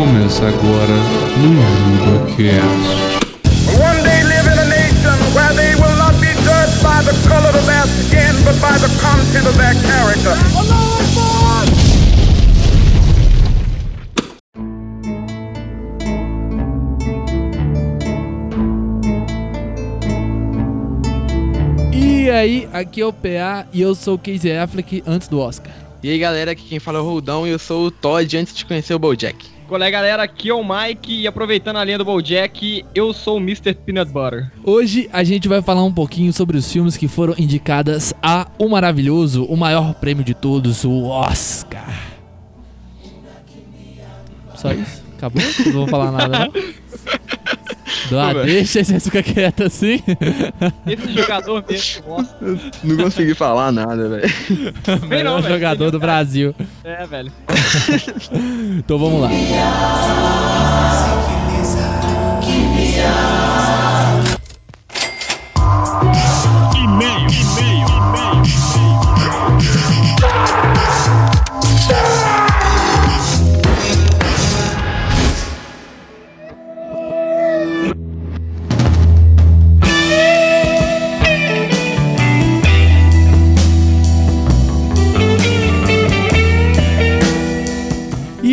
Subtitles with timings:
[0.00, 0.94] Começa agora
[1.36, 1.60] no
[1.98, 3.20] JudaCast.
[3.78, 7.50] One day live in a nation where they will not be judged by the color
[7.50, 10.34] of their skin, but by the content of their character.
[21.92, 25.74] E aí, aqui é o PA e eu sou o Casey Affleck antes do Oscar.
[26.02, 28.54] E aí galera, aqui quem fala é o Roldão e eu sou o Todd antes
[28.54, 29.59] de conhecer o Bojack.
[29.70, 30.24] Qual é, galera?
[30.24, 33.72] Aqui é o Mike e aproveitando a linha do Bojack, eu sou o Mr.
[33.72, 34.50] Peanut Butter.
[34.64, 38.68] Hoje a gente vai falar um pouquinho sobre os filmes que foram indicadas a o
[38.68, 42.18] maravilhoso, o maior prêmio de todos, o Oscar.
[44.56, 45.04] Só isso?
[45.16, 45.40] Acabou?
[45.66, 46.52] Não vão falar nada, não?
[48.10, 48.44] Dá, Ué.
[48.44, 50.02] deixa você ficar quieto assim.
[50.86, 52.36] Esse jogador mesmo, nossa.
[52.82, 54.28] Não consegui falar nada, velho.
[55.08, 55.54] Melhor velho.
[55.54, 56.54] jogador do Brasil.
[56.84, 57.32] É, velho.
[58.80, 59.28] Então vamos lá.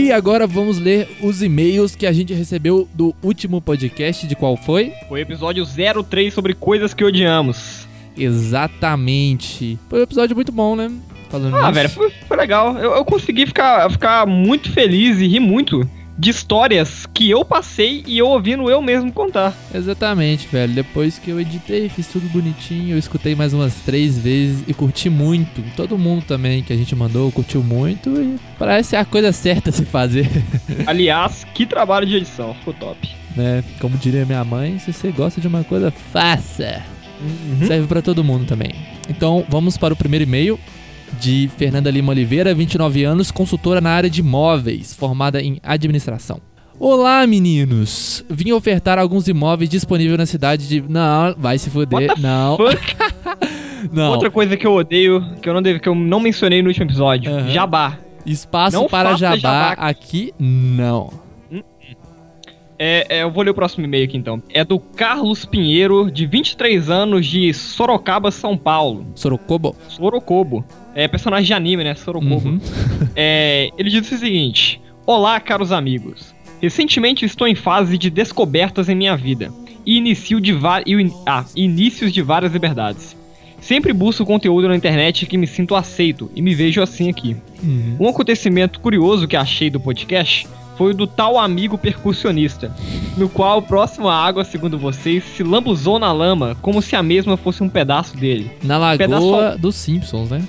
[0.07, 4.55] E agora vamos ler os e-mails que a gente recebeu do último podcast, de qual
[4.55, 4.93] foi?
[5.09, 7.85] Foi o episódio 03 sobre coisas que odiamos.
[8.17, 9.77] Exatamente.
[9.89, 10.89] Foi um episódio muito bom, né?
[11.29, 11.73] Falando Ah, nisso.
[11.73, 12.77] velho, foi, foi legal.
[12.77, 15.81] Eu, eu consegui ficar, ficar muito feliz e rir muito
[16.17, 19.53] de histórias que eu passei e eu ouvindo eu mesmo contar.
[19.73, 20.73] Exatamente, velho.
[20.73, 25.09] Depois que eu editei, fiz tudo bonitinho, eu escutei mais umas três vezes e curti
[25.09, 25.63] muito.
[25.75, 29.73] Todo mundo também que a gente mandou curtiu muito e parece a coisa certa a
[29.73, 30.27] se fazer,
[30.87, 33.07] Aliás, que trabalho de edição, ficou top.
[33.35, 33.63] né?
[33.79, 36.81] Como diria minha mãe, se você gosta de uma coisa, faça.
[37.65, 38.73] Serve pra todo mundo também.
[39.09, 40.59] Então, vamos para o primeiro e-mail
[41.19, 46.39] de Fernanda Lima Oliveira, 29 anos, consultora na área de imóveis, formada em administração.
[46.79, 48.23] Olá, meninos!
[48.29, 50.81] Vim ofertar alguns imóveis disponíveis na cidade de.
[50.87, 52.13] Não, vai se fuder.
[52.19, 52.55] Não,
[53.91, 54.11] não.
[54.11, 56.85] Outra coisa que eu odeio, que eu não, deve, que eu não mencionei no último
[56.85, 57.49] episódio, Aham.
[57.49, 57.97] jabá.
[58.25, 59.71] Espaço Não para jabá, jabá.
[59.77, 61.09] aqui, não.
[62.79, 64.41] É, é, eu vou ler o próximo e-mail aqui então.
[64.49, 69.05] É do Carlos Pinheiro, de 23 anos, de Sorocaba, São Paulo.
[69.15, 69.75] Sorocobo.
[69.87, 70.65] Sorocobo.
[70.93, 71.95] É personagem de anime, né?
[71.95, 72.49] Sorocobo.
[72.49, 72.59] Uhum.
[73.15, 76.35] É, ele diz o seguinte: Olá, caros amigos.
[76.61, 79.51] Recentemente estou em fase de descobertas em minha vida
[79.85, 80.53] e inicio de
[81.25, 83.15] ah, inícios de várias liberdades.
[83.61, 87.35] Sempre busco conteúdo na internet que me sinto aceito e me vejo assim aqui.
[87.63, 87.97] Uhum.
[87.99, 92.71] Um acontecimento curioso que achei do podcast foi o do tal amigo percussionista,
[93.17, 97.35] no qual, próximo à água, segundo vocês, se lambuzou na lama como se a mesma
[97.35, 98.51] fosse um pedaço dele.
[98.63, 100.43] Na lagoa Pedaço- dos Simpsons, né?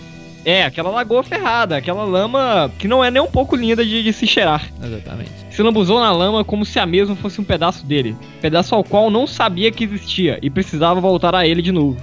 [0.44, 4.12] É, aquela lagoa ferrada, aquela lama que não é nem um pouco linda de, de
[4.12, 4.64] se cheirar.
[4.82, 5.30] Exatamente.
[5.50, 8.16] Se lambuzou na lama como se a mesma fosse um pedaço dele.
[8.40, 12.00] Pedaço ao qual não sabia que existia e precisava voltar a ele de novo.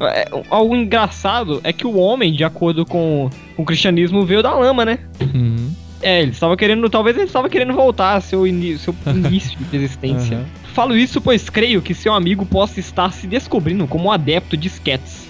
[0.00, 4.54] É, algo engraçado é que o homem, de acordo com, com o cristianismo, veio da
[4.54, 4.98] lama, né?
[5.20, 5.70] Uhum.
[6.06, 10.36] É, ele estava querendo, talvez ele estava querendo voltar ao seu, seu início de existência.
[10.38, 10.46] Aham.
[10.72, 14.68] Falo isso pois creio que seu amigo possa estar se descobrindo como um adepto de
[14.68, 15.26] skets.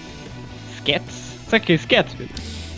[0.75, 1.37] Skets?
[1.47, 2.33] Sabe o que é skets, Pedro?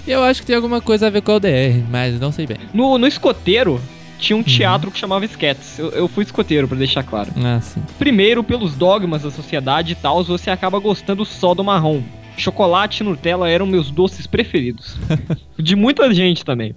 [0.08, 2.58] Eu acho que tem alguma coisa a ver com o DR, mas não sei bem.
[2.74, 3.82] No, no escoteiro
[4.18, 5.78] tinha um teatro que chamava skets.
[5.78, 7.32] Eu, eu fui escoteiro, pra deixar claro.
[7.44, 7.82] Ah, sim.
[7.98, 12.02] Primeiro, pelos dogmas da sociedade e tal, você acaba gostando só do marrom.
[12.38, 14.98] Chocolate e Nutella eram meus doces preferidos.
[15.60, 16.74] De muita gente também.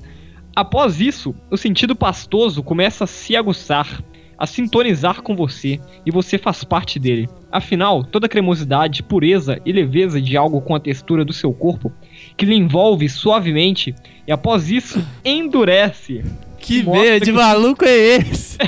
[0.54, 4.02] Após isso, o sentido pastoso começa a se aguçar,
[4.38, 7.28] a sintonizar com você, e você faz parte dele.
[7.50, 11.92] Afinal, toda a cremosidade, pureza e leveza de algo com a textura do seu corpo,
[12.36, 13.94] que lhe envolve suavemente,
[14.26, 16.22] e após isso, endurece.
[16.58, 18.58] Que meio de que- maluco é esse?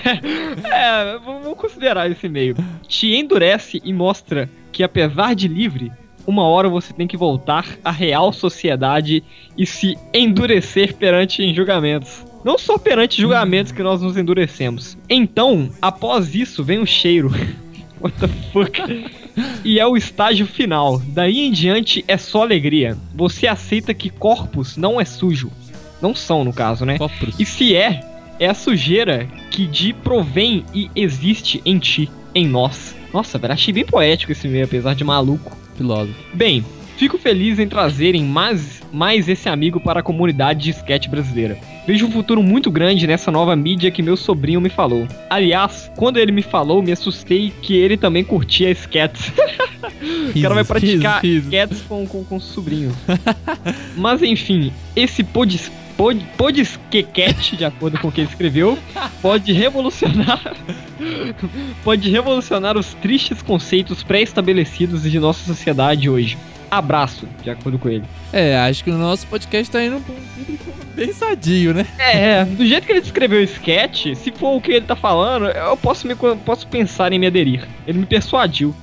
[0.64, 2.56] É, vamos considerar esse meio.
[2.88, 5.92] Te endurece e mostra que, apesar de livre,
[6.26, 9.22] uma hora você tem que voltar à real sociedade
[9.56, 12.24] e se endurecer perante julgamentos.
[12.44, 14.98] Não só perante julgamentos que nós nos endurecemos.
[15.08, 17.30] Então, após isso, vem o cheiro.
[18.00, 18.82] What the fuck?
[19.64, 21.00] E é o estágio final.
[21.08, 22.98] Daí em diante é só alegria.
[23.14, 25.50] Você aceita que corpos não é sujo.
[26.02, 26.98] Não são, no caso, né?
[26.98, 27.34] Copros.
[27.40, 28.00] E se é,
[28.38, 32.94] é a sujeira que de provém e existe em ti, em nós.
[33.12, 35.56] Nossa, velho, achei bem poético esse meio, apesar de maluco.
[35.76, 36.14] Filósofo.
[36.32, 36.64] Bem,
[36.96, 41.58] fico feliz em trazerem mais, mais esse amigo para a comunidade de sketch brasileira.
[41.86, 45.06] Vejo um futuro muito grande nessa nova mídia que meu sobrinho me falou.
[45.28, 49.32] Aliás, quando ele me falou, me assustei que ele também curtia sketches.
[50.34, 52.90] o cara vai praticar sketches com, com, com o sobrinho.
[53.96, 55.22] Mas enfim, esse
[55.96, 58.78] pod, pod, podesquequete, de acordo com o que ele escreveu,
[59.20, 60.54] pode revolucionar.
[61.82, 66.38] pode revolucionar os tristes conceitos pré-estabelecidos de nossa sociedade hoje.
[66.70, 68.04] Abraço, de acordo com ele.
[68.32, 71.86] É, acho que o nosso podcast tá indo pra um público bem sadio, né?
[71.98, 75.46] É, do jeito que ele descreveu o sketch, se for o que ele tá falando,
[75.46, 77.68] eu posso, me, posso pensar em me aderir.
[77.86, 78.74] Ele me persuadiu.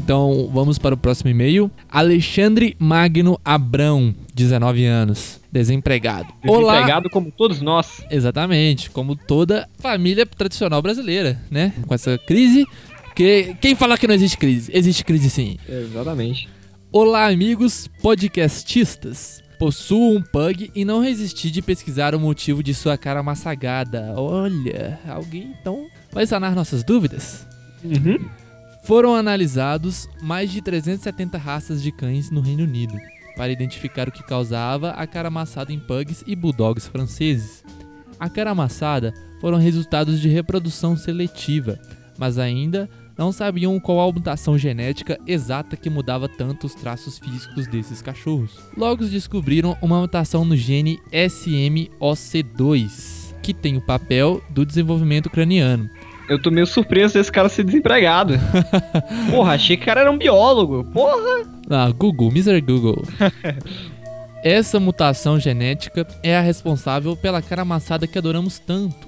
[0.00, 1.70] Então vamos para o próximo e-mail.
[1.90, 6.32] Alexandre Magno Abrão, 19 anos, desempregado.
[6.46, 6.74] Olá.
[6.74, 8.04] Desempregado como todos nós.
[8.10, 11.72] Exatamente, como toda família tradicional brasileira, né?
[11.86, 12.66] Com essa crise.
[13.14, 14.70] Que quem fala que não existe crise?
[14.72, 15.56] Existe crise sim.
[15.68, 16.48] Exatamente.
[16.92, 19.42] Olá, amigos podcastistas.
[19.58, 24.14] Possuo um pug e não resisti de pesquisar o motivo de sua cara massagada.
[24.16, 27.44] Olha, alguém então vai sanar nossas dúvidas?
[27.82, 28.24] Uhum.
[28.82, 32.94] Foram analisados mais de 370 raças de cães no Reino Unido
[33.36, 37.62] para identificar o que causava a cara amassada em pugs e bulldogs franceses.
[38.18, 41.78] A cara amassada foram resultados de reprodução seletiva,
[42.18, 47.66] mas ainda não sabiam qual a mutação genética exata que mudava tanto os traços físicos
[47.66, 48.58] desses cachorros.
[48.76, 55.90] Logo descobriram uma mutação no gene SMOC2, que tem o papel do desenvolvimento craniano.
[56.28, 58.34] Eu tô meio surpreso desse cara ser desempregado.
[59.30, 60.84] Porra, achei que o cara era um biólogo.
[60.92, 61.46] Porra!
[61.70, 62.60] Ah, Google, Mr.
[62.60, 63.02] Google.
[64.44, 69.07] Essa mutação genética é a responsável pela cara amassada que adoramos tanto.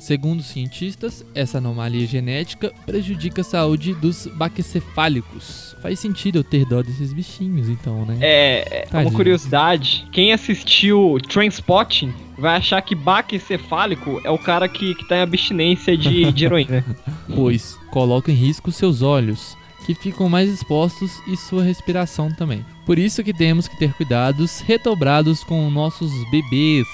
[0.00, 5.76] Segundo cientistas, essa anomalia genética prejudica a saúde dos baquecefálicos.
[5.82, 8.16] Faz sentido eu ter dó desses bichinhos, então, né?
[8.18, 9.12] É, é uma Tadinho.
[9.12, 10.08] curiosidade.
[10.10, 15.20] Quem assistiu Transpotting vai achar que baque cefálico é o cara que, que tá em
[15.20, 16.82] abstinência de, de heroína.
[17.34, 19.54] Pois coloca em risco seus olhos,
[19.84, 22.64] que ficam mais expostos, e sua respiração também.
[22.86, 26.86] Por isso que temos que ter cuidados redobrados com nossos bebês.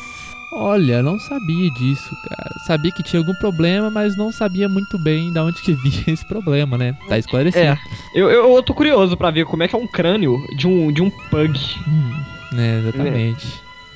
[0.52, 2.50] Olha, não sabia disso, cara.
[2.66, 6.25] Sabia que tinha algum problema, mas não sabia muito bem de onde que vinha esse
[6.25, 6.96] problema, né?
[7.08, 7.64] Tá esclarecido.
[7.64, 7.76] É.
[8.14, 10.90] Eu, eu, eu tô curioso pra ver como é que é um crânio de um,
[10.93, 11.58] de um pug.
[11.87, 12.20] Hum,
[12.52, 13.46] né, exatamente.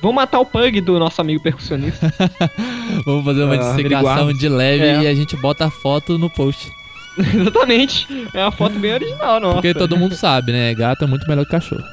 [0.01, 2.11] Vamos matar o pug do nosso amigo percussionista.
[3.05, 5.01] Vamos fazer uma Ah, dissecação de leve É.
[5.03, 6.71] e a gente bota a foto no post.
[7.17, 8.07] Exatamente.
[8.33, 9.55] É uma foto bem original, nossa.
[9.55, 10.73] Porque todo mundo sabe, né?
[10.73, 11.83] Gato é muito melhor que cachorro.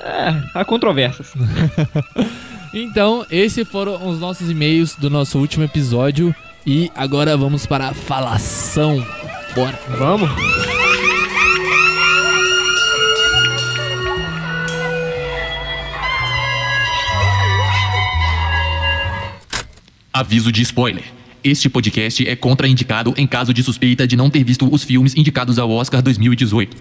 [0.00, 1.32] É, há controvérsias.
[2.72, 6.34] Então, esses foram os nossos e-mails do nosso último episódio.
[6.64, 9.04] E agora vamos para a falação.
[9.54, 9.78] Bora.
[9.98, 10.30] Vamos?
[20.12, 21.04] Aviso de spoiler.
[21.42, 25.58] Este podcast é contraindicado em caso de suspeita de não ter visto os filmes indicados
[25.58, 26.76] ao Oscar 2018.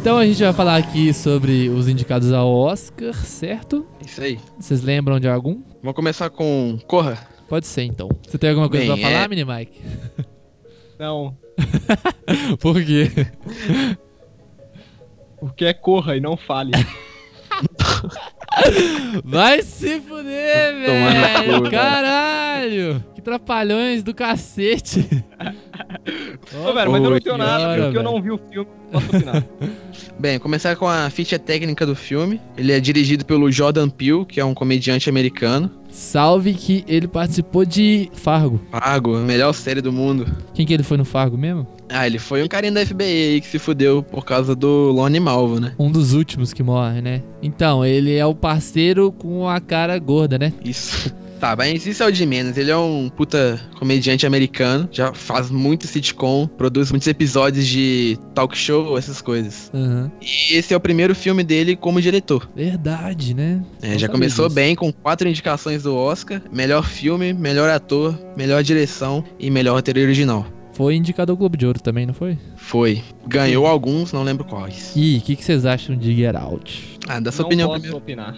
[0.00, 3.86] Então a gente vai falar aqui sobre os indicados ao Oscar, certo?
[4.04, 4.38] Isso aí.
[4.58, 5.60] Vocês lembram de algum?
[5.82, 7.18] Vamos começar com Corra.
[7.48, 8.08] Pode ser então.
[8.26, 9.80] Você tem alguma coisa Bem, pra falar, é- Mini Mike?
[10.98, 11.36] Não.
[12.60, 13.10] Por quê?
[15.40, 16.72] Porque é corra e não fale.
[19.24, 21.62] Vai se fuder, velho!
[21.62, 23.04] cu, Caralho!
[23.28, 25.06] Trapalhões do cacete!
[26.66, 28.02] Ô, velho, mas eu não tenho que nada, hora, porque eu velho.
[28.02, 29.44] não vi o filme, não posso opinar.
[30.18, 32.40] Bem, começar com a ficha técnica do filme.
[32.56, 35.70] Ele é dirigido pelo Jordan Peele, que é um comediante americano.
[35.90, 38.58] Salve que ele participou de Fargo.
[38.70, 40.26] Fargo, a melhor série do mundo.
[40.54, 41.66] Quem que ele foi no Fargo mesmo?
[41.90, 45.20] Ah, ele foi um carinha da FBI aí que se fudeu por causa do Lone
[45.20, 45.74] Malvo, né?
[45.78, 47.22] Um dos últimos que morre, né?
[47.42, 50.50] Então, ele é o parceiro com a cara gorda, né?
[50.64, 51.14] Isso.
[51.38, 52.56] Tá, mas isso é o de menos.
[52.56, 54.88] Ele é um puta comediante americano.
[54.90, 59.70] Já faz muito sitcom, produz muitos episódios de talk show, essas coisas.
[59.72, 60.10] Aham.
[60.20, 62.48] E esse é o primeiro filme dele como diretor.
[62.56, 63.62] Verdade, né?
[63.80, 64.54] É, já começou disso.
[64.54, 70.00] bem com quatro indicações do Oscar: melhor filme, melhor ator, melhor direção e melhor roteiro
[70.00, 70.46] original.
[70.72, 72.38] Foi indicado ao Globo de Ouro também, não foi?
[72.56, 73.02] Foi.
[73.26, 74.92] Ganhou alguns, não lembro quais.
[74.94, 76.98] E o que, que vocês acham de Get Out?
[77.08, 77.96] Ah, dá sua não opinião posso primeiro.
[77.98, 78.36] opinar.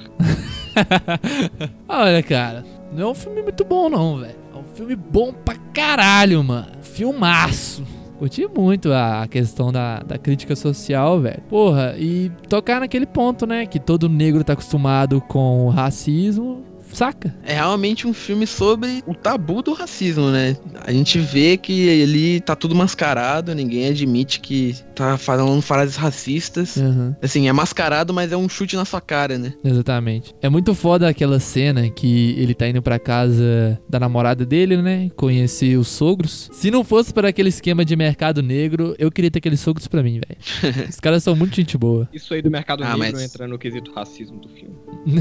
[1.86, 4.36] Olha, cara, não é um filme muito bom, não, velho.
[4.54, 6.66] É um filme bom pra caralho, mano.
[6.82, 7.84] Filmaço.
[8.18, 11.40] Curti muito a questão da, da crítica social, velho.
[11.48, 13.64] Porra, e tocar naquele ponto, né?
[13.64, 16.62] Que todo negro tá acostumado com o racismo.
[16.92, 17.34] Saca?
[17.44, 20.56] É realmente um filme sobre o tabu do racismo, né?
[20.84, 26.76] A gente vê que ele tá tudo mascarado, ninguém admite que tá falando frases racistas.
[26.76, 27.16] Aham.
[27.22, 29.52] Assim, é mascarado, mas é um chute na sua cara, né?
[29.64, 30.34] Exatamente.
[30.42, 35.10] É muito foda aquela cena que ele tá indo pra casa da namorada dele, né?
[35.16, 36.50] Conhecer os sogros.
[36.52, 40.02] Se não fosse para aquele esquema de mercado negro, eu queria ter aqueles sogros pra
[40.02, 40.86] mim, velho.
[40.90, 42.08] Os caras são muito gente boa.
[42.12, 44.74] Isso aí do mercado Ah, negro mas- entra no quesito racismo do filme.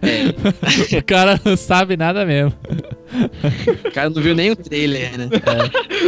[1.00, 2.52] O cara não sabe nada mesmo.
[3.86, 5.28] O cara não viu nem o trailer, né?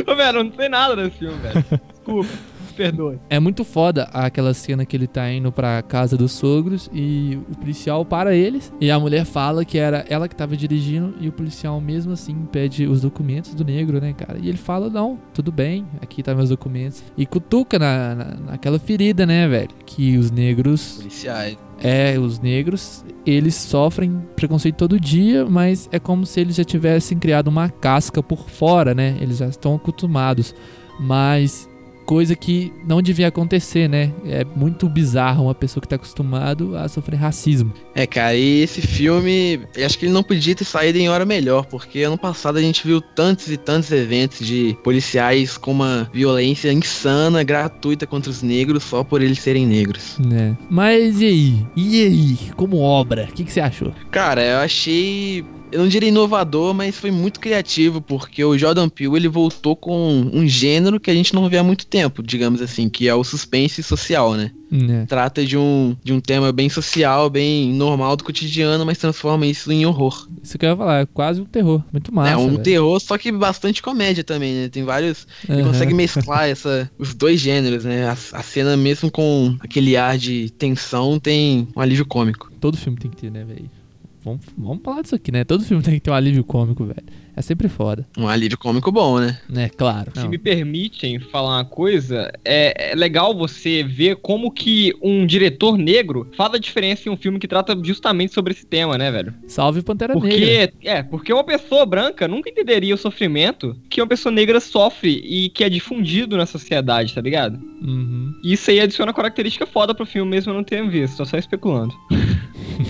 [0.06, 1.64] Ô, velho, eu não sei nada desse filme, velho.
[1.90, 3.18] Desculpa, me perdoe.
[3.28, 7.56] É muito foda aquela cena que ele tá indo pra casa dos sogros e o
[7.56, 8.72] policial para eles.
[8.80, 12.34] E a mulher fala que era ela que tava dirigindo e o policial mesmo assim
[12.50, 14.38] pede os documentos do negro, né, cara?
[14.40, 17.02] E ele fala: Não, tudo bem, aqui tá meus documentos.
[17.16, 19.70] E cutuca na, na- naquela ferida, né, velho?
[19.84, 21.56] Que os negros Policiais.
[21.82, 27.18] É, os negros, eles sofrem preconceito todo dia, mas é como se eles já tivessem
[27.18, 29.16] criado uma casca por fora, né?
[29.20, 30.54] Eles já estão acostumados.
[31.00, 31.68] Mas
[32.12, 34.12] coisa que não devia acontecer, né?
[34.26, 37.72] É muito bizarro uma pessoa que tá acostumado a sofrer racismo.
[37.94, 41.24] É, cara, e esse filme, eu acho que ele não podia ter saído em hora
[41.24, 46.10] melhor, porque ano passado a gente viu tantos e tantos eventos de policiais com uma
[46.12, 50.18] violência insana, gratuita contra os negros, só por eles serem negros.
[50.18, 50.54] Né?
[50.68, 51.66] Mas e aí?
[51.74, 52.38] E aí?
[52.56, 53.26] Como obra?
[53.30, 53.90] O que, que você achou?
[54.10, 55.42] Cara, eu achei.
[55.72, 60.30] Eu não diria inovador, mas foi muito criativo, porque o Jordan Peele ele voltou com
[60.32, 63.24] um gênero que a gente não vê há muito tempo, digamos assim, que é o
[63.24, 64.52] suspense social, né?
[64.72, 65.04] Né?
[65.06, 69.70] Trata de um, de um tema bem social, bem normal do cotidiano, mas transforma isso
[69.70, 70.26] em horror.
[70.42, 71.82] Isso que eu ia falar, é quase um terror.
[71.92, 72.30] Muito massa.
[72.32, 72.62] é um velho.
[72.62, 74.68] terror, só que bastante comédia também, né?
[74.70, 75.26] Tem vários.
[75.46, 75.72] Ele Aham.
[75.72, 78.08] consegue mesclar essa, os dois gêneros, né?
[78.08, 82.50] A, a cena, mesmo com aquele ar de tensão, tem um alívio cômico.
[82.58, 83.81] Todo filme tem que ter, né, velho?
[84.24, 85.44] Vamos, vamos falar disso aqui, né?
[85.44, 87.02] Todo filme tem que ter um alívio cômico, velho.
[87.36, 88.06] É sempre foda.
[88.16, 89.38] Um alívio cômico bom, né?
[89.48, 90.12] Né, claro.
[90.14, 90.28] Se Não.
[90.28, 96.30] me permitem falar uma coisa, é, é legal você ver como que um diretor negro
[96.36, 99.34] faz a diferença em um filme que trata justamente sobre esse tema, né, velho?
[99.46, 100.28] Salve Pantera Negra.
[100.28, 105.22] Porque, é, porque uma pessoa branca nunca entenderia o sofrimento que uma pessoa negra sofre
[105.24, 107.58] e que é difundido na sociedade, tá ligado?
[107.80, 108.34] Uhum.
[108.44, 111.94] Isso aí adiciona característica foda pro filme mesmo eu não ter visto, tô só especulando.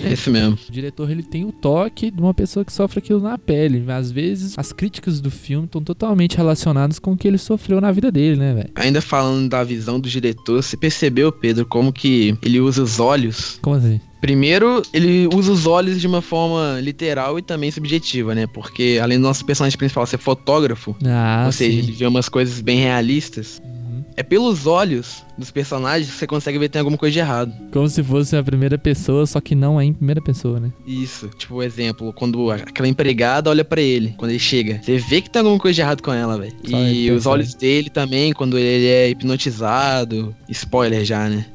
[0.05, 0.57] É isso mesmo.
[0.67, 3.83] O diretor ele tem o toque de uma pessoa que sofre aquilo na pele.
[3.91, 7.91] Às vezes as críticas do filme estão totalmente relacionadas com o que ele sofreu na
[7.91, 8.69] vida dele, né, velho?
[8.75, 13.59] Ainda falando da visão do diretor, você percebeu, Pedro, como que ele usa os olhos?
[13.61, 13.99] Como assim?
[14.21, 18.47] Primeiro, ele usa os olhos de uma forma literal e também subjetiva, né?
[18.47, 21.77] Porque além do nosso personagem principal ser fotógrafo, Ah, ou seja, sim.
[21.79, 23.61] ele vê umas coisas bem realistas.
[24.15, 27.53] É pelos olhos dos personagens que você consegue ver que tem alguma coisa de errado.
[27.71, 30.71] Como se fosse a primeira pessoa, só que não é em primeira pessoa, né?
[30.85, 35.21] Isso, tipo, o exemplo, quando aquela empregada olha pra ele, quando ele chega, você vê
[35.21, 36.53] que tem alguma coisa de errado com ela, velho.
[36.67, 40.35] E os olhos dele também, quando ele é hipnotizado.
[40.49, 41.45] Spoiler já, né?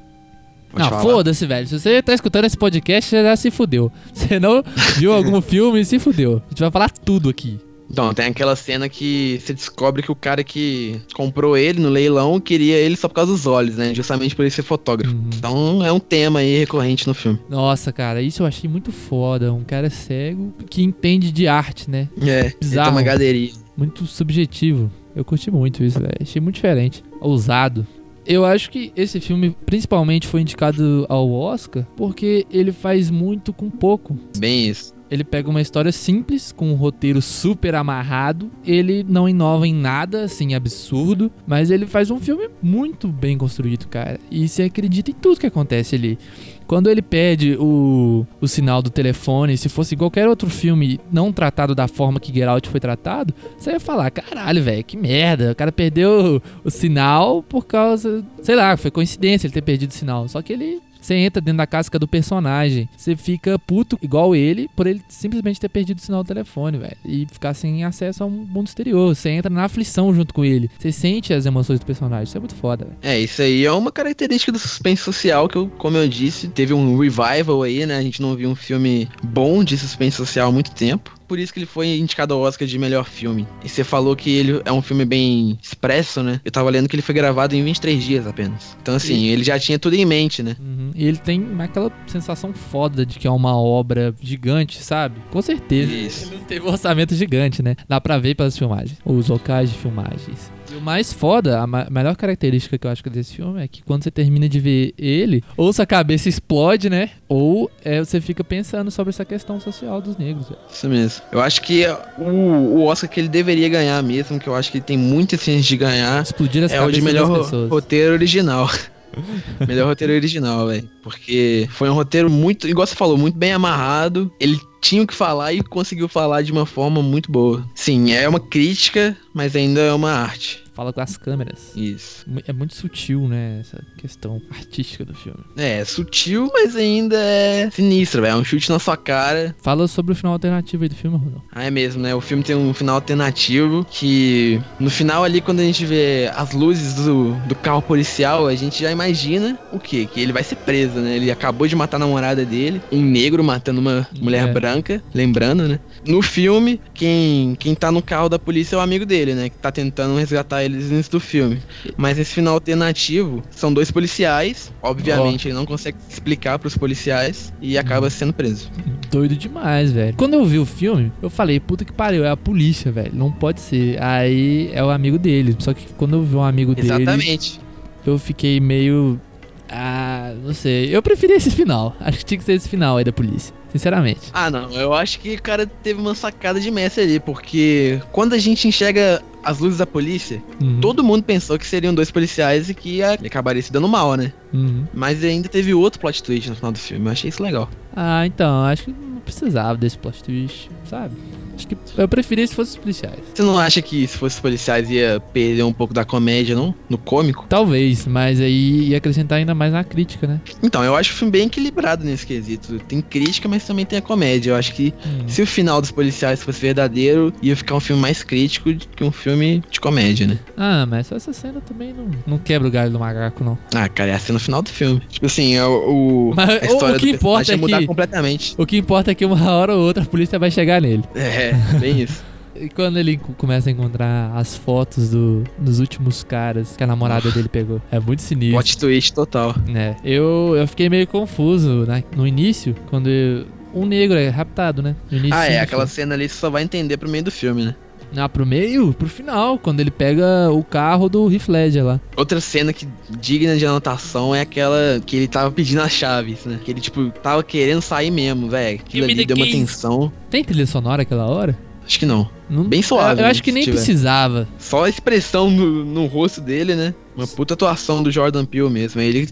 [0.70, 1.66] Pode não, foda-se, velho.
[1.66, 3.90] Se você tá escutando esse podcast, você já se fudeu.
[4.12, 4.62] Você não
[4.96, 6.42] viu algum filme, se fudeu.
[6.46, 7.58] A gente vai falar tudo aqui.
[7.90, 12.38] Então, tem aquela cena que você descobre que o cara que comprou ele no leilão
[12.38, 13.94] queria ele só por causa dos olhos, né?
[13.94, 15.14] Justamente por ele ser fotógrafo.
[15.14, 15.30] Uhum.
[15.36, 17.38] Então é um tema aí recorrente no filme.
[17.48, 19.52] Nossa, cara, isso eu achei muito foda.
[19.52, 22.08] Um cara cego que entende de arte, né?
[22.20, 22.92] É, Bizarro.
[22.92, 23.52] uma galeria.
[23.76, 24.90] Muito subjetivo.
[25.14, 26.12] Eu curti muito isso, velho.
[26.20, 27.02] Achei muito diferente.
[27.20, 27.86] Ousado.
[28.26, 33.70] Eu acho que esse filme principalmente foi indicado ao Oscar porque ele faz muito com
[33.70, 34.18] pouco.
[34.36, 34.92] Bem isso.
[35.10, 38.50] Ele pega uma história simples, com um roteiro super amarrado.
[38.64, 41.30] Ele não inova em nada, assim, absurdo.
[41.46, 44.18] Mas ele faz um filme muito bem construído, cara.
[44.30, 46.18] E você acredita em tudo que acontece ali.
[46.66, 51.74] Quando ele pede o, o sinal do telefone, se fosse qualquer outro filme não tratado
[51.74, 55.52] da forma que Get Out foi tratado, você ia falar, caralho, velho, que merda.
[55.52, 59.90] O cara perdeu o, o sinal por causa, sei lá, foi coincidência ele ter perdido
[59.92, 60.28] o sinal.
[60.28, 62.86] Só que ele você entra dentro da casca do personagem.
[62.94, 66.96] Você fica puto igual ele por ele simplesmente ter perdido o sinal do telefone, velho.
[67.04, 69.14] E ficar sem acesso ao mundo exterior.
[69.14, 70.70] Você entra na aflição junto com ele.
[70.78, 72.24] Você sente as emoções do personagem.
[72.24, 72.98] Isso é muito foda, velho.
[73.00, 76.74] É, isso aí é uma característica do suspense social que, eu, como eu disse, teve
[76.74, 77.96] um revival aí, né?
[77.96, 81.17] A gente não viu um filme bom de suspense social há muito tempo.
[81.28, 83.46] Por isso que ele foi indicado ao Oscar de melhor filme.
[83.62, 86.40] E você falou que ele é um filme bem expresso, né?
[86.44, 88.76] Eu tava lendo que ele foi gravado em 23 dias apenas.
[88.80, 90.56] Então, assim, ele já tinha tudo em mente, né?
[90.58, 90.90] Uhum.
[90.94, 95.20] E ele tem aquela sensação foda de que é uma obra gigante, sabe?
[95.30, 95.92] Com certeza.
[95.92, 96.32] Isso.
[96.32, 97.76] Ele teve um orçamento gigante, né?
[97.86, 98.98] Dá pra ver pelas filmagens.
[99.04, 100.50] Os locais de filmagens.
[100.70, 103.82] E o mais foda, a melhor característica que eu acho que desse filme é que
[103.82, 107.10] quando você termina de ver ele, ou sua cabeça explode, né?
[107.28, 110.48] Ou é, você fica pensando sobre essa questão social dos negros.
[110.48, 110.60] velho.
[110.70, 111.22] Isso mesmo.
[111.32, 111.84] Eu acho que
[112.18, 115.36] o, o Oscar que ele deveria ganhar mesmo, que eu acho que ele tem muita
[115.36, 117.28] chance de ganhar, Explodir as é o de melhor
[117.68, 118.68] roteiro original.
[119.66, 120.88] melhor roteiro original, velho.
[121.02, 124.30] Porque foi um roteiro muito, igual você falou, muito bem amarrado.
[124.38, 127.66] Ele tinha o que falar e conseguiu falar de uma forma muito boa.
[127.74, 130.62] Sim, é uma crítica, mas ainda é uma arte.
[130.78, 131.72] Fala com as câmeras.
[131.74, 132.24] Isso.
[132.46, 133.58] É muito sutil, né?
[133.60, 135.40] Essa questão artística do filme.
[135.56, 138.34] É, sutil, mas ainda é sinistro, velho.
[138.34, 139.56] É um chute na sua cara.
[139.60, 141.42] Fala sobre o final alternativo aí do filme, Ronaldo.
[141.50, 142.14] Ah, é mesmo, né?
[142.14, 146.52] O filme tem um final alternativo que no final ali, quando a gente vê as
[146.52, 150.06] luzes do, do carro policial, a gente já imagina o quê?
[150.06, 151.16] Que ele vai ser preso, né?
[151.16, 154.52] Ele acabou de matar a namorada dele, em negro, matando uma mulher É.
[154.52, 155.80] branca, lembrando, né?
[156.06, 159.48] No filme, quem, quem tá no carro da polícia é o amigo dele, né?
[159.48, 161.58] Que tá tentando resgatar eles no início do filme.
[161.96, 164.72] Mas nesse final alternativo, são dois policiais.
[164.82, 168.70] Obviamente, ele não consegue explicar pros policiais e acaba sendo preso.
[169.10, 170.14] Doido demais, velho.
[170.16, 173.12] Quando eu vi o filme, eu falei, puta que pariu, é a polícia, velho.
[173.14, 174.00] Não pode ser.
[174.02, 175.56] Aí é o amigo dele.
[175.58, 177.60] Só que quando eu vi um amigo dele, Exatamente.
[178.06, 179.20] eu fiquei meio.
[179.68, 180.94] Ah, não sei.
[180.94, 181.96] Eu preferi esse final.
[182.00, 183.54] Acho que tinha que ser esse final aí da polícia.
[183.72, 184.30] Sinceramente.
[184.32, 184.70] Ah, não.
[184.72, 188.66] Eu acho que o cara teve uma sacada de mestre ali, porque quando a gente
[188.66, 192.96] enxerga as luzes da polícia, Uhum, todo mundo pensou que seriam dois policiais e que
[192.96, 194.32] ia- acabaria se dando mal, né?
[194.52, 194.84] uhum.
[194.92, 197.06] Mas ainda teve outro plot twist no final do filme.
[197.06, 197.68] Eu achei isso legal.
[197.94, 201.14] Ah, então, acho que não precisava desse plot twist, sabe?
[201.58, 203.18] Acho que eu preferia se fosse os policiais.
[203.34, 206.72] Você não acha que se fosse policiais ia perder um pouco da comédia, não?
[206.88, 207.46] No cômico?
[207.48, 210.40] Talvez, mas aí ia acrescentar ainda mais na crítica, né?
[210.62, 212.78] Então, eu acho o filme bem equilibrado nesse quesito.
[212.86, 214.50] Tem crítica, mas também tem a comédia.
[214.52, 215.24] Eu acho que Hum.
[215.26, 219.02] se o final dos policiais fosse verdadeiro, ia ficar um filme mais crítico do que
[219.02, 220.38] um filme de comédia, né?
[220.56, 223.58] Ah, mas só essa cena também não, não quebra o galho do macaco, não.
[223.74, 225.02] Ah, cara, é a cena no final do filme.
[225.08, 227.78] Tipo assim, é o, o- Mas a o- história o que do importa é mudar
[227.80, 228.54] que- completamente.
[228.56, 231.02] O que importa é que uma hora ou outra a polícia vai chegar nele.
[231.14, 231.47] É,
[231.80, 232.22] bem isso.
[232.56, 236.86] E quando ele co- começa a encontrar as fotos do, dos últimos caras que a
[236.88, 237.80] namorada dele pegou.
[237.90, 238.54] É muito sinistro.
[238.54, 239.54] Plot twist total.
[239.68, 239.94] né?
[240.02, 242.02] Eu, eu fiquei meio confuso né?
[242.16, 244.96] no início, quando eu- um negro é raptado, né?
[245.10, 245.94] No início Ah, é, aquela filme.
[245.94, 247.74] cena ali você só vai entender pro meio do filme, né?
[248.16, 248.92] Ah, pro meio?
[248.94, 252.00] Pro final, quando ele pega o carro do Heath Ledger lá.
[252.16, 252.88] Outra cena que
[253.20, 256.58] digna de anotação é aquela que ele tava pedindo as chaves, né?
[256.64, 258.80] Que ele, tipo, tava querendo sair mesmo, velho.
[258.80, 260.12] Aquilo me ali deu uma tensão.
[260.30, 261.56] Tem trilha sonora aquela hora?
[261.86, 262.28] Acho que não.
[262.50, 263.76] Não- Bem suave, Eu, eu né, acho que nem tiver.
[263.76, 264.46] precisava.
[264.58, 266.94] Só a expressão no, no rosto dele, né?
[267.16, 269.00] Uma puta atuação do Jordan Peele mesmo.
[269.00, 269.28] Ele.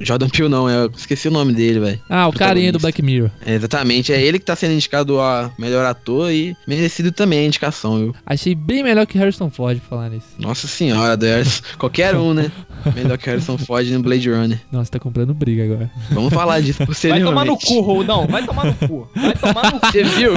[0.00, 2.00] Jordan Peele não, é, eu esqueci o nome dele, velho.
[2.08, 3.30] Ah, o carinha do Black Mirror.
[3.44, 7.44] É, exatamente, é ele que tá sendo indicado a melhor ator e merecido também a
[7.46, 8.14] indicação, viu?
[8.24, 10.26] Achei bem melhor que Harrison Ford falar nisso.
[10.38, 11.62] Nossa senhora, Harrison.
[11.78, 12.50] Qualquer um, né?
[12.94, 14.60] Melhor que Harrison Ford no Blade Runner.
[14.70, 15.90] Nossa, tá comprando briga agora.
[16.10, 17.28] Vamos falar disso Vai posteriormente.
[17.28, 18.26] tomar no cu, Roldão.
[18.26, 19.08] Vai tomar no cu.
[19.14, 19.86] Vai tomar no cu.
[19.86, 20.34] Você viu?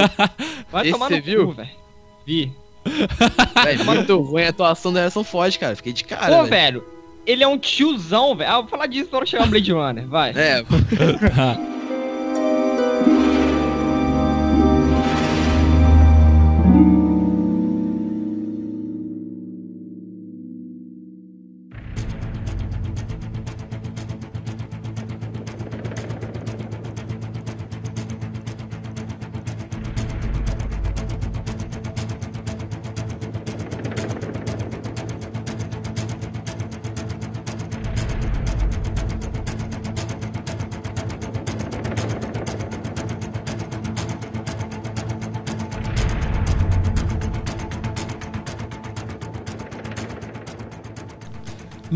[0.70, 1.46] Vai Esse tomar você no viu?
[1.48, 1.68] cu, velho.
[2.26, 2.52] Vi.
[3.64, 5.76] Véi, muito ruim a atuação do Harrison Ford, cara.
[5.76, 6.48] Fiquei de cara, Pô, velho.
[6.80, 6.84] velho.
[7.26, 8.50] Ele é um tiozão, velho.
[8.50, 10.06] Ah, vou falar disso na hora que chegar no Blade Runner.
[10.06, 10.30] Vai.
[10.30, 10.64] É,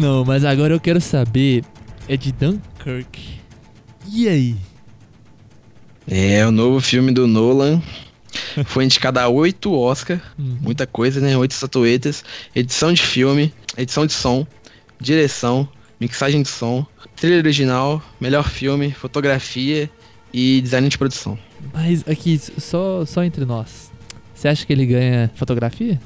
[0.05, 1.65] Não, mas agora eu quero saber.
[2.07, 3.41] É de Dunkirk.
[4.13, 4.55] E aí?
[6.07, 7.81] É, o novo filme do Nolan.
[8.67, 10.21] Foi indicado a oito Oscar.
[10.39, 10.59] Uhum.
[10.61, 11.35] Muita coisa, né?
[11.39, 12.23] Oito estatuetas.
[12.55, 14.47] Edição de filme, edição de som,
[15.01, 15.67] direção,
[15.99, 16.87] mixagem de som,
[17.17, 19.89] trilha original, melhor filme, fotografia
[20.31, 21.39] e design de produção.
[21.73, 23.91] Mas aqui, só, só entre nós.
[24.35, 25.99] Você acha que ele ganha fotografia?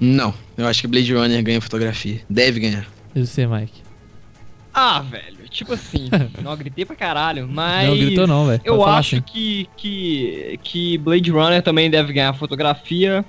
[0.00, 2.20] Não, eu acho que Blade Runner ganha fotografia.
[2.28, 2.86] Deve ganhar.
[3.14, 3.82] Eu sei, Mike.
[4.72, 5.48] Ah, velho.
[5.50, 6.08] Tipo assim.
[6.42, 7.48] não, gritei pra caralho.
[7.48, 7.88] Mas.
[7.88, 8.60] Não gritou não, velho.
[8.64, 9.24] Eu acho assim.
[9.24, 13.24] que, que, que Blade Runner também deve ganhar fotografia.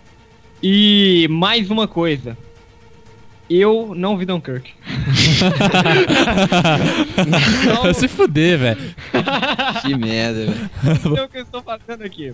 [0.61, 2.37] E mais uma coisa.
[3.49, 4.71] Eu não vi Dunkirk.
[7.83, 8.79] Não, Se fuder, velho.
[9.81, 10.69] Que merda, velho.
[10.83, 12.33] não sei o que eu estou fazendo aqui.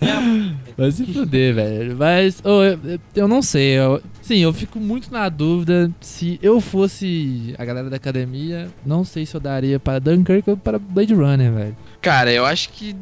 [0.00, 1.96] É, Vai se fuder, velho.
[1.96, 3.78] Mas, ô, eu, eu não sei.
[3.78, 9.04] Eu, sim, eu fico muito na dúvida se eu fosse a galera da academia, não
[9.04, 11.76] sei se eu daria para Dunkirk ou para Blade Runner, velho.
[12.00, 12.94] Cara, eu acho que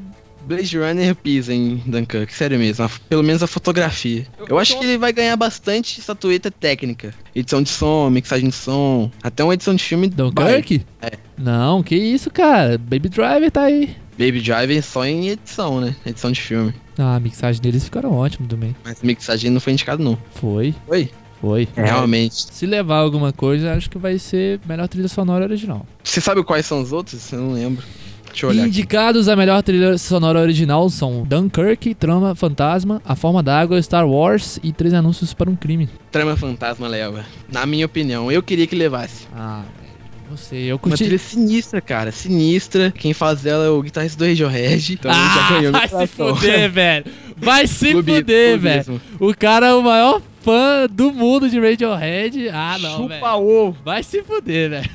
[0.46, 2.84] Blade Runner pisa em Dunkirk, sério mesmo.
[2.84, 4.26] a- Pelo menos a fotografia.
[4.38, 7.12] Eu- Eu acho eu- que ele vai ganhar bastante estatueta técnica.
[7.34, 10.06] Edição de som, mixagem de som, até uma edição de filme.
[10.08, 10.84] Dunkirk?
[11.02, 11.12] É.
[11.36, 12.78] Não, que isso, cara.
[12.78, 13.96] Baby Driver tá aí.
[14.18, 15.94] Baby Driver só em edição, né?
[16.06, 16.72] Edição de filme.
[16.98, 18.74] Ah, a mixagem deles ficaram ótimos também.
[18.84, 20.16] Mas mixagem não foi indicado, não.
[20.30, 21.10] Foi, Foi?
[21.40, 21.68] foi.
[21.76, 22.46] Realmente.
[22.50, 25.84] Se levar alguma coisa, acho que vai ser melhor trilha sonora original.
[26.02, 27.30] Você sabe quais são os outros?
[27.32, 27.84] Eu não lembro.
[28.36, 28.68] Deixa eu olhar aqui.
[28.68, 34.60] Indicados a melhor trilha sonora original são Dunkirk, Trama Fantasma, A Forma d'Água, Star Wars
[34.62, 35.88] e Três Anúncios para um Crime.
[36.12, 37.24] Trama Fantasma leva.
[37.50, 39.26] Na minha opinião, eu queria que levasse.
[39.34, 39.62] Ah.
[40.28, 41.04] Não sei, eu Uma curti.
[41.04, 42.12] trilha sinistra, cara.
[42.12, 42.90] Sinistra.
[42.94, 44.92] Quem faz ela é o guitarrista do Radiohead.
[44.92, 47.04] Então ele já ah, ganhou vai se fuder, velho.
[47.38, 49.00] Vai se Clube- fuder, velho.
[49.18, 52.48] O cara é o maior fã do mundo de Radiohead.
[52.50, 53.20] Ah, não, velho.
[53.20, 53.76] chupa ovo.
[53.82, 54.90] Vai se fuder, velho.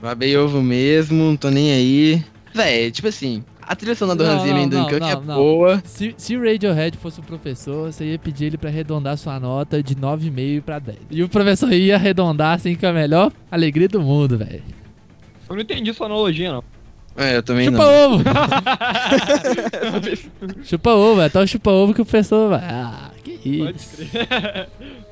[0.00, 2.24] Babei ovo mesmo, não tô nem aí.
[2.56, 5.34] Véi, tipo assim, a trilha sonora do Hans Zimmer em não, Dunkirk não, é não.
[5.34, 5.82] boa.
[5.84, 9.82] Se, se o Radiohead fosse o professor, você ia pedir ele pra arredondar sua nota
[9.82, 10.96] de 9,5 pra 10.
[11.10, 14.62] E o professor ia arredondar assim com a melhor alegria do mundo, velho.
[15.48, 16.64] Eu não entendi sua analogia, não.
[17.14, 18.14] É, eu também Chupa não.
[18.14, 18.24] ovo!
[20.64, 22.60] chupa ovo, é tal chupa ovo que o professor vai.
[22.62, 24.02] Ah, que isso.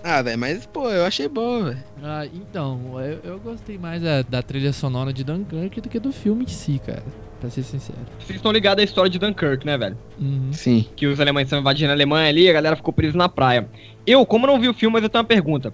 [0.06, 1.78] Ah, velho, mas pô, eu achei boa, velho.
[2.02, 6.12] Ah, então, eu, eu gostei mais da, da trilha sonora de Dunkirk do que do
[6.12, 7.02] filme em si, cara.
[7.40, 7.98] Pra ser sincero.
[8.18, 9.98] Vocês estão ligados à história de Dunkirk, né, velho?
[10.18, 10.52] Uhum.
[10.52, 10.86] Sim.
[10.96, 13.68] Que os alemães estão invadindo a Alemanha ali, a galera ficou presa na praia.
[14.06, 15.72] Eu, como não vi o filme, mas eu tenho uma pergunta.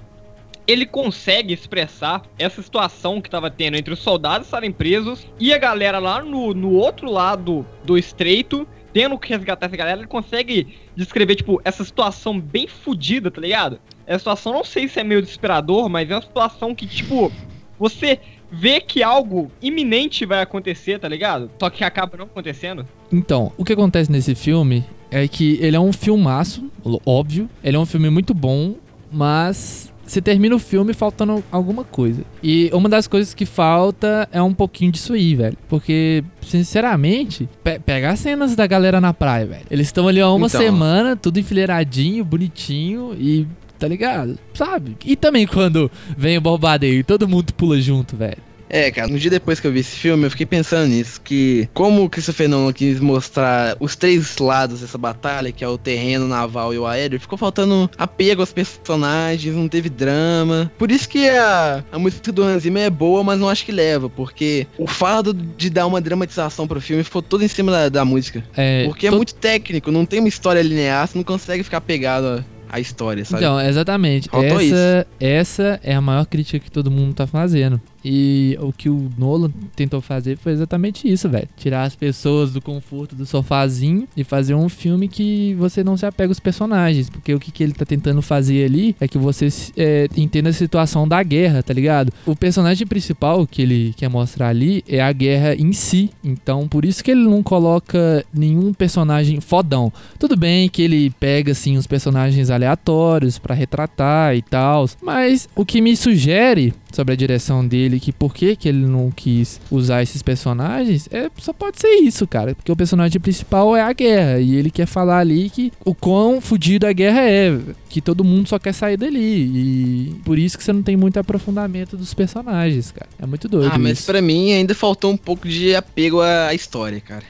[0.66, 5.58] Ele consegue expressar essa situação que tava tendo entre os soldados estarem presos e a
[5.58, 10.78] galera lá no, no outro lado do estreito, tendo que resgatar essa galera, ele consegue
[10.94, 13.80] descrever, tipo, essa situação bem fodida, tá ligado?
[14.06, 17.32] Essa situação, não sei se é meio desesperador, mas é uma situação que, tipo,
[17.78, 18.20] você
[18.52, 21.50] vê que algo iminente vai acontecer, tá ligado?
[21.58, 22.86] Só que acaba não acontecendo.
[23.12, 26.70] Então, o que acontece nesse filme é que ele é um filmaço,
[27.04, 27.48] óbvio.
[27.62, 28.74] Ele é um filme muito bom,
[29.10, 32.22] mas você termina o filme faltando alguma coisa.
[32.42, 35.56] E uma das coisas que falta é um pouquinho disso aí, velho.
[35.68, 39.64] Porque, sinceramente, pe pega as cenas da galera na praia, velho.
[39.70, 40.60] Eles estão ali há uma Então.
[40.60, 43.46] semana, tudo enfileiradinho, bonitinho e.
[43.80, 44.38] Tá ligado?
[44.54, 44.96] Sabe?
[45.04, 48.36] E também quando vem o bombardeio e todo mundo pula junto, velho.
[48.72, 51.68] É, cara, no dia depois que eu vi esse filme, eu fiquei pensando nisso, que
[51.74, 56.26] como o Christopher Nolan quis mostrar os três lados dessa batalha, que é o terreno,
[56.26, 60.70] o naval e o aéreo, ficou faltando apego aos personagens, não teve drama.
[60.78, 63.72] Por isso que a, a música do Hans Zimmer é boa, mas não acho que
[63.72, 67.88] leva, porque o fardo de dar uma dramatização pro filme ficou todo em cima da,
[67.88, 68.44] da música.
[68.56, 71.80] É, Porque é to- muito técnico, não tem uma história linear, você não consegue ficar
[71.80, 73.42] pegado à, à história, sabe?
[73.42, 74.28] Então, exatamente.
[74.28, 77.80] Faltou Essa, essa é a maior crítica que todo mundo tá fazendo.
[78.04, 81.48] E o que o Nolan tentou fazer foi exatamente isso, velho.
[81.56, 86.06] Tirar as pessoas do conforto do sofazinho e fazer um filme que você não se
[86.06, 87.10] apega aos personagens.
[87.10, 90.52] Porque o que, que ele tá tentando fazer ali é que você é, entenda a
[90.52, 92.12] situação da guerra, tá ligado?
[92.26, 96.10] O personagem principal que ele quer mostrar ali é a guerra em si.
[96.22, 99.92] Então, por isso que ele não coloca nenhum personagem fodão.
[100.18, 105.64] Tudo bem que ele pega assim os personagens aleatórios pra retratar e tal, mas o
[105.64, 110.02] que me sugere sobre a direção dele, que por que que ele não quis usar
[110.02, 114.40] esses personagens, é só pode ser isso, cara, porque o personagem principal é a guerra
[114.40, 118.48] e ele quer falar ali que o quão fudido a guerra é, que todo mundo
[118.48, 122.90] só quer sair dali e por isso que você não tem muito aprofundamento dos personagens,
[122.90, 123.08] cara.
[123.18, 126.54] É muito doido Ah, mas pra mim ainda faltou um pouco de apego à à
[126.54, 127.22] história, cara.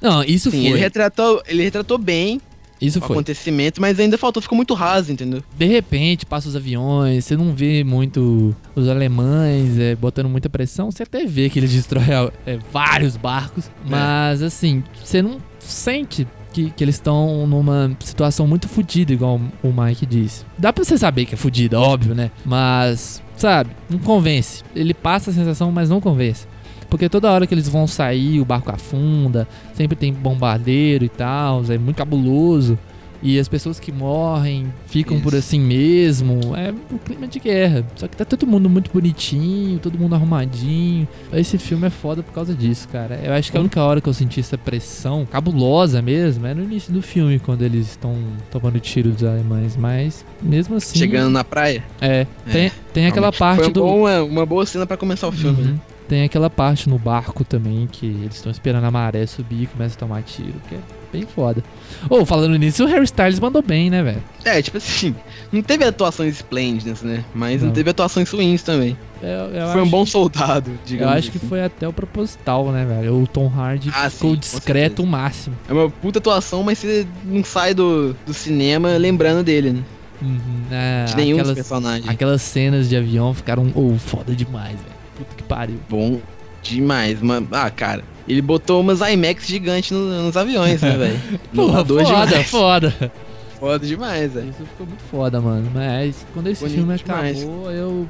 [0.00, 0.70] Não, isso Sim, foi.
[0.70, 2.40] ele retratou, ele retratou bem
[2.80, 3.16] Isso foi.
[3.16, 5.42] acontecimento, mas ainda faltou, ficou muito raso, entendeu?
[5.56, 10.90] de repente passa os aviões, você não vê muito os alemães é, botando muita pressão,
[10.90, 12.08] você até vê que eles destroem
[12.46, 18.68] é, vários barcos, mas assim, você não sente que, que eles estão numa situação muito
[18.68, 20.44] fodida, igual o Mike disse.
[20.56, 22.30] Dá pra você saber que é fodida, óbvio, né?
[22.44, 24.62] Mas, sabe, não convence.
[24.74, 26.46] Ele passa a sensação, mas não convence.
[26.90, 31.62] Porque toda hora que eles vão sair, o barco afunda, sempre tem bombardeiro e tal,
[31.68, 32.78] é muito cabuloso.
[33.22, 35.38] E as pessoas que morrem ficam por Isso.
[35.38, 36.38] assim mesmo.
[36.56, 37.84] É um clima de guerra.
[37.96, 41.06] Só que tá todo mundo muito bonitinho, todo mundo arrumadinho.
[41.32, 43.20] Esse filme é foda por causa disso, cara.
[43.22, 46.62] Eu acho que a única hora que eu senti essa pressão cabulosa mesmo é no
[46.62, 48.14] início do filme, quando eles estão
[48.50, 49.76] tomando tiro dos alemães.
[49.76, 50.98] Mas mesmo assim.
[50.98, 51.82] Chegando na praia.
[52.00, 53.84] É, tem, tem aquela parte Foi do.
[53.84, 55.68] uma, uma boa cena pra começar o filme, Uhum.
[55.72, 55.78] né?
[56.08, 59.94] Tem aquela parte no barco também que eles estão esperando a maré subir e começa
[59.94, 60.78] a tomar tiro, que é
[61.12, 61.62] bem foda.
[62.08, 64.22] Ô, falando nisso, o Harry Styles mandou bem, né, velho?
[64.44, 65.14] É, tipo assim,
[65.52, 67.24] não teve atuações esplêndidas, né?
[67.34, 67.74] Mas não, Não.
[67.74, 68.96] teve atuações ruins também.
[69.22, 71.48] Eu, eu foi um acho- bom soldado, Eu digamos acho que assim.
[71.48, 73.20] foi até o proposital, né, velho?
[73.22, 75.56] O Tom Hardy Ah, ficou sim, discreto o máximo.
[75.68, 79.82] É uma puta atuação, mas você não sai do, do cinema lembrando dele, né?
[80.20, 80.38] Uhum,
[80.70, 82.08] é, De nenhum dos aquelas, personagens.
[82.08, 84.98] aquelas cenas de avião ficaram, oh, foda demais, velho.
[85.16, 85.78] Puta que pariu.
[85.88, 86.20] Bom
[86.62, 87.20] demais.
[87.22, 91.20] Mas, ah, cara, ele botou umas IMAX gigantes no- nos aviões, né, velho?
[91.54, 92.50] Porra, foda, demais.
[92.50, 93.12] foda.
[93.58, 94.50] Foda demais, velho.
[94.50, 95.68] Isso ficou muito foda, mano.
[95.74, 97.38] Mas quando esse Bonito filme demais.
[97.38, 98.06] acabou, eu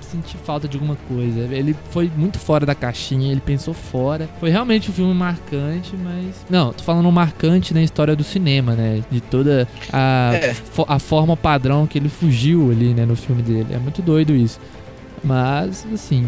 [0.00, 1.40] senti falta de alguma coisa.
[1.54, 4.28] Ele foi muito fora da caixinha, ele pensou fora.
[4.40, 6.34] Foi realmente um filme marcante, mas.
[6.50, 9.02] Não, tô falando marcante na história do cinema, né?
[9.10, 10.54] De toda a, É.
[10.54, 13.68] fo- a forma padrão que ele fugiu ali, né, no filme dele.
[13.70, 14.58] É muito doido isso.
[15.22, 16.26] Mas, assim,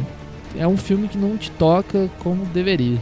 [0.58, 2.98] é um filme que não te toca como deveria.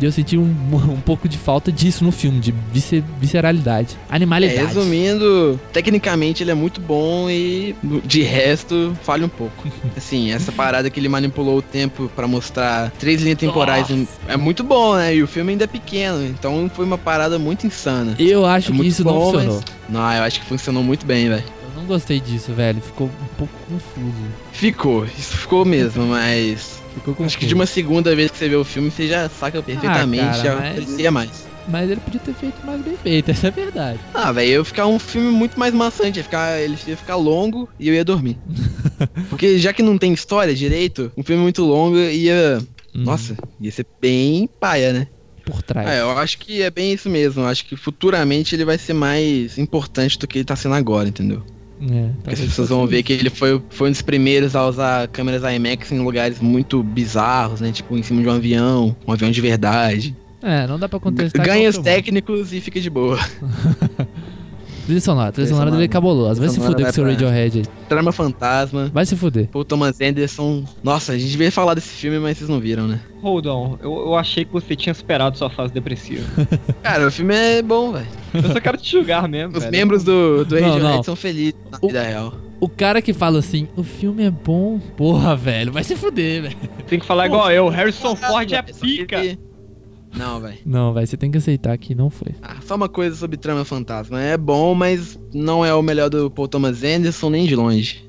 [0.00, 0.42] E eu senti um,
[0.72, 3.96] um pouco de falta disso no filme, de viscer- visceralidade.
[4.08, 4.64] É, Animalidade.
[4.68, 9.66] resumindo, tecnicamente ele é muito bom e de resto falha um pouco.
[9.96, 14.06] Assim, essa parada que ele manipulou o tempo pra mostrar três linhas temporais Nossa.
[14.28, 15.16] é muito bom, né?
[15.16, 18.14] E o filme ainda é pequeno, então foi uma parada muito insana.
[18.20, 19.54] Eu acho É que isso não bom, funcionou.
[19.56, 21.42] mas- Não, eu acho que funcionou muito bem, velho.
[21.74, 22.80] Eu não gostei disso, velho.
[22.80, 24.14] Ficou um pouco confuso.
[24.52, 27.26] Ficou, isso ficou mesmo, mas Ficou confuso.
[27.26, 30.22] acho que de uma segunda vez que você vê o filme, você já saca perfeitamente,
[30.24, 30.54] cara, já
[31.10, 31.48] mas- mais.
[31.70, 34.00] Mas ele podia ter feito mais bem feito, essa é a verdade.
[34.14, 37.68] Ah, velho, ia ficar um filme muito mais maçante, ia ficar, ele ia ficar longo
[37.78, 38.38] e eu ia dormir.
[39.28, 42.58] Porque já que não tem história direito, um filme muito longo ia.
[42.94, 45.08] Hum, Nossa, ia ser bem paia, né?
[45.44, 45.88] Por trás.
[45.88, 47.42] É, eu acho que é bem isso mesmo.
[47.42, 51.08] Eu acho que futuramente ele vai ser mais importante do que ele tá sendo agora,
[51.08, 51.42] entendeu?
[51.80, 55.42] É, as pessoas vão ver que ele foi, foi um dos primeiros a usar câmeras
[55.42, 57.70] IMAX em lugares muito bizarros, né?
[57.70, 60.16] Tipo, em cima de um avião, um avião de verdade.
[60.42, 61.44] É, não dá pra contestar.
[61.44, 63.18] Ganha os técnicos e fica de boa.
[64.88, 66.40] Trilha sonora, trilha sonora dele é cabuloso.
[66.40, 67.64] Vai se fuder com seu Radiohead aí.
[67.90, 68.90] Trama Fantasma.
[68.90, 69.46] Vai se fuder.
[69.48, 70.64] Paul Thomas Anderson.
[70.82, 72.98] Nossa, a gente devia falar desse filme, mas vocês não viram, né?
[73.20, 76.24] Hold on, eu, eu achei que você tinha superado sua fase depressiva.
[76.82, 78.06] Cara, o filme é bom, velho.
[78.32, 79.72] Eu só quero te julgar mesmo, Os velho.
[79.76, 81.02] membros do, do Não, Radiohead não.
[81.02, 82.32] são felizes na O- vida real.
[82.58, 86.56] O cara que fala assim, o filme é bom, porra, velho, vai se fuder, velho.
[86.88, 89.38] Tem que falar igual eu, Harrison Ford é pica.
[90.16, 90.58] Não, velho.
[90.64, 92.34] Não, velho, você tem que aceitar que não foi.
[92.42, 94.20] Ah, só uma coisa sobre Trama Fantasma.
[94.20, 98.08] É bom, mas não é o melhor do Paul Thomas Anderson nem de longe.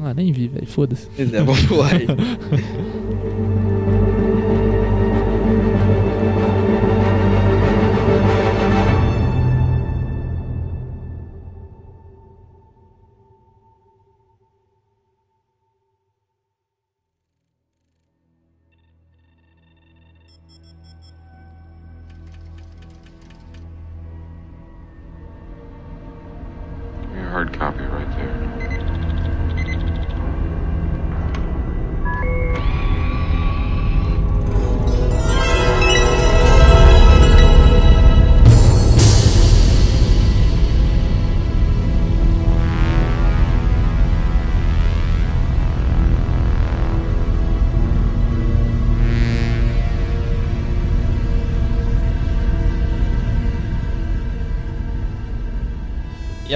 [0.00, 1.08] Ah, nem vi, velho, foda-se.
[1.16, 2.06] Pois é, vamos pular aí.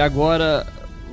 [0.03, 0.65] agora,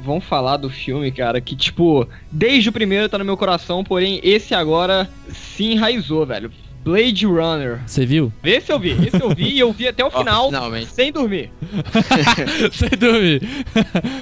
[0.02, 4.20] vamos falar do filme, cara, que tipo, desde o primeiro tá no meu coração, porém
[4.22, 6.50] esse agora se enraizou, velho.
[6.82, 7.78] Blade Runner.
[7.86, 8.32] Você viu?
[8.42, 10.86] Esse eu vi, esse eu vi e eu vi até o final finalmente.
[10.90, 11.50] sem dormir,
[12.72, 13.42] Sem dormir.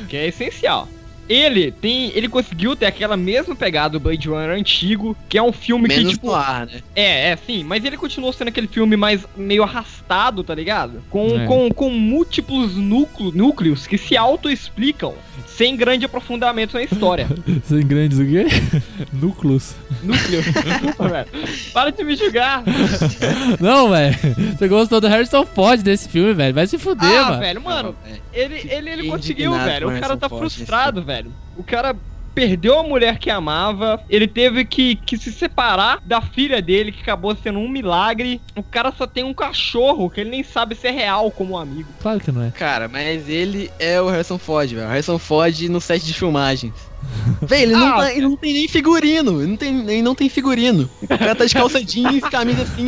[0.08, 0.88] que é essencial.
[1.28, 5.52] Ele tem, ele conseguiu ter aquela mesma pegada do Blade Runner antigo, que é um
[5.52, 6.80] filme Menos que tipo ar, né?
[6.94, 11.02] É, é, sim, mas ele continuou sendo aquele filme mais meio arrastado, tá ligado?
[11.10, 11.46] Com, É.
[11.46, 15.14] com, com múltiplos núcleo, núcleos que se auto-explicam
[15.46, 17.26] sem grande aprofundamento na história.
[17.64, 18.46] Sem grandes o quê?
[19.12, 19.74] Núcleos.
[20.02, 20.42] Núcleo.
[20.42, 21.28] Desculpa, velho.
[21.72, 22.62] Para de me julgar.
[23.60, 24.16] Não, velho.
[24.56, 26.54] Você gostou do Harrison Ford desse filme, velho.
[26.54, 27.38] Vai se fuder, ah, mano.
[27.40, 28.18] velho, mano, É.
[28.32, 29.96] ele, ele, ele conseguiu, indignado velho.
[29.96, 31.32] O cara tá frustrado, velho.
[31.56, 31.94] O cara
[32.34, 37.00] perdeu a mulher que amava, ele teve que, que se separar da filha dele, que
[37.02, 38.40] acabou sendo um milagre.
[38.56, 41.58] O cara só tem um cachorro que ele nem sabe se é real como um
[41.58, 41.88] amigo.
[42.00, 42.50] Claro que não é.
[42.50, 44.86] Cara, mas ele é o Harrison Ford, velho.
[44.86, 46.72] O Harrison Ford no set de filmagens.
[47.42, 49.40] Véi, ele, não Ah, tá- ele não tem nem figurino.
[49.40, 50.90] Ele não tem, ele não tem figurino.
[51.00, 52.86] O cara tá de calça jeans, camisa assim.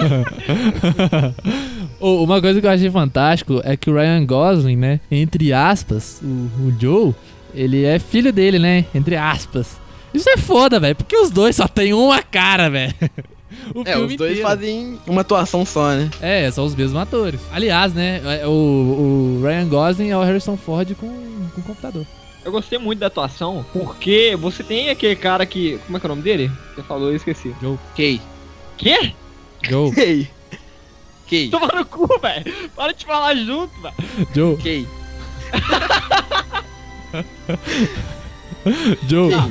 [2.00, 5.00] Uma coisa que eu achei fantástico é que o Ryan Gosling, né?
[5.10, 7.14] Entre aspas, o, o Joe,
[7.54, 8.84] ele é filho dele, né?
[8.94, 9.78] Entre aspas.
[10.12, 12.94] Isso é foda, velho, porque os dois só tem uma cara, velho.
[13.74, 14.48] O É, filme os dois inteiro.
[14.48, 16.08] fazem uma atuação só, né?
[16.20, 17.40] É, são os mesmos atores.
[17.52, 18.20] Aliás, né?
[18.40, 21.08] é, O, o Ryan Gosling é o Harrison Ford com,
[21.54, 22.06] com computador.
[22.44, 25.78] Eu gostei muito da atuação, porque você tem aquele cara que.
[25.84, 26.50] Como é que é o nome dele?
[26.74, 27.52] Você falou, eu esqueci.
[27.96, 28.20] Kay.
[28.78, 29.12] Quê?
[29.68, 30.28] Joe, Kay.
[31.28, 31.48] Kay.
[31.50, 32.44] Toma no cu, velho.
[32.76, 33.94] Para de falar junto, velho.
[34.32, 34.86] Joe, Kay.
[39.08, 39.32] Joe.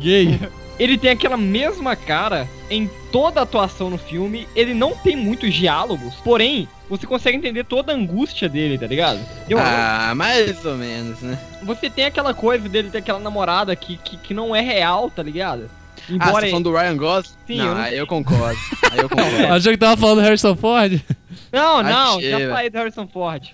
[0.00, 0.38] Gay.
[0.78, 4.46] Ele tem aquela mesma cara em toda a atuação no filme.
[4.54, 9.18] Ele não tem muitos diálogos, porém, você consegue entender toda a angústia dele, tá ligado?
[9.48, 11.36] Eu- Ah, mais ou menos, né?
[11.64, 15.22] Você tem aquela coisa dele ter aquela namorada que, que, que não é real, tá
[15.22, 15.68] ligado?
[15.68, 16.44] Ah, você Embora.
[16.44, 17.36] tá falando do Ryan Gosling?
[17.46, 18.58] Sim, não, eu não- aí eu concordo.
[18.92, 19.36] Aí eu concordo.
[19.36, 19.50] É.
[19.50, 21.00] Achou que tava falando do Harrison Ford?
[21.52, 23.48] Não, não, Achei, já falei do Harrison Ford.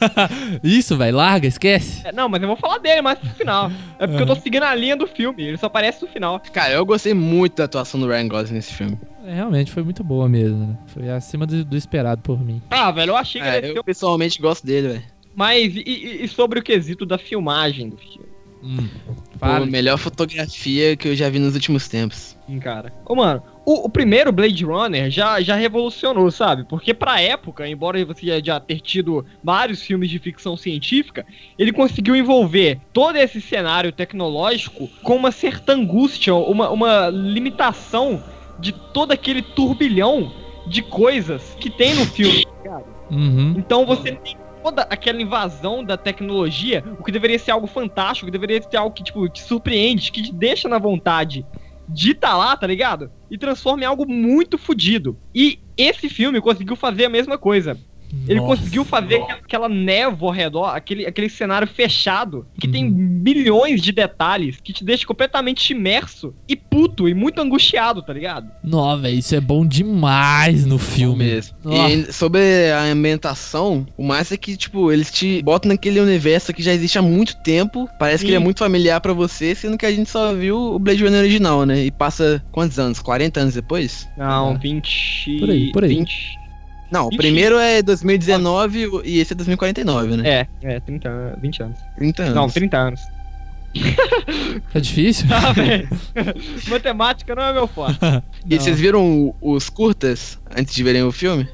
[0.62, 2.06] Isso, velho, larga, esquece.
[2.06, 3.70] É, não, mas eu vou falar dele mais pro final.
[3.98, 6.40] É porque eu tô seguindo a linha do filme, ele só aparece no final.
[6.52, 8.98] Cara, eu gostei muito da atuação do Ryan Gosling nesse filme.
[9.26, 10.78] É, realmente foi muito boa mesmo, né?
[10.86, 12.62] Foi acima do, do esperado por mim.
[12.70, 15.02] Ah, velho, eu achei que É, ele ia ser eu pessoalmente gosto dele, velho.
[15.34, 18.26] Mas e, e- sobre o quesito da filmagem do filme?
[18.62, 18.88] Hum.
[19.38, 22.36] Pô, melhor fotografia que eu já vi nos últimos tempos.
[22.46, 22.92] Sim, cara.
[23.04, 26.64] Ô, mano, o, o primeiro Blade Runner já, já revolucionou, sabe?
[26.64, 31.26] Porque pra época, embora você já- ter tido vários filmes de ficção científica,
[31.58, 38.22] ele conseguiu envolver todo esse cenário tecnológico com uma certa angústia, uma, uma limitação
[38.60, 40.32] de todo aquele turbilhão
[40.68, 42.44] de coisas que tem no filme.
[43.10, 43.54] Uhum.
[43.58, 48.32] Então você tem toda aquela invasão da tecnologia, o que deveria ser algo fantástico, que
[48.32, 51.44] deveria ser algo que, tipo, te surpreende, que te deixa na vontade
[51.88, 53.10] de tá lá, tá ligado?
[53.30, 55.18] E transforma em algo muito fodido.
[55.34, 57.78] E esse filme conseguiu fazer a mesma coisa.
[58.28, 58.56] Ele Nossa.
[58.56, 63.20] conseguiu fazer aquela- névoa ao redor, aquele, aquele cenário fechado, que tem Uhum.
[63.22, 68.48] milhões de detalhes, que te deixa completamente imerso e puto e muito angustiado, tá ligado?
[68.62, 71.24] Nó, velho, isso é bom demais no filme.
[71.24, 71.56] mesmo.
[71.64, 71.88] Ó.
[71.88, 72.40] E sobre
[72.72, 76.98] a ambientação, o mais é que, tipo, eles te botam naquele universo que já existe
[76.98, 77.88] há muito tempo.
[77.98, 78.34] Parece que Sim.
[78.34, 81.20] ele é muito familiar pra você, sendo que a gente só viu o Blade Runner
[81.20, 81.84] original, né?
[81.84, 83.00] E passa quantos anos?
[83.00, 84.08] 40 anos depois?
[84.16, 84.58] Não, Ah.
[84.58, 85.38] 20.
[85.40, 85.90] Por aí, por aí.
[85.90, 86.36] 20.
[86.90, 90.28] Não, o primeiro é 2019 e esse é 2049, né?
[90.28, 91.78] É, é, 30 anos, 20 anos.
[91.96, 92.34] 30 anos.
[92.34, 93.00] Não, 30 anos.
[94.74, 95.26] É difícil?
[95.30, 95.88] Ah, velho.
[96.68, 97.98] Matemática não é meu forte.
[98.48, 98.60] E Não.
[98.62, 101.48] vocês viram os curtas antes de verem o filme?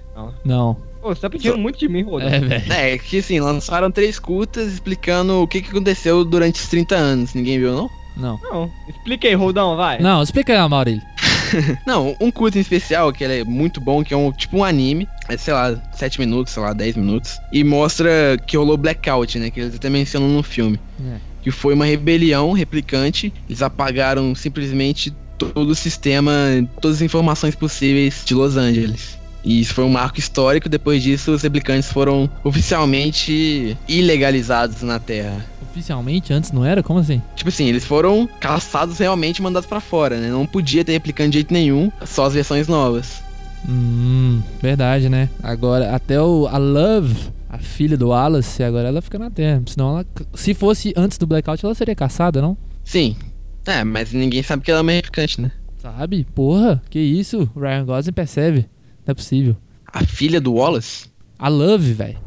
[0.45, 0.75] Não.
[1.01, 2.27] Pô, você tá pedindo muito de mim, Rodolfo.
[2.35, 2.73] É, velho.
[2.73, 7.35] É, que assim, lançaram três curtas explicando o que, que aconteceu durante os 30 anos.
[7.35, 7.90] Ninguém viu, não?
[8.14, 8.38] Não.
[8.42, 9.99] Não, explica aí, Rodão, vai.
[10.01, 11.03] Não, explica aí, Maurílio.
[11.86, 14.64] Não, um curta em especial, que ele é muito bom, que é um tipo um
[14.64, 19.38] anime, é, sei lá, 7 minutos, sei lá, 10 minutos, e mostra que rolou blackout,
[19.38, 20.78] né, que eles até mencionam no filme.
[21.04, 21.16] É.
[21.42, 26.32] Que foi uma rebelião replicante, eles apagaram simplesmente todo o sistema,
[26.80, 29.18] todas as informações possíveis de Los Angeles.
[29.44, 35.44] E isso foi um marco histórico, depois disso os replicantes foram oficialmente ilegalizados na Terra.
[35.70, 36.83] Oficialmente, antes não era?
[36.83, 37.20] Como assim?
[37.35, 40.28] Tipo assim, eles foram caçados realmente e mandados pra fora, né?
[40.28, 43.22] Não podia ter replicante de jeito nenhum, só as versões novas.
[43.68, 45.28] Hum, verdade, né?
[45.42, 47.16] Agora, até o, a Love,
[47.48, 49.62] a filha do Wallace, agora ela fica na Terra.
[49.66, 50.07] Senão ela.
[50.35, 52.57] Se fosse antes do Blackout, ela seria caçada, não?
[52.85, 53.16] Sim.
[53.66, 55.52] É, mas ninguém sabe que ela é uma replicante, né?
[55.78, 56.26] Sabe?
[56.35, 57.48] Porra, que isso?
[57.55, 58.68] O Ryan Gosling percebe.
[59.06, 59.56] Não é possível.
[59.86, 61.06] A filha do Wallace?
[61.38, 62.18] A Love, velho.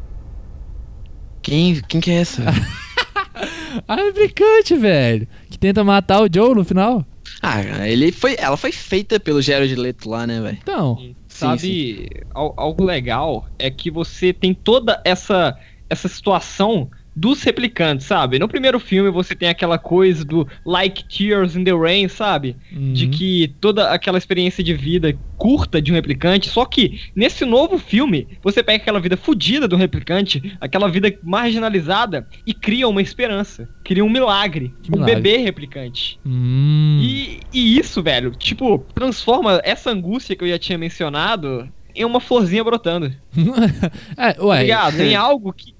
[1.42, 2.42] Quem, quem que é essa?
[3.86, 5.28] A replicante, velho.
[5.50, 7.04] Que tenta matar o Joe no final.
[7.42, 10.58] ah, ele foi, ela foi feita pelo Jared Leto lá, né, velho?
[10.62, 11.14] Então.
[11.28, 15.54] Sabe, al- algo legal é que você tem toda essa,
[15.90, 18.38] essa situação dos replicantes, sabe?
[18.38, 22.54] No primeiro filme você tem aquela coisa do like tears in the rain, sabe?
[22.70, 23.10] de uhum.
[23.10, 28.26] que toda aquela experiência de vida curta de um replicante, só que nesse novo filme,
[28.42, 34.04] você pega aquela vida fodida do replicante, aquela vida marginalizada e cria uma esperança, cria
[34.04, 35.14] um milagre, Que um milagre?
[35.16, 36.18] bebê replicante.
[36.24, 37.00] Hum.
[37.02, 42.20] E, e isso, velho, tipo, transforma essa angústia que eu já tinha mencionado em uma
[42.20, 43.06] florzinha brotando,
[44.16, 44.62] é, tá ué.
[44.62, 45.00] ligado?
[45.00, 45.72] Em algo que,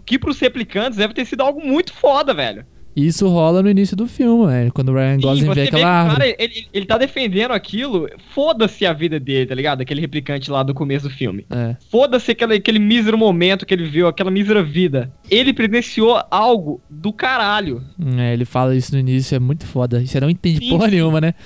[0.00, 2.64] que pros replicantes deve ter sido algo muito foda, velho.
[2.94, 4.72] Isso rola no início do filme, velho.
[4.72, 6.16] Quando o Ryan Gosling vê aquela árvore.
[6.18, 9.80] cara, ele, ele tá defendendo aquilo, foda-se a vida dele, tá ligado?
[9.80, 11.46] Aquele replicante lá do começo do filme.
[11.50, 11.76] É.
[11.90, 15.10] Foda-se aquele, aquele mísero momento que ele viu, aquela mísera vida.
[15.30, 17.82] Ele presenciou algo do caralho.
[18.18, 20.04] É, ele fala isso no início, é muito foda.
[20.04, 21.34] Você não entende Sim, porra nenhuma, né?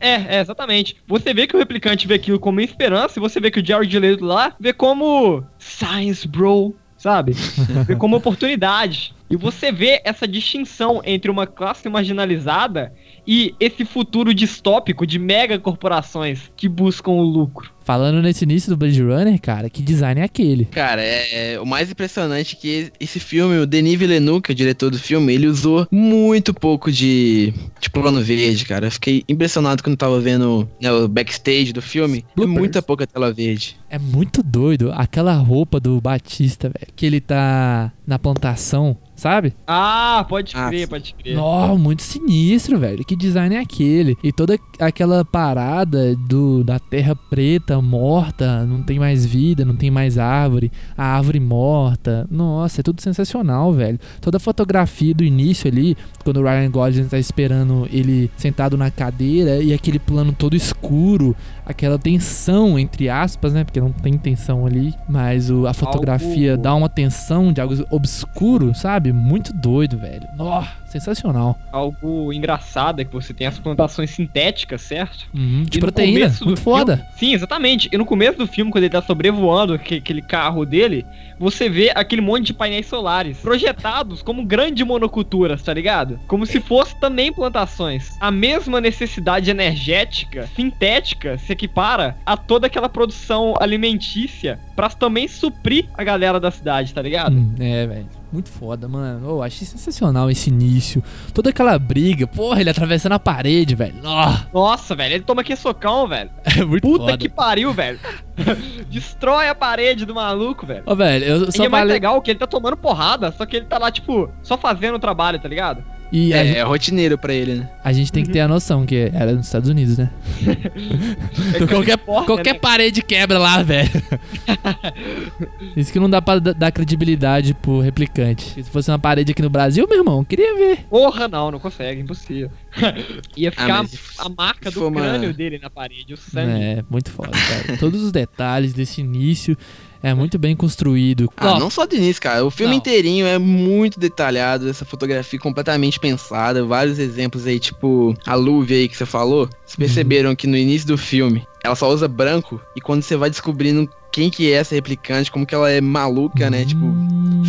[0.00, 0.96] É, é, exatamente.
[1.06, 3.98] Você vê que o replicante vê aquilo como esperança, e você vê que o Jared
[3.98, 7.32] Leto lá vê como science, bro, sabe?
[7.86, 9.14] vê como oportunidade.
[9.28, 12.92] E você vê essa distinção entre uma classe marginalizada
[13.26, 17.75] e esse futuro distópico de mega corporações que buscam o lucro.
[17.86, 20.64] Falando nesse início do Blade Runner, cara, que design é aquele?
[20.66, 24.54] Cara, é, é- o mais impressionante é que esse filme, o Denis Villeneuve, que é
[24.54, 28.88] o diretor do filme, ele usou muito pouco de, de plano verde, cara.
[28.88, 32.18] Eu fiquei impressionado quando tava vendo né, o backstage do filme.
[32.18, 32.58] É Bloopers.
[32.58, 33.76] muita pouca tela verde.
[33.88, 34.90] É muito doido.
[34.92, 36.92] Aquela roupa do Batista, velho.
[36.96, 39.52] Que ele tá na plantação, sabe?
[39.66, 40.86] Ah, pode Ah, crer, sim.
[40.88, 41.36] pode crer.
[41.36, 43.04] Nó, muito sinistro, velho.
[43.04, 44.16] Que design é aquele?
[44.24, 49.90] E toda aquela parada do da terra preta, morta, não tem mais vida, não tem
[49.90, 52.26] mais árvore, a árvore morta.
[52.30, 53.98] Nossa, é tudo sensacional, velho.
[54.20, 58.90] Toda a fotografia do início ali, quando o Ryan Gosling tá esperando ele sentado na
[58.90, 61.34] cadeira e aquele plano todo escuro,
[61.66, 63.64] aquela tensão entre aspas, né?
[63.64, 67.74] Porque não tem tensão ali, mas o, a fotografia Algo- dá uma tensão de algo
[67.90, 69.12] obscuro, sabe?
[69.12, 70.26] Muito doido, velho.
[70.36, 71.58] Nó, sensacional.
[71.72, 75.26] Algo engraçado é que você tem as plantações sintéticas, certo?
[75.34, 76.96] Uhum, de E proteína, muito foda.
[76.96, 77.88] filme- sim, exatamente.
[77.92, 81.04] E no começo do filme, quando ele tá sobrevoando aque- aquele carro dele,
[81.38, 86.18] você vê aquele monte de painéis solares projetados como grandes monoculturas, tá ligado?
[86.26, 88.10] Como se fosse também plantações.
[88.20, 95.86] A mesma necessidade energética, sintética, se equipara a toda aquela produção alimentícia pra também suprir
[95.96, 97.32] a galera da cidade, tá ligado?
[97.34, 98.08] Hum, é, velho.
[98.32, 99.36] Muito foda, mano.
[99.36, 101.02] Oh, achei sensacional esse início.
[101.32, 102.26] Toda aquela briga.
[102.26, 103.94] Porra, ele atravessando a parede, velho.
[104.02, 106.28] Nó, Nossa, velho, ele toma aqui socão, velho.
[106.44, 107.16] é muito Puta foda.
[107.18, 107.98] que pariu, velho.
[108.90, 110.82] Destrói a parede do maluco, velho.
[110.86, 111.94] Ô, velho, eu E só é mais falei...
[111.94, 115.00] legal que ele tá tomando porrada, só que ele tá lá, tipo, só fazendo o
[115.00, 115.82] trabalho, tá ligado?
[116.12, 117.68] E É, gente, é rotineiro pra ele, né?
[117.82, 120.10] a gente tem que ter a noção que era nos Estados Unidos, né?
[121.54, 122.58] Então, qualquer importa, qualquer né?
[122.60, 123.90] parede quebra lá, velho.
[125.76, 128.62] Isso que não dá pra dar credibilidade pro replicante.
[128.62, 130.84] Se fosse uma parede aqui no Brasil, meu irmão, queria ver.
[130.88, 132.50] Porra, não, não consegue, impossível.
[133.36, 136.50] Ia ficar mas se a marca do for uma- crânio dele na parede, o sangue.
[136.62, 137.78] É, muito foda, cara.
[137.78, 139.56] Todos os detalhes desse início
[140.02, 141.30] é muito bem construído.
[141.36, 142.44] Ah, Ó, não só do início, cara.
[142.44, 142.78] O filme Não.
[142.78, 146.64] inteirinho é muito detalhado, essa fotografia completamente pensada.
[146.64, 149.48] Vários exemplos aí, tipo a Luve aí que você falou.
[149.64, 153.28] Vocês perceberam que no início do filme ela só usa branco e quando você vai
[153.30, 156.64] descobrindo quem que é essa replicante, como que ela é maluca, né?
[156.64, 156.86] Tipo,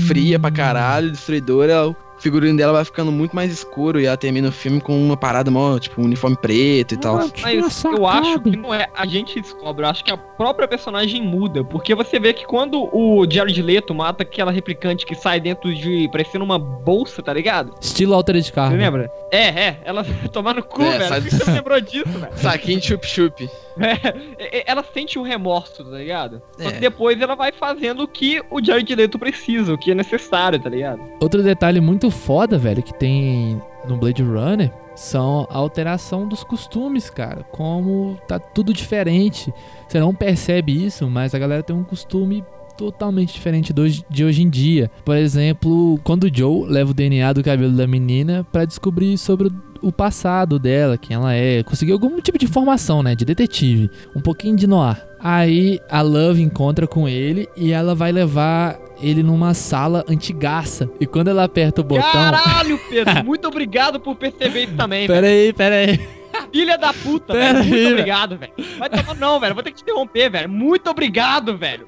[0.07, 4.49] fria pra caralho, destruidora, o figurino dela vai ficando muito mais escuro e ela termina
[4.49, 7.17] o filme com uma parada mó, tipo, um uniforme preto e tal.
[7.17, 10.17] Ah, que Mas eu acho que não é a gente descobre, eu acho que a
[10.17, 15.15] própria personagem muda, porque você vê que quando o Jared Leto mata aquela replicante que
[15.15, 17.73] sai dentro de parecendo uma bolsa, tá ligado?
[17.79, 18.77] Estilo Altered Você Carbon.
[18.77, 19.11] lembra?
[19.31, 21.07] É, é, ela tomar no cu, É, velho.
[21.09, 22.31] sai- Por que você lembrou disso, velho?
[22.37, 23.49] Saquinho de chup-chup.
[23.79, 26.41] É, é, ela sente um remorso, tá ligado?
[26.57, 26.79] Só que É.
[26.79, 30.69] depois ela vai fazendo o que o Jared Leto precisa, o que é necessário, tá
[30.69, 31.01] ligado?
[31.21, 37.09] Outro detalhe muito foda, velho, que tem no Blade Runner são a alteração dos costumes,
[37.09, 37.43] cara.
[37.51, 39.53] Como tá tudo diferente.
[39.87, 42.43] Você não percebe isso, mas a galera tem um costume
[42.75, 43.73] totalmente diferente
[44.09, 44.89] de hoje em dia.
[45.03, 49.49] Por exemplo, quando o Joe leva o DNA do cabelo da menina pra descobrir sobre
[49.81, 54.21] o- passado dela, quem ela é, conseguir algum tipo de informação, né, de detetive, um
[54.21, 54.97] pouquinho de noir.
[55.19, 60.87] Aí a Love encontra com ele e ela vai levar ele numa sala antigaça.
[60.99, 62.03] E quando ela aperta o botão.
[62.11, 65.21] Caralho, Pedro, muito obrigado por perceber isso também, velho.
[65.21, 66.16] Pera aí, pera aí.
[66.51, 67.65] Filha da puta, Pera velho.
[67.65, 67.91] Muito aí, velho.
[67.93, 68.53] obrigado, velho.
[68.77, 69.53] Vai tomar não, velho.
[69.53, 70.49] Vou ter que te interromper, velho.
[70.49, 71.87] Muito obrigado, velho.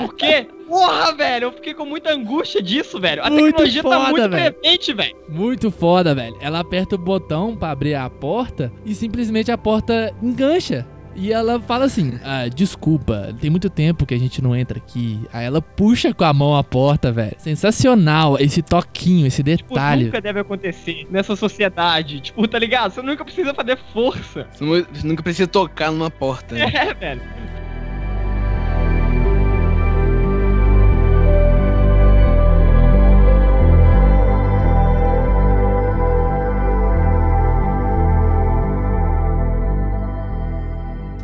[0.00, 0.46] Por quê?
[0.68, 1.44] Porra, velho.
[1.46, 3.22] Eu fiquei com muita angústia disso, velho.
[3.24, 4.54] A Muito tecnologia tá foda, muito velho.
[4.54, 5.16] presente, velho.
[5.28, 6.36] Muito foda, velho.
[6.40, 10.86] Ela aperta o botão pra abrir a porta e simplesmente a porta engancha.
[11.14, 15.20] E ela fala assim: ah, desculpa, tem muito tempo que a gente não entra aqui.
[15.32, 17.34] Aí ela puxa com a mão a porta, velho.
[17.38, 20.04] Sensacional esse toquinho, esse Tipo, detalhe.
[20.06, 22.20] nunca deve acontecer nessa sociedade.
[22.20, 22.92] Tipo, tá ligado?
[22.92, 24.46] Você nunca precisa fazer força.
[24.52, 26.54] Você nunca precisa tocar numa porta.
[26.54, 26.70] né?
[26.74, 27.20] É, velho.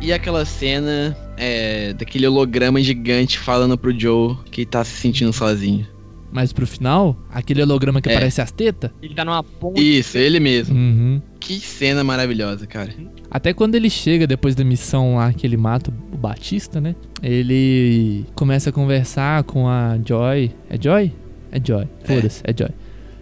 [0.07, 5.85] E aquela cena é, daquele holograma gigante falando pro Joe que tá se sentindo sozinho.
[6.31, 8.13] mais pro final, aquele holograma que É.
[8.13, 8.89] aparece as tetas.
[9.01, 9.81] Ele tá numa ponte.
[9.99, 10.77] Isso, ele mesmo.
[10.77, 11.21] Uhum.
[11.41, 12.93] Que cena maravilhosa, cara.
[13.29, 16.95] Até quando ele chega depois da missão lá que ele mata o Batista, né?
[17.21, 20.51] Ele começa a conversar com a Joy.
[20.69, 21.11] É Joy?
[21.51, 21.85] É Joy.
[22.05, 22.69] Foda-se, é Joy.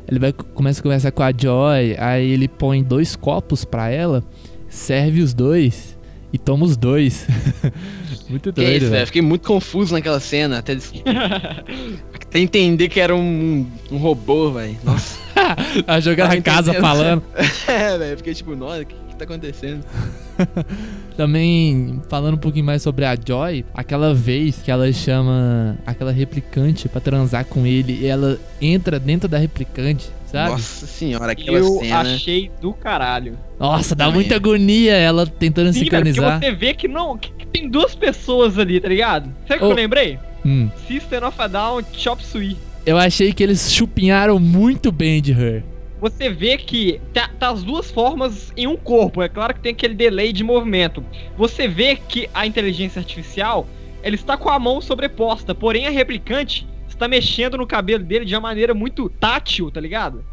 [0.07, 4.23] Ele vai, começa a conversar com a Joy, aí ele põe dois copos pra ela,
[4.69, 5.94] serve os dois
[6.35, 7.25] e toma os dois.
[8.29, 9.05] Muito Que doido, isso, velho.
[9.05, 10.57] Fiquei muito confuso naquela cena.
[10.57, 10.91] Até, des-
[12.13, 14.75] até entender que era um, um robô, velho.
[14.83, 15.17] Nossa.
[15.85, 17.21] A jogar na casa falando.
[17.67, 18.17] é, velho.
[18.17, 19.83] Fiquei tipo, nossa, que, que tá acontecendo?
[21.17, 26.89] Também falando um pouquinho mais sobre a Joy, aquela vez que ela chama aquela replicante
[26.89, 30.51] pra transar com ele e ela entra dentro da replicante, sabe?
[30.51, 30.51] Nossa,
[30.81, 32.01] Nossa senhora, aquela Eu cena.
[32.01, 33.37] achei do caralho.
[33.57, 34.13] dá Também.
[34.13, 36.39] muita agonia ela tentando Sim, porque sincronizar.
[36.39, 37.17] você vê que não.
[37.17, 39.29] Que, que tem duas pessoas ali, tá ligado?
[39.47, 39.69] Sabe o que Ô.
[39.71, 40.19] eu lembrei?
[40.45, 42.57] Hum, System of a Down Chop Suey.
[42.85, 45.63] eu achei que eles chupinharam muito bem de Her.
[46.05, 49.23] Você vê que tá, tá as duas formas em um corpo.
[49.23, 51.03] É claro que tem aquele delay de movimento.
[51.35, 53.65] Você vê que a inteligência artificial
[54.03, 58.35] ela está com a mão sobreposta, porém a replicante está mexendo no cabelo dele de
[58.35, 60.23] uma maneira muito tátil, tá ligado?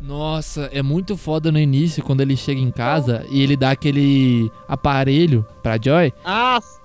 [0.00, 4.50] Nossa, é muito foda no início quando ele chega em casa e ele dá aquele
[4.66, 6.75] aparelho pra Joy Ah, sim.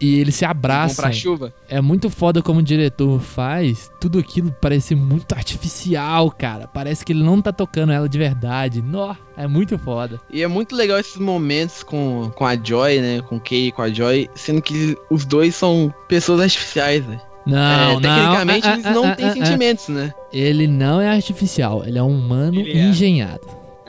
[0.00, 1.04] E eles se abraçam.
[1.04, 1.52] pra chuva.
[1.68, 3.90] É muito foda como o diretor faz.
[4.00, 6.66] Tudo aquilo parece muito artificial, cara.
[6.66, 8.82] Parece que ele não tá tocando ela de verdade.
[8.82, 10.20] Nó, é muito foda.
[10.32, 13.20] E é muito legal esses momentos com, com a Joy, né?
[13.22, 17.20] Com o Kay e com a Joy, sendo que os dois são pessoas artificiais, né?
[17.46, 18.00] Não, É, não.
[18.00, 19.32] tecnicamente ah, eles ah, não ah, têm ah, ah.
[19.32, 20.14] sentimentos, né?
[20.32, 23.40] Ele não é artificial, ele é um humano Ele é.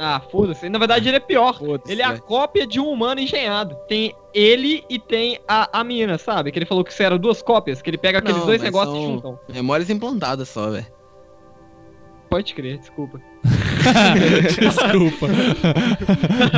[0.04, 0.68] Ah, foda-se.
[0.68, 1.60] Na verdade, ele é pior.
[1.88, 2.24] Ele é a velho.
[2.24, 3.76] cópia de um humano engenhado.
[3.88, 6.52] Tem ele e tem a, a menina, sabe?
[6.52, 8.66] Que ele falou que isso eram duas cópias, que ele pega aqueles Não, dois mas
[8.72, 9.39] negócios e juntam.
[9.47, 10.88] Memórias implantadas só, velho.
[12.32, 13.19] Pode crer, desculpa.
[14.57, 15.27] Desculpa.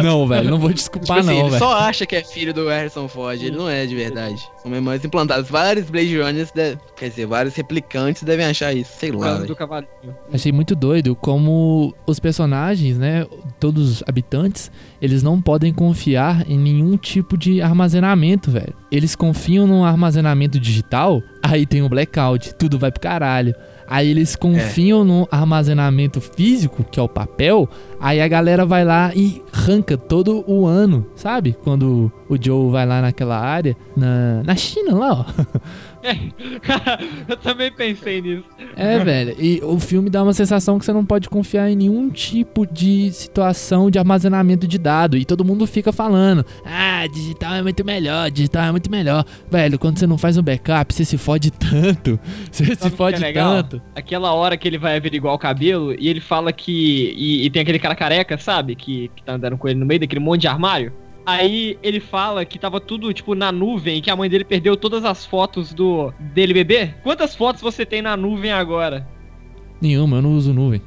[0.04, 1.60] não, velho, não vou Tipo desculpar assim, não, ele velho.
[1.60, 4.40] só acha que é filho do Harrison Ford, ele não é de verdade.
[4.62, 5.50] São memórias implantadas.
[5.50, 8.92] Vários Blade Runners, de- quer dizer, vários replicantes devem achar isso.
[9.00, 9.90] Sei lá, do cavalinho.
[10.32, 13.26] Achei muito doido como os personagens, né,
[13.60, 14.72] todos os habitantes,
[15.02, 18.76] eles não podem confiar em nenhum tipo de armazenamento, velho.
[18.92, 23.56] Eles confiam num armazenamento digital, aí tem o blackout, tudo vai pro caralho.
[23.88, 27.70] Aí eles confiam no armazenamento físico, que é o papel,
[28.00, 31.56] aí a galera vai lá e arranca todo o ano, sabe?
[31.64, 35.26] Quando o Joe vai lá naquela área, na, na China lá, ó.
[37.28, 38.44] Eu também pensei nisso.
[38.76, 39.36] É, velho.
[39.40, 43.12] E o filme dá uma sensação que você não pode confiar em nenhum tipo de
[43.12, 45.18] situação de armazenamento de dado.
[45.18, 49.26] E todo mundo fica falando: ah, digital é muito melhor, digital é muito melhor.
[49.50, 52.20] Velho, quando você não faz um backup, você se fode tanto.
[52.52, 53.82] Você se Sabe o que fode é tanto.
[53.96, 57.14] Aquela hora que ele vai averiguar o cabelo e ele fala que.
[57.18, 58.76] E, e tem aquele cara careca, sabe?
[58.76, 60.94] Que, que tá andando com ele no meio daquele monte de armário.
[61.26, 65.06] Aí ele fala que tava tudo, tipo, na nuvem, que a mãe dele perdeu todas
[65.06, 66.94] as fotos do dele bebê.
[67.02, 69.08] Quantas fotos você tem na nuvem agora?
[69.82, 70.82] Nenhuma, eu não uso nuvem.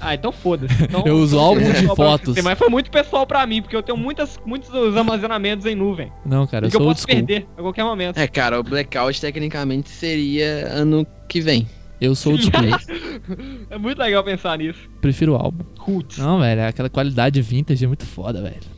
[0.00, 0.74] Ah, então foda-se.
[0.84, 2.34] Então, Eu uso álbum de fotos.
[2.34, 6.12] você, Mas foi muito pessoal pra mim, porque eu tenho muitas, muitos armazenamentos em nuvem.
[6.26, 7.26] Não, cara, e eu que eu sou old posso school.
[7.26, 8.18] perder a qualquer momento.
[8.18, 11.66] É, cara, o Blackout tecnicamente seria ano que vem.
[12.00, 12.52] Eu sou school.
[13.70, 14.80] É muito legal pensar nisso.
[15.00, 15.64] Prefiro o álbum.
[15.78, 16.18] Roots.
[16.18, 18.71] Não, velho, aquela qualidade vintage é muito foda, velho.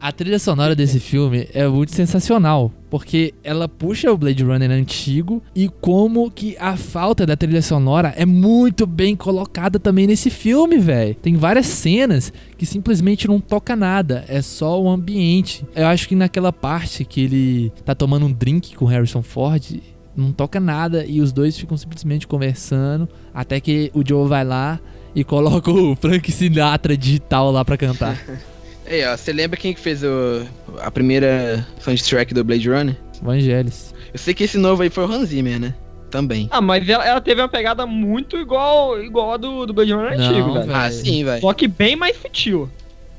[0.00, 5.42] A trilha sonora desse filme é muito sensacional, porque ela puxa o Blade Runner antigo
[5.56, 10.78] e como que a falta da trilha sonora é muito bem colocada também nesse filme,
[10.78, 11.16] velho.
[11.16, 15.66] Tem várias cenas que simplesmente não toca nada, é só o ambiente.
[15.74, 19.80] Eu acho que naquela parte que ele tá tomando um drink com Harrison Ford,
[20.16, 24.78] não toca nada e os dois ficam simplesmente conversando até que o Joe vai lá
[25.12, 28.16] e coloca o Frank Sinatra digital lá pra cantar.
[28.88, 30.46] Ei, ó, você lembra quem que fez o,
[30.80, 32.96] a primeira soundtrack do Blade Runner?
[33.22, 33.94] Vangelis.
[34.12, 35.74] Eu sei que esse novo aí foi o Hans Zimmer, né?
[36.10, 36.48] Também.
[36.50, 40.16] Ah, mas ela, ela teve uma pegada muito igual, igual a do, do Blade Runner
[40.16, 40.74] Não, antigo, velho.
[40.74, 41.40] Ah, sim, velho.
[41.42, 42.70] Só que bem mais sutil.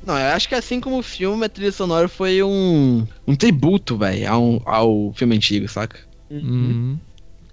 [0.04, 3.96] Não, eu acho que assim como o filme, a trilha sonora foi um, um tributo,
[3.96, 6.00] velho, ao, ao filme antigo, saca?
[6.30, 6.98] Uhum.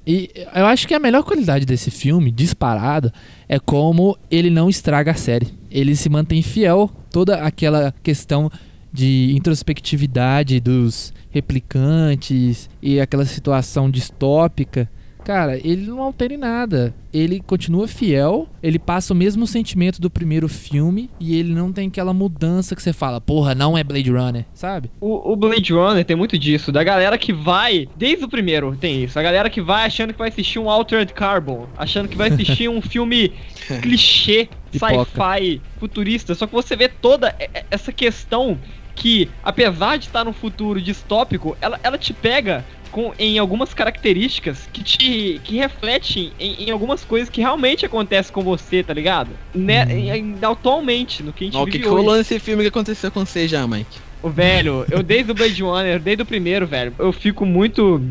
[0.07, 3.13] E eu acho que a melhor qualidade desse filme, disparada,
[3.49, 5.49] é como ele não estraga a série.
[5.69, 8.49] Ele se mantém fiel toda aquela questão
[8.93, 14.89] de introspectividade dos replicantes e aquela situação distópica.
[15.27, 16.95] Cara, ele não altera em nada.
[17.13, 21.89] Ele continua fiel, ele passa o mesmo sentimento do primeiro filme e ele não tem
[21.89, 24.89] aquela mudança que você fala, porra, não é Blade Runner, sabe?
[25.01, 29.03] O, o Blade Runner tem muito disso, da galera que vai, desde o primeiro tem
[29.03, 32.29] isso, a galera que vai achando que vai assistir um Altered Carbon, achando que vai
[32.29, 33.33] assistir um filme
[33.81, 37.35] clichê, sci-fi, futurista, só que você vê toda
[37.69, 38.57] essa questão
[38.97, 44.67] que, apesar de estar num futuro distópico, ela, ela te pega com, em algumas características
[44.73, 49.29] que te que refletem em, em algumas coisas que realmente acontecem com você, tá ligado?
[49.53, 51.95] Né, em- em- atualmente, no que a gente Ó, o vive que, que hoje.
[51.95, 53.99] rolou nesse filme que aconteceu com você já, Mike?
[54.23, 58.01] Ô, velho, eu desde o Blade Runner, desde o primeiro, velho, eu fico muito.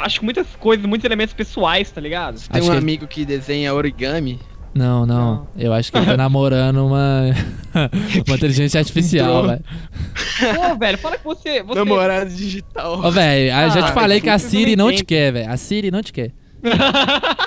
[0.00, 2.40] Acho que muitas coisas, muitos elementos pessoais, tá ligado?
[2.48, 4.38] Tem um que- amigo que desenha origami.
[4.76, 5.34] Não, não.
[5.34, 5.48] Não.
[5.56, 7.22] Eu acho que ele tá namorando uma,
[8.26, 9.64] uma inteligência artificial, velho.
[10.54, 11.62] Pô, velho, fala que você.
[11.62, 11.78] você...
[11.78, 13.00] Namorado digital.
[13.04, 15.50] Ô, velho, eu já te Ah, falei que a Siri não não te quer, velho.
[15.50, 16.32] A Siri não te quer.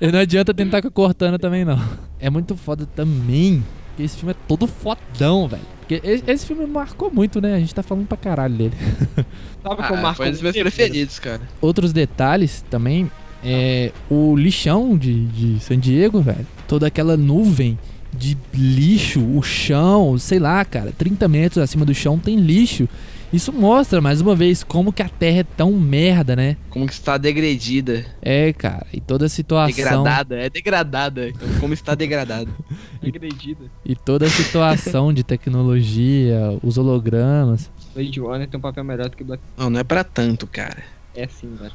[0.00, 1.78] E não adianta tentar com a Cortana também, não.
[2.18, 3.62] É muito foda também.
[3.88, 5.62] Porque esse filme é todo fodão, velho.
[5.80, 7.54] Porque esse, filme marcou muito, né?
[7.54, 8.72] A gente tá falando pra caralho dele.
[9.62, 11.42] Sabe como Ah, marcou foi um dos meus preferidos, cara.
[11.60, 13.10] Outros detalhes também
[13.44, 16.46] é o lixão de, de San Diego, velho.
[16.68, 17.78] Toda aquela nuvem
[18.12, 22.88] de lixo, o chão, sei lá, cara, 30 metros acima do chão tem lixo.
[23.32, 26.56] Isso mostra, mais uma vez, como que a Terra é tão merda, né?
[26.68, 28.04] Como que está degredida.
[28.20, 29.76] É, cara, e toda a situação.
[29.76, 30.36] Degradada.
[30.36, 31.32] É degradada.
[31.60, 32.50] Como está degradada.
[33.00, 33.66] Agredida.
[33.86, 37.70] E toda a situação de tecnologia, os hologramas.
[37.94, 39.40] Blade Runner tem um papel melhor do que Black.
[39.56, 40.82] Não, não é pra tanto, cara.
[41.14, 41.72] É sim, velho.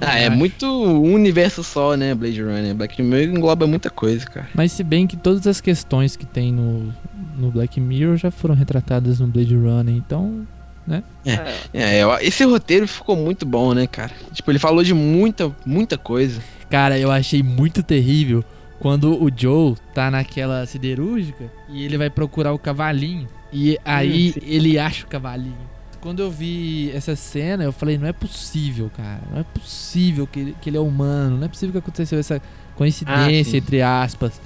[0.00, 2.74] Ah, é muito um universo só, né, Blade Runner.
[2.74, 4.48] Black Mirror engloba muita coisa, cara.
[4.54, 6.92] Mas se bem que todas as questões que tem no,
[7.36, 10.46] no Black Mirror já foram retratadas no Blade Runner, então.
[10.88, 11.02] É.
[11.72, 14.10] É, eu- esse roteiro ficou muito bom, né, cara?
[14.32, 16.40] Tipo, ele falou de muita, muita coisa.
[16.68, 18.42] Cara, eu achei muito terrível
[18.80, 23.28] quando o Joe tá naquela siderúrgica e ele vai procurar o cavalinho.
[23.52, 24.40] E aí Hum, sim.
[24.46, 25.70] ele acha o cavalinho.
[26.02, 29.22] Quando eu vi essa cena, eu falei, não é possível, cara.
[29.30, 31.36] Não é possível que ele, que ele é humano.
[31.38, 32.42] Não é possível que aconteceu essa
[32.74, 34.40] coincidência, Ah, entre aspas.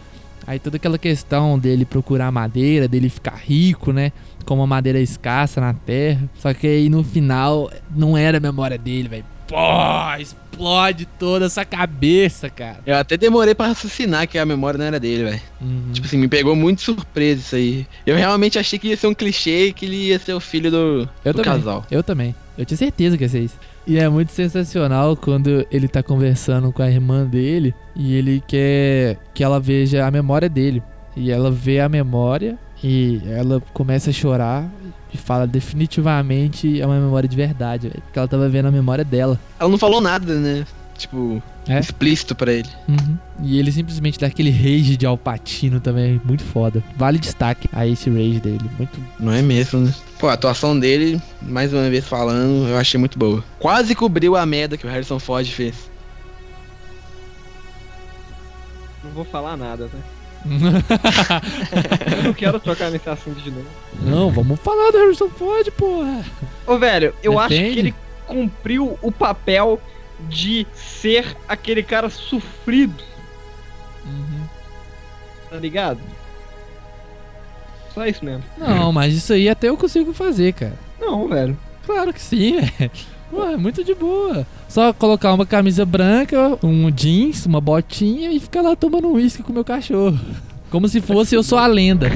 [0.46, 4.12] Aí toda aquela questão dele procurar madeira, dele ficar rico, né?
[4.44, 6.28] Como a madeira é escassa na terra.
[6.38, 9.24] Só que aí no final não era a memória dele, velho.
[9.46, 9.56] Pô,
[10.18, 12.78] explode toda essa cabeça, cara.
[12.86, 15.40] Eu até demorei pra raciocinar que a memória não era dele, velho.
[15.60, 15.92] Uhum.
[15.92, 17.86] Tipo assim, me pegou muito surpresa isso aí.
[18.04, 21.08] Eu realmente achei que ia ser um clichê que ele ia ser o filho do,
[21.24, 21.60] eu do também.
[21.60, 21.86] casal.
[21.90, 22.34] Eu também.
[22.58, 23.56] Eu tinha certeza que ia ser isso.
[23.86, 29.16] E é muito sensacional quando ele tá conversando com a irmã dele e ele quer
[29.32, 30.82] que ela veja a memória dele.
[31.16, 34.68] E ela vê a memória e ela começa a chorar
[35.16, 39.04] e fala definitivamente é uma memória de verdade, velho, porque ela tava vendo a memória
[39.04, 39.38] dela.
[39.58, 40.64] Ela não falou nada, né?
[40.96, 41.78] Tipo, É?
[41.78, 42.68] explícito pra ele.
[42.88, 43.18] Uhum.
[43.42, 46.82] E ele simplesmente dá aquele rage de Alpatino também, muito foda.
[46.96, 49.94] Vale destaque a esse rage dele, muito Não é mesmo, né?
[50.18, 53.44] Pô, a atuação dele, mais uma vez falando, eu achei muito boa.
[53.58, 55.90] Quase cobriu a merda que o Harrison Ford fez.
[59.04, 59.98] Não vou falar nada, tá?
[62.18, 63.66] Eu não quero trocar nesse assunto de novo.
[64.00, 66.24] Não, vamos falar do Harrison Ford, porra.
[66.66, 67.72] Ô, velho, eu acho Defende.
[67.74, 67.94] que ele
[68.26, 69.80] cumpriu o papel
[70.28, 73.02] de ser aquele cara sofrido,
[75.50, 76.00] tá ligado?
[77.94, 78.44] Só isso mesmo.
[78.58, 80.74] Não, mas isso aí até eu consigo fazer, cara.
[81.00, 81.56] Não, velho.
[81.84, 82.90] Claro que sim, velho.
[83.32, 84.46] Ué, muito de boa.
[84.68, 89.52] Só colocar uma camisa branca, um jeans, uma botinha e ficar lá tomando uísque com
[89.52, 90.18] meu cachorro.
[90.70, 92.08] Como se fosse eu sou a lenda.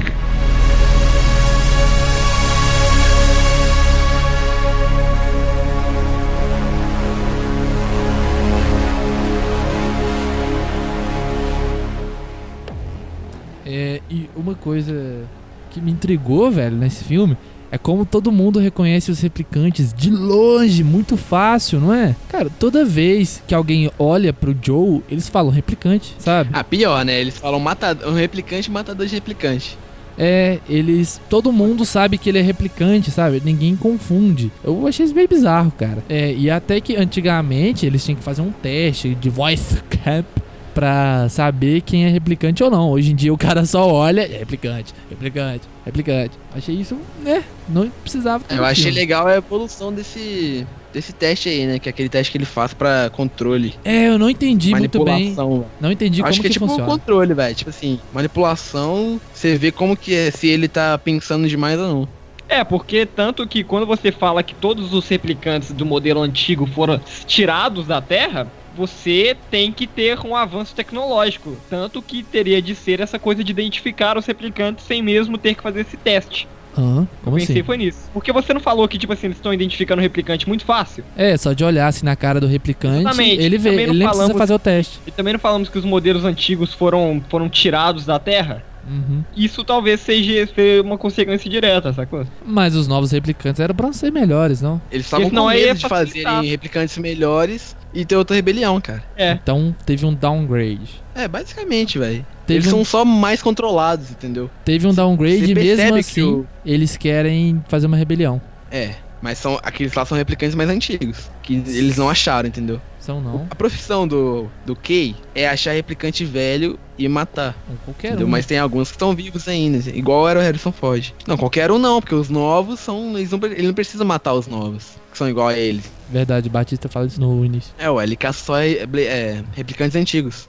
[13.65, 15.25] É, e uma coisa
[15.69, 17.37] que me intrigou, velho, nesse filme
[17.71, 22.15] é como todo mundo reconhece os replicantes de longe, muito fácil, não é?
[22.27, 26.49] Cara, toda vez que alguém olha pro Joe, eles falam replicante, sabe?
[26.51, 27.19] Ah, pior, né?
[27.19, 29.77] Eles falam matador, um replicante matador de replicante.
[30.17, 31.21] É, eles.
[31.29, 33.41] Todo mundo sabe que ele é replicante, sabe?
[33.43, 34.51] Ninguém confunde.
[34.63, 36.03] Eu achei isso meio bizarro, cara.
[36.09, 40.40] É, e até que antigamente eles tinham que fazer um teste de voice cap
[40.73, 42.89] pra saber quem é replicante ou não.
[42.91, 46.31] Hoje em dia o cara só olha, é replicante, replicante, replicante.
[46.55, 47.43] Achei isso, né?
[47.69, 48.99] Não precisava ter Eu um achei filme.
[48.99, 51.79] legal a evolução desse, desse teste aí, né?
[51.79, 53.73] Que é aquele teste que ele faz pra controle.
[53.85, 55.13] É, eu não entendi muito bem.
[55.35, 55.65] manipulação.
[55.79, 56.89] Não entendi Eu como Acho que, que, é tipo um funciona.
[56.91, 57.55] controle, velho.
[57.55, 62.07] Tipo assim, manipulação, você vê como que é, se ele tá pensando demais ou não.
[62.49, 66.99] É, porque tanto que quando você fala que todos os replicantes do modelo antigo foram
[67.25, 68.45] tirados da Terra,
[68.75, 71.57] você tem que ter um avanço tecnológico.
[71.69, 75.63] Tanto que teria de ser essa coisa de identificar os replicantes sem mesmo ter que
[75.63, 76.47] fazer esse teste.
[76.77, 77.63] Eu Como pensei assim?
[77.65, 78.09] foi nisso.
[78.13, 81.03] Porque você não falou que, tipo assim, eles estão identificando o replicante muito fácil?
[81.17, 83.41] É, só de olhar assim na cara do replicante, Exatamente.
[83.43, 84.99] ele vê, ele nem precisa falamos- fazer o teste.
[85.05, 88.63] E também não falamos que os modelos antigos foram, foram tirados da Terra?
[88.87, 89.23] Uhum.
[89.35, 92.25] Isso talvez seja seja uma consequência direta, sacou?
[92.45, 94.81] Mas os novos replicantes eram pra ser melhores, não?
[94.91, 96.33] Eles estavam com medo de facilitar.
[96.33, 99.03] fazerem replicantes melhores e ter outra rebelião, cara.
[99.15, 99.31] É.
[99.33, 101.01] Então teve um downgrade.
[101.13, 102.25] É, basicamente, velho.
[102.49, 104.49] Eles um- são só mais controlados, entendeu?
[104.65, 108.41] Teve um downgrade e mesmo assim o- eles querem fazer uma rebelião.
[108.69, 112.81] É, mas são aqueles lá são replicantes mais antigos, que eles não acharam, entendeu?
[113.01, 113.47] São não.
[113.49, 117.57] A profissão do, do Kay é achar replicante velho e matar.
[117.83, 118.27] Qualquer entendeu?
[118.27, 118.29] um.
[118.29, 121.11] Mas tem alguns que estão vivos ainda, igual era o Harrison Ford.
[121.27, 123.17] Não, qualquer um não, porque os novos são.
[123.17, 125.91] Eles não, ele não precisa matar os novos, que são igual a eles.
[126.11, 127.73] Verdade, Batista fala isso no início.
[127.79, 130.47] É, ué, ele caça só é, é, replicantes antigos.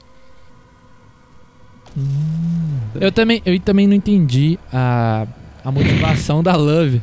[3.01, 5.27] Eu também, eu também não entendi a,
[5.65, 7.01] a motivação da Love.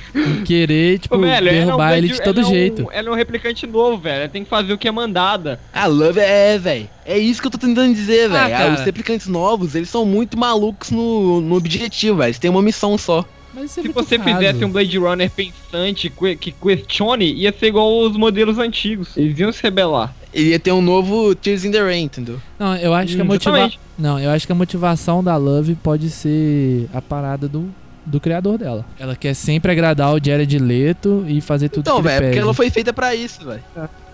[0.44, 2.54] Querer, tipo, Ô, velho, ela é um derrubar ele Blade- de todo ela é um-
[2.54, 2.88] jeito.
[2.92, 4.20] ela é um replicante novo, velho.
[4.20, 5.58] Ela tem que fazer o que é mandada.
[5.72, 6.88] A Love é, velho.
[7.04, 8.50] É isso que eu tô tentando dizer, Ah, velho.
[8.58, 8.74] cara.
[8.74, 12.28] Os replicantes novos, eles são muito malucos no, no objetivo, velho.
[12.28, 13.24] Eles têm uma missão só.
[13.54, 14.30] É Se você raso.
[14.30, 19.14] fizesse um Blade Runner pensante que que questione, ia ser igual os modelos antigos.
[19.16, 20.14] Eles iam se rebelar.
[20.32, 22.40] Ele ia ter um novo Tears in the Rain, entendeu?
[22.58, 23.50] Não, eu acho que a motiva...
[23.50, 23.80] Exatamente.
[23.98, 27.68] Não, eu acho que a motivação da Love pode ser a parada do,
[28.04, 28.84] do criador dela.
[28.98, 32.30] Ela quer sempre agradar o Jared Leto e fazer tudo Então, que ele velho, porque
[32.30, 32.38] pede.
[32.40, 33.62] ela foi feita pra isso, velho.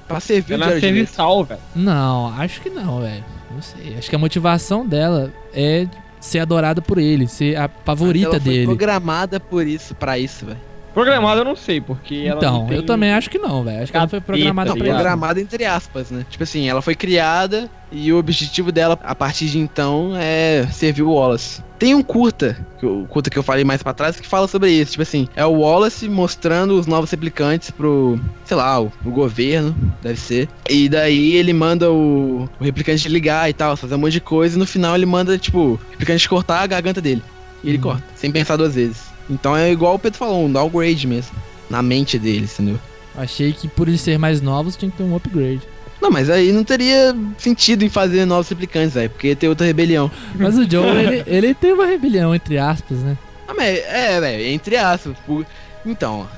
[0.06, 0.94] Pra servir o Ela é Jared Leto.
[0.96, 1.60] serviçal, velho.
[1.74, 3.24] Não, acho que não, velho.
[3.50, 3.96] Não sei.
[3.98, 5.86] Acho que a motivação dela é
[6.20, 8.66] ser adorada por ele, ser a favorita ela foi dele.
[8.66, 10.58] programada por isso, pra isso, velho.
[10.98, 13.82] Programado eu não sei, porque ela Então, não tem- eu também acho que não, velho.
[13.84, 16.26] Acho que ela foi programada tá pra programada entre aspas, né?
[16.28, 21.02] Tipo assim, ela foi criada e o objetivo dela, a partir de então, é servir
[21.02, 21.62] o Wallace.
[21.78, 24.72] Tem um curta, que o curta que eu falei mais pra trás, que fala sobre
[24.72, 24.90] isso.
[24.90, 29.76] Tipo assim, é o Wallace mostrando os novos replicantes pro, sei lá, o, o governo,
[30.02, 30.48] deve ser.
[30.68, 34.56] E daí ele manda o, o replicante ligar e tal, fazer um monte de coisa.
[34.56, 37.22] E no final ele manda, tipo, o replicante cortar a garganta dele.
[37.62, 37.84] E ele Uhum.
[37.84, 39.16] corta, sem pensar duas vezes.
[39.28, 41.32] Então é igual o Pedro falou, um downgrade mesmo.
[41.68, 42.78] Na mente dele, entendeu?
[43.16, 45.60] Achei que por eles serem mais novos tinha que ter um upgrade.
[46.00, 50.10] Não, mas aí não teria sentido em fazer novos replicantes, velho, porque ter outra rebelião.
[50.36, 53.18] Mas o Joe, ele, ele teve uma rebelião, entre aspas, né?
[53.48, 55.16] Ah, mas é, velho, entre aspas.
[55.26, 55.44] por-
[55.84, 56.28] Então,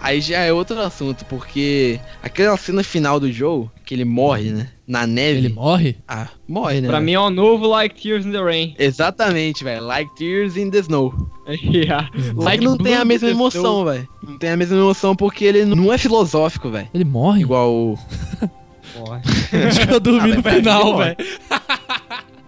[0.00, 4.68] aí já é outro assunto, porque aquela cena final do Joe, que ele morre, né?
[4.86, 5.38] Na neve.
[5.38, 5.96] Ele morre?
[6.08, 6.88] Ah, morre, né?
[6.88, 7.06] Pra velho?
[7.06, 8.74] mim é o novo Like Tears in the Rain.
[8.78, 9.84] Exatamente, velho.
[9.84, 11.14] Like Tears in the Snow.
[11.50, 12.08] Yeah.
[12.12, 14.08] Que não tem a mesma emoção, velho.
[14.22, 16.88] Não tem a mesma emoção porque ele não é filosófico, velho.
[16.94, 17.40] Ele morre?
[17.40, 17.98] Igual o.
[18.94, 19.20] Porra.
[19.68, 21.14] Acho que eu dormi Ah, no final, morre.
[21.16, 21.16] velho.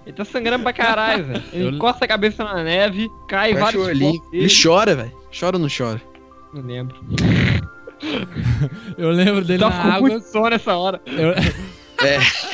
[0.07, 1.43] Ele tá sangrando pra caralho, velho.
[1.53, 4.13] Ele Eu- encosta a cabeça na neve, cai Fecha vários o olhinho.
[4.21, 5.13] pontos Ele chora, velho.
[5.39, 6.01] Chora ou não chora?
[6.53, 6.97] Não lembro.
[8.99, 10.09] Eu lembro dele Só na água.
[10.11, 11.01] muito sono nessa hora.
[11.07, 11.35] Eu-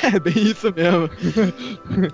[0.03, 1.09] É bem isso mesmo.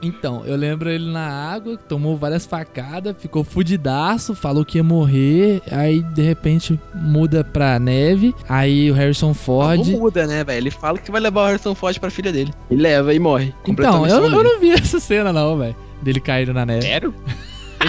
[0.00, 5.60] Então, eu lembro ele na água, tomou várias facadas, ficou fudidaço, falou que ia morrer,
[5.68, 9.84] aí de repente muda pra neve, aí o Harrison Ford.
[9.84, 10.58] Não muda, né, velho?
[10.58, 12.52] Ele fala que vai levar o Harrison Ford pra filha dele.
[12.70, 13.52] E leva e morre.
[13.66, 15.74] Então, eu, eu não vi essa cena não, velho.
[16.02, 16.82] Dele caindo na neve.
[16.82, 17.12] Sério?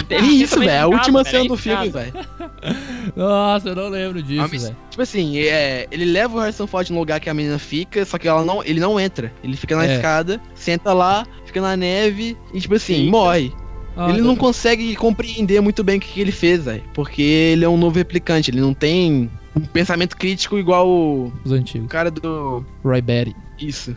[0.04, 0.70] Que isso, velho?
[0.70, 2.14] É a última cena do filme, velho.
[3.16, 4.76] Nossa, eu não lembro disso, velho.
[4.90, 8.18] Tipo assim, é, ele leva o Harrison Ford no lugar que a menina fica, só
[8.18, 9.32] que ela não, ele não entra.
[9.44, 9.96] Ele fica na É.
[9.96, 13.12] escada, senta lá, fica na neve e, tipo assim, Eita.
[13.12, 13.52] morre.
[13.98, 16.84] Ah, ele tá- não consegue compreender muito bem o que, que ele fez, velho.
[16.94, 21.52] Porque ele é um novo replicante, ele não tem um pensamento crítico igual o, Os
[21.52, 21.88] o antigos.
[21.88, 22.66] cara do.
[22.84, 23.34] Roy Batty.
[23.58, 23.96] Isso.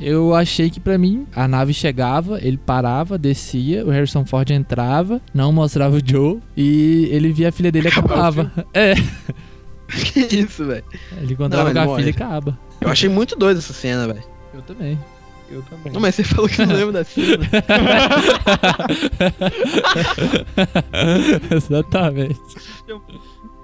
[0.00, 5.20] Eu achei que pra mim a nave chegava, ele parava, descia, o Harrison Ford entrava,
[5.34, 8.50] não mostrava o Joe e ele via a filha dele e Acabava.
[8.72, 8.94] É,
[9.88, 10.84] que isso, velho.
[11.20, 12.02] ele encontrava Não, com a morre.
[12.04, 12.58] filha e acaba.
[12.80, 14.22] Eu achei muito doido essa cena, velho.
[14.54, 14.98] Eu também.
[15.50, 15.92] Eu também.
[15.92, 17.44] Não, mas você falou que não lembra da cena.
[21.54, 22.40] Exatamente.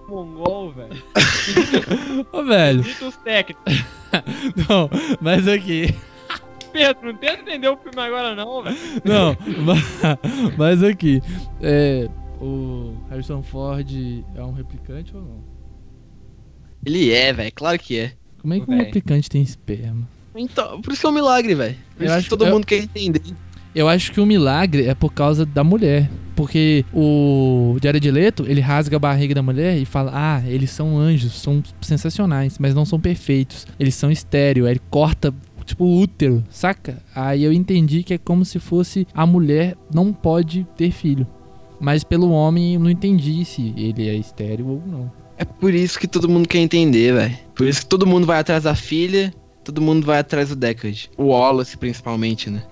[0.08, 1.02] Mongol, velho.
[2.32, 3.84] Ô, velho, Dito os técnicos.
[4.68, 4.88] não,
[5.20, 5.94] mas aqui.
[6.72, 8.76] Pedro, não tenta entender o filme agora não, velho.
[9.04, 10.18] Não, ma-
[10.56, 11.20] mas aqui.
[11.60, 12.08] É.
[12.40, 13.90] O Harrison Ford
[14.36, 15.44] é um replicante ou não?
[16.84, 17.52] Ele é, velho.
[17.54, 18.12] Claro que é.
[18.40, 18.84] Como é que um Véi.
[18.86, 20.08] replicante tem esperma?
[20.36, 21.76] Então, por isso que é um milagre, velho.
[21.96, 23.20] Por Eu isso acho que todo que- eu- mundo quer entender.
[23.74, 26.08] Eu acho que o milagre é por causa da mulher.
[26.36, 30.96] Porque o Jared Leto, ele rasga a barriga da mulher e fala: Ah, eles são
[30.96, 33.66] anjos, são sensacionais, mas não são perfeitos.
[33.78, 34.64] Eles são estéreo.
[34.64, 35.34] Aí ele corta
[35.68, 37.02] tipo, útero, saca?
[37.14, 41.26] Aí eu entendi que é como se fosse a mulher não pode ter filho.
[41.80, 45.12] Mas pelo homem eu não entendi se ele é estéreo ou não.
[45.36, 47.38] É por isso que todo mundo quer entender, velho.
[47.54, 51.08] Por isso que todo mundo vai atrás da filha, todo mundo vai atrás do Deckard.
[51.16, 52.62] O Wallace, principalmente, né?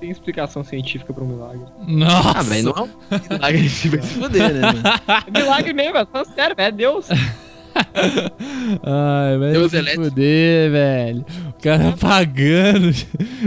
[0.00, 1.66] Tem explicação científica pra um milagre.
[1.86, 2.38] Nossa!
[2.38, 4.82] Ah, velho, não é um milagre de vai se fuder, né, mano?
[5.26, 6.68] É milagre mesmo, é falando sério, velho.
[6.68, 7.06] É Deus.
[8.82, 10.04] Ai, vai Deus se elétrico.
[10.04, 11.24] fuder, velho.
[11.48, 12.90] O cara pagando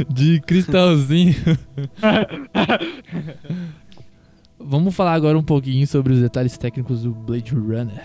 [0.10, 1.36] de cristalzinho.
[4.60, 8.02] Vamos falar agora um pouquinho sobre os detalhes técnicos do Blade Runner.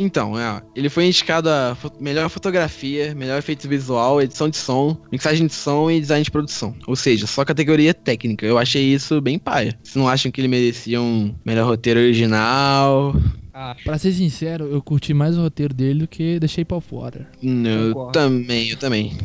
[0.00, 4.56] Então, é, ó, ele foi indicado a fo- melhor fotografia, melhor efeito visual, edição de
[4.56, 6.72] som, mixagem de som e design de produção.
[6.86, 8.46] Ou seja, só categoria técnica.
[8.46, 9.76] Eu achei isso bem paia.
[9.82, 13.12] Vocês não acham que ele merecia um melhor roteiro original?
[13.58, 13.82] Acho.
[13.84, 17.26] Pra ser sincero, eu curti mais o roteiro dele do que The Shape of Water.
[17.42, 18.12] Não, eu Concordo.
[18.12, 19.16] também, eu também.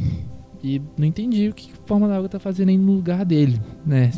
[0.63, 3.61] E não entendi o que a Forma da Água tá fazendo aí no lugar dele,
[3.86, 4.09] né?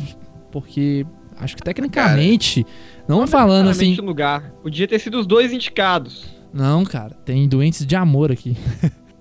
[0.50, 1.04] Porque
[1.36, 2.64] acho que tecnicamente,
[3.08, 3.94] não falando assim.
[3.96, 4.52] Lugar.
[4.62, 6.24] Podia ter sido os dois indicados.
[6.52, 8.56] Não, cara, tem doentes de amor aqui.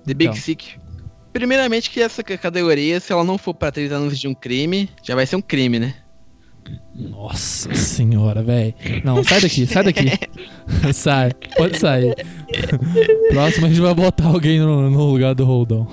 [0.06, 0.36] The Big Então.
[0.36, 0.78] Sick.
[1.34, 4.90] Primeiramente que essa ca- categoria, se ela não for pra 30 anos de um crime,
[5.04, 5.94] já vai ser um crime, né?
[6.94, 8.74] Nossa senhora, velho.
[9.04, 10.12] Não, sai daqui, sai daqui.
[10.94, 12.16] sai, pode sair.
[13.30, 15.88] Próximo a gente vai botar alguém no, no lugar do Roldão.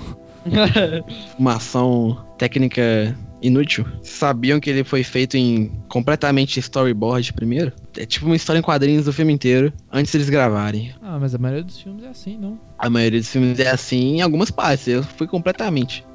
[1.37, 3.85] Uma ação técnica inútil.
[4.01, 7.73] Sabiam que ele foi feito em completamente storyboard primeiro?
[7.97, 10.93] É tipo uma história em quadrinhos do filme inteiro, antes deles gravarem.
[11.01, 12.57] Ah, mas a maioria dos filmes é assim, não?
[12.79, 16.05] A maioria dos filmes é assim em algumas partes, eu fui completamente.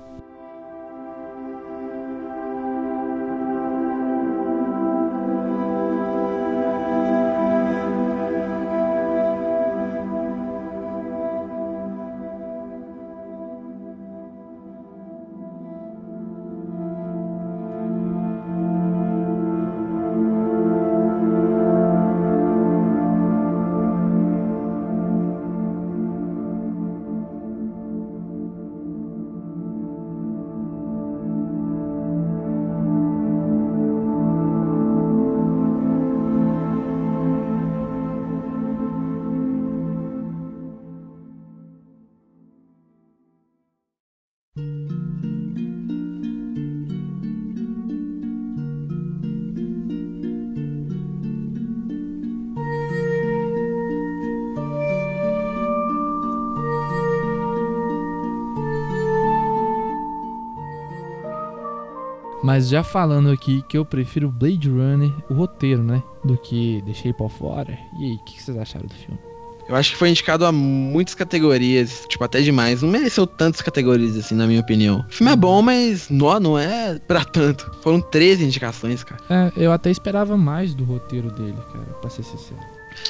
[62.58, 66.02] Mas já falando aqui que eu prefiro Blade Runner, o roteiro, né?
[66.24, 67.78] Do que The Shape of Water.
[68.00, 69.16] E aí, o que que vocês acharam do filme?
[69.68, 72.82] Eu acho que foi indicado a muitas categorias, tipo, até demais.
[72.82, 75.04] Não mereceu tantas categorias, assim, na minha opinião.
[75.08, 77.70] O filme é bom, mas não, não é pra tanto.
[77.80, 79.22] Foram 13 indicações, cara.
[79.30, 82.58] É, eu até esperava mais do roteiro dele, cara, pra ser sincero.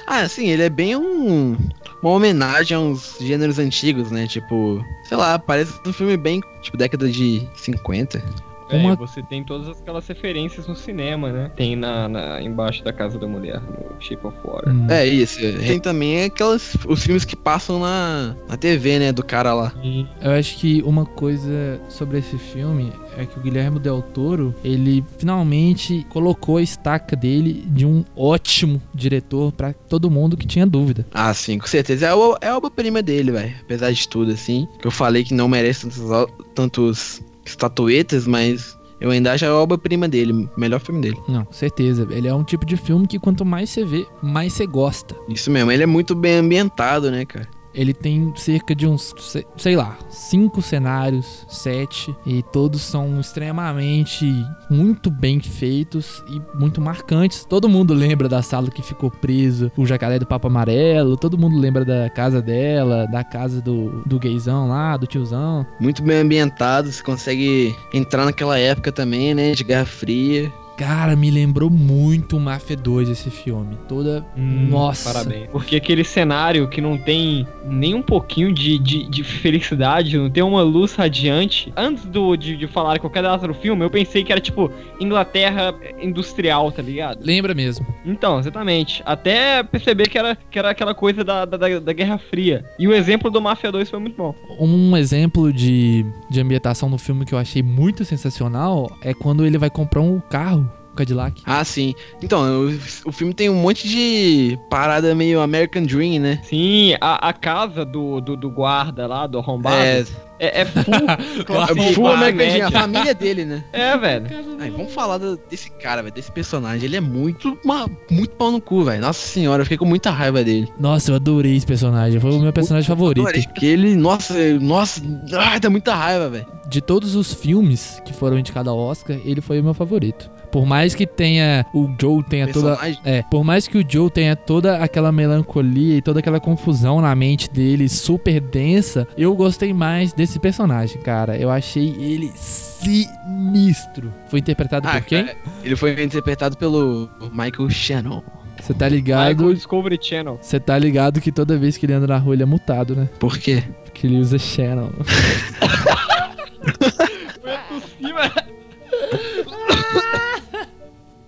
[0.06, 1.56] Ah, assim, ele é bem um.
[2.02, 4.26] Uma homenagem a uns gêneros antigos, né?
[4.26, 8.22] Tipo, sei lá, parece um filme bem, tipo, década de 50.
[8.70, 11.50] Uma- É, você tem todas aquelas referências no cinema, né?
[11.56, 14.72] Tem na, na- embaixo da casa da mulher, no Shape of Water.
[14.72, 14.86] Hum.
[14.90, 15.38] É isso.
[15.40, 16.76] Tem também aquelas.
[16.86, 19.12] Os filmes que passam na, na TV, né?
[19.12, 19.72] Do cara lá.
[20.20, 25.04] Eu acho que uma coisa sobre esse filme é que o Guilherme Del Toro, ele
[25.18, 31.06] finalmente colocou a estaca dele de um ótimo diretor pra todo mundo que tinha dúvida.
[31.12, 32.06] Ah, sim, com certeza.
[32.06, 33.54] É, o- é a obra-prima dele, velho.
[33.62, 34.68] Apesar de tudo, assim.
[34.80, 40.08] Que eu falei que não merece tantos, tantos estatuetas, mas eu ainda acho a obra-prima
[40.08, 40.48] dele.
[40.56, 41.18] Melhor filme dele.
[41.28, 42.06] Não, certeza.
[42.10, 45.14] Ele é um tipo de filme que quanto mais você vê, mais você gosta.
[45.28, 45.70] Isso mesmo.
[45.70, 47.48] Ele é muito bem ambientado, né, cara?
[47.78, 54.26] Ele tem cerca de uns, se- sei lá, cinco cenários, sete, e todos são extremamente
[54.68, 57.44] muito bem feitos e muito marcantes.
[57.44, 61.56] Todo mundo lembra da sala que ficou preso, o jacaré do Papo Amarelo, todo mundo
[61.56, 65.64] lembra da casa dela, da casa do, do gaysão lá, do tiozão.
[65.80, 66.90] Muito bem ambientado.
[66.90, 69.52] Você consegue entrar naquela época também, né?
[69.52, 70.52] De Guerra Fria.
[70.78, 73.76] Cara, me lembrou muito Máfia 2 esse filme.
[73.88, 74.24] Toda.
[74.36, 75.12] Nossa.
[75.12, 75.48] Parabéns.
[75.50, 80.42] Porque aquele cenário que não tem nem um pouquinho de, de, de felicidade, não tem
[80.42, 81.72] uma luz radiante.
[81.76, 84.70] Antes do, de, de falar qualquer data do filme, eu pensei que era tipo
[85.00, 87.24] Inglaterra industrial, tá ligado?
[87.24, 87.84] Lembra mesmo.
[88.06, 89.02] Então, exatamente.
[89.04, 92.64] Até perceber que era, que era aquela coisa da, da, da- da Guerra Fria.
[92.78, 94.34] E o exemplo do Mafia 2 foi muito bom.
[94.60, 99.58] Um exemplo de, de ambientação no filme que eu achei muito sensacional é quando ele
[99.58, 100.67] vai comprar um carro
[100.98, 101.42] Cadillac.
[101.46, 101.94] Ah, sim.
[102.22, 106.40] Então, o, o filme tem um monte de parada meio American Dream, né?
[106.42, 110.04] Sim, a, a casa do, do, do guarda lá, do arrombado, É,
[110.38, 110.94] é, é full
[111.40, 113.64] é classe full American Dream, a família dele, né?
[113.72, 114.26] É, velho.
[114.60, 116.84] Ai, vamos falar do- desse cara, velho, desse personagem.
[116.84, 119.00] Ele é muito, uma, muito pau no cu, velho.
[119.00, 120.68] Nossa senhora, eu fiquei com muita raiva dele.
[120.78, 122.20] Nossa, eu adorei esse personagem.
[122.20, 123.26] Foi o meu personagem favorito.
[123.26, 125.00] Adorei, Porque ele, nossa, nossa,
[125.36, 126.46] ai, dá muita raiva, velho.
[126.68, 130.30] De todos os filmes que foram indicados ao Oscar, ele foi o meu favorito.
[130.52, 131.64] Por mais que tenha.
[131.74, 132.70] O Joe tenha toda.
[132.70, 133.00] Personagem.
[133.04, 137.14] É, por mais que o Joe tenha toda aquela melancolia e toda aquela confusão na
[137.14, 141.36] mente dele, super densa, eu gostei mais desse personagem, cara.
[141.36, 144.12] Eu achei ele sinistro.
[144.26, 145.26] Foi interpretado Ah, por quem?
[145.26, 148.20] cara, ele foi interpretado pelo Michael Shannon.
[148.60, 149.28] Você tá ligado?
[149.36, 150.36] Michael Discovery Channel.
[150.42, 153.08] Você tá ligado que toda vez que ele anda na rua ele é mutado, né?
[153.20, 153.62] Por quê?
[153.84, 154.90] Porque ele usa Channel.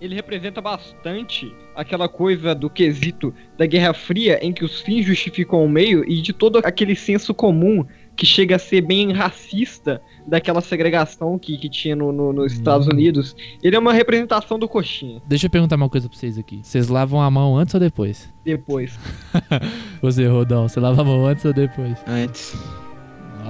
[0.01, 5.63] Ele representa bastante aquela coisa do quesito da Guerra Fria, em que os fins justificam
[5.63, 7.85] o meio, e de todo aquele senso comum
[8.21, 12.87] que chega a ser bem racista daquela segregação que, que tinha no, no- nos Estados
[12.87, 13.35] Unidos.
[13.63, 15.23] Ele é uma representação do coxinha.
[15.27, 16.61] Deixa eu perguntar uma coisa pra vocês aqui.
[16.63, 18.31] Vocês lavam a mão antes ou depois?
[18.45, 18.99] Depois.
[20.03, 21.97] Você, Rodão, você lava a mão antes ou depois?
[22.07, 22.55] Antes.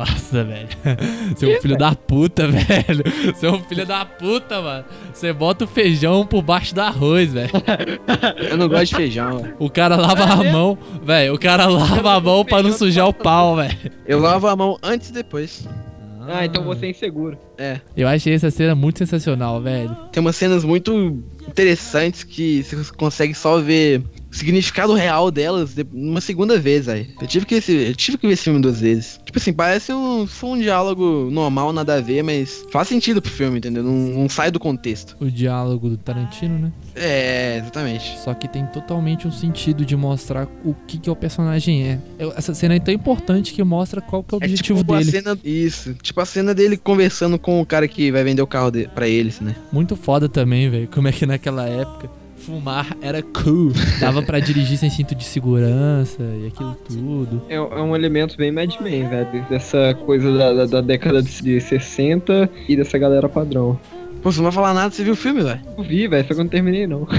[0.00, 0.68] Nossa, velho.
[1.36, 3.04] Você é um filho da puta, velho.
[3.34, 4.84] Você é um filho da puta, mano.
[5.12, 7.50] Você bota o feijão por baixo do arroz, velho.
[8.50, 9.54] Eu não gosto de feijão, velho.
[9.58, 11.34] O cara lava a mão, velho.
[11.34, 13.76] O cara lava a mão pra não sujar o pau, velho.
[14.06, 15.68] Eu lavo a mão antes e depois.
[16.26, 17.36] Ah, então você é inseguro.
[17.58, 17.80] É.
[17.96, 19.94] Eu achei essa cena muito sensacional, velho.
[20.12, 26.20] Tem umas cenas muito interessantes que você consegue só ver significado real delas de- uma
[26.20, 27.08] segunda vez, aí.
[27.20, 29.20] Eu tive que esse, eu tive que ver esse filme duas vezes.
[29.24, 33.30] Tipo assim, parece um, só um diálogo normal, nada a ver, mas faz sentido pro
[33.30, 33.82] filme, entendeu?
[33.82, 35.16] Não, não sai do contexto.
[35.20, 36.72] O diálogo do Tarantino, né?
[36.94, 38.18] É, exatamente.
[38.20, 41.98] Só que tem totalmente um sentido de mostrar o que, que o personagem é.
[42.36, 45.10] Essa cena é tão importante que mostra qual que é o É objetivo tipo dele.
[45.10, 45.38] cena.
[45.44, 45.94] Isso.
[46.02, 49.08] Tipo a cena dele conversando com o cara que vai vender o carro de, pra
[49.08, 49.54] eles, né?
[49.72, 50.88] Muito foda também, velho.
[50.88, 52.10] Como é que naquela época
[52.40, 53.72] fumar era cool.
[54.00, 57.42] Dava pra dirigir sem cinto de segurança e aquilo tudo.
[57.48, 59.46] É, é um elemento bem Mad Men, velho.
[59.48, 63.78] Dessa coisa da, da- da década de de 60 e dessa galera padrão.
[64.22, 65.60] Pô, você não vai falar nada, você viu o filme, velho?
[65.78, 67.06] Eu vi, velho, só que eu não terminei, não.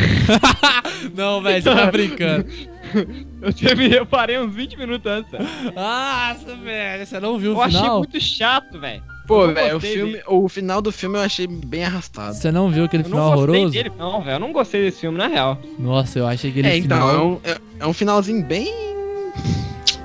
[1.15, 2.45] Não, velho, você tá brincando.
[3.41, 5.31] Eu terminei, eu parei uns 20 minutos antes.
[5.73, 7.97] Nossa, velho, você não viu o Eu achei final?
[7.99, 9.01] muito chato, velho.
[9.27, 10.21] Pô, Eu velho, o filme.
[10.27, 12.33] O final do filme eu achei bem arrastado.
[12.35, 13.73] Você não viu aquele Eu final não gostei horroroso?
[13.73, 14.35] dele, não, velho.
[14.35, 15.57] Eu não gostei desse filme, na real.
[15.79, 18.90] Nossa, eu achei aquele É, então, final é um, é, é um finalzinho bem.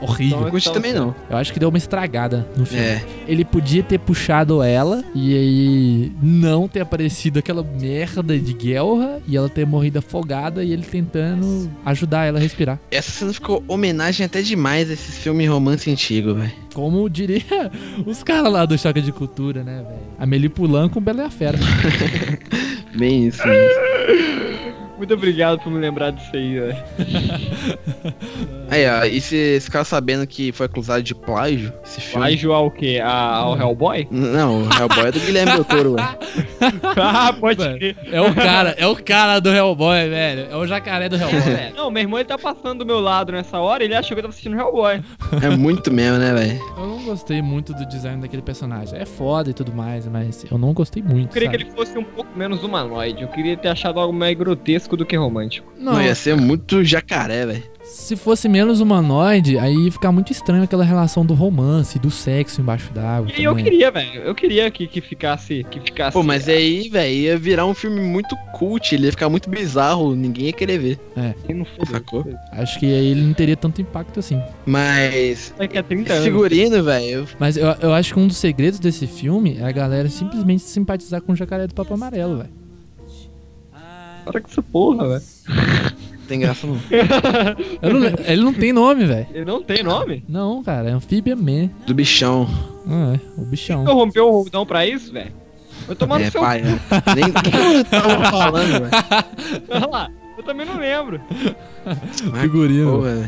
[0.07, 0.41] Horrível.
[0.41, 1.15] Não curti também não.
[1.29, 2.85] Eu acho que deu uma estragada no filme.
[2.85, 3.05] É.
[3.27, 9.37] Ele podia ter puxado ela e aí não ter aparecido aquela merda de guerra e
[9.37, 12.79] ela ter morrido afogada e ele tentando ajudar ela a respirar.
[12.91, 16.53] Essa cena ficou homenagem até demais a esses filmes romance antigo, velho.
[16.75, 17.71] Como diria
[18.07, 20.01] os caras lá do Choque de Cultura, né, velho?
[20.19, 21.59] Amelie Poulain com Bela e a Fera.
[22.97, 23.47] Bem isso.
[23.47, 24.56] mesmo.
[24.97, 26.77] Muito obrigado por me lembrar disso aí, velho.
[28.69, 32.27] Aí, ó, e você ficar sabendo que foi acusado de plágio, esse filme?
[32.27, 33.01] Plágio ao quê?
[33.03, 34.09] A- ao Hellboy?
[34.11, 36.09] Não, o Hellboy é do Guilherme Del Toro, velho.
[36.97, 37.97] ah, pode Mano, crer.
[38.11, 40.49] É o cara, é o cara do Hellboy, velho.
[40.51, 41.53] É o jacaré do Hellboy.
[41.53, 44.17] É, Não, meu irmão ele tá passando do meu lado nessa hora e ele achou
[44.17, 45.01] que eu tava assistindo Hellboy.
[45.43, 46.61] É muito mesmo, né, velho?
[46.77, 48.99] Eu não gostei muito do design daquele personagem.
[48.99, 51.29] É foda e tudo mais, mas eu não gostei muito.
[51.29, 51.59] Eu queria sabe?
[51.59, 53.23] que ele fosse um pouco menos humanoide.
[53.23, 55.73] Eu queria ter achado algo mais grotesco do que romântico.
[55.79, 57.63] Não, Não, ia ser muito jacaré, velho.
[57.85, 62.61] se fosse menos humanoide, aí ia ficar muito estranho aquela relação do romance, do sexo
[62.61, 63.31] embaixo d'água.
[63.37, 63.65] E eu também.
[63.65, 64.21] queria, velho.
[64.23, 65.65] Eu queria que, que ficasse.
[65.71, 66.13] Que ficasse.
[66.13, 70.15] Pô, mas aí, velho, ia virar um filme muito cult, ele ia ficar muito bizarro,
[70.15, 70.99] ninguém ia querer ver,
[71.49, 71.87] E não foi.
[71.87, 72.27] sacou?
[72.53, 74.41] Acho que aí ele não teria tanto impacto assim.
[74.67, 75.55] Mas.
[75.57, 76.25] Daqui a 30 Esse anos.
[76.25, 79.73] figurino, velho, eu- Mas eu, eu acho que um dos segredos desse filme é a
[79.73, 82.51] galera simplesmente simpatizar com o jacaré do Papo Amarelo, velho.
[84.27, 85.23] Para com essa porra, velho.
[85.49, 86.77] não tem graça não.
[87.81, 89.27] Eu não le- Ele não tem nome, velho.
[89.33, 90.25] Ele não tem nome?
[90.29, 91.71] Não, cara, é Amphibia Man.
[91.87, 92.49] Do bichão.
[92.89, 93.85] Ah, é, o bichão.
[93.87, 95.33] Eu rompi o roldão pra isso, velho?
[95.89, 96.41] Eu tomar no é, seu.
[96.41, 96.81] pai, né?
[97.15, 99.65] Nem o que eu tava falando, velho.
[99.69, 100.11] Olha lá.
[100.37, 101.19] Eu também não lembro.
[102.41, 102.91] Figurino.
[102.93, 103.27] Pô, velho.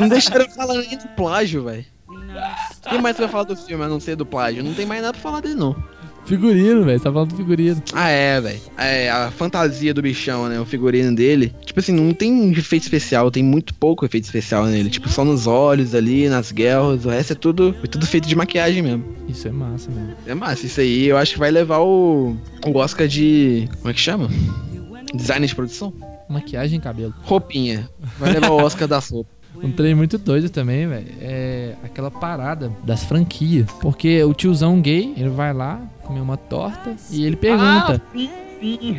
[0.00, 1.84] Não deixaram eu falar nem do plágio, velho.
[2.08, 4.64] O que mais você vai falar do filme a não ser do plágio?
[4.64, 5.76] Não tem mais nada pra falar dele, não.
[6.24, 6.98] Figurino, velho.
[6.98, 7.82] Você tá falando do figurino.
[7.92, 8.60] Ah, é, velho.
[8.78, 10.60] É, a fantasia do bichão, né?
[10.60, 11.54] O figurino dele.
[11.64, 14.88] Tipo assim, não tem efeito especial, tem muito pouco efeito especial nele.
[14.88, 17.04] Tipo, só nos olhos ali, nas guerras.
[17.04, 19.04] O resto é tudo, é tudo feito de maquiagem mesmo.
[19.28, 20.14] Isso é massa, mesmo.
[20.26, 23.68] É massa, isso aí eu acho que vai levar o, o Oscar de.
[23.78, 24.28] Como é que chama?
[25.14, 25.92] Design de produção?
[26.28, 27.14] Maquiagem e cabelo.
[27.22, 27.88] Roupinha.
[28.18, 29.28] Vai levar o Oscar da sopa.
[29.62, 31.06] Um trem muito doido também, velho.
[31.20, 33.70] É aquela parada das franquias.
[33.80, 35.80] Porque o tiozão gay, ele vai lá
[36.12, 38.02] comer uma torta e ele pergunta.
[38.04, 38.96] Ah, sim, sim.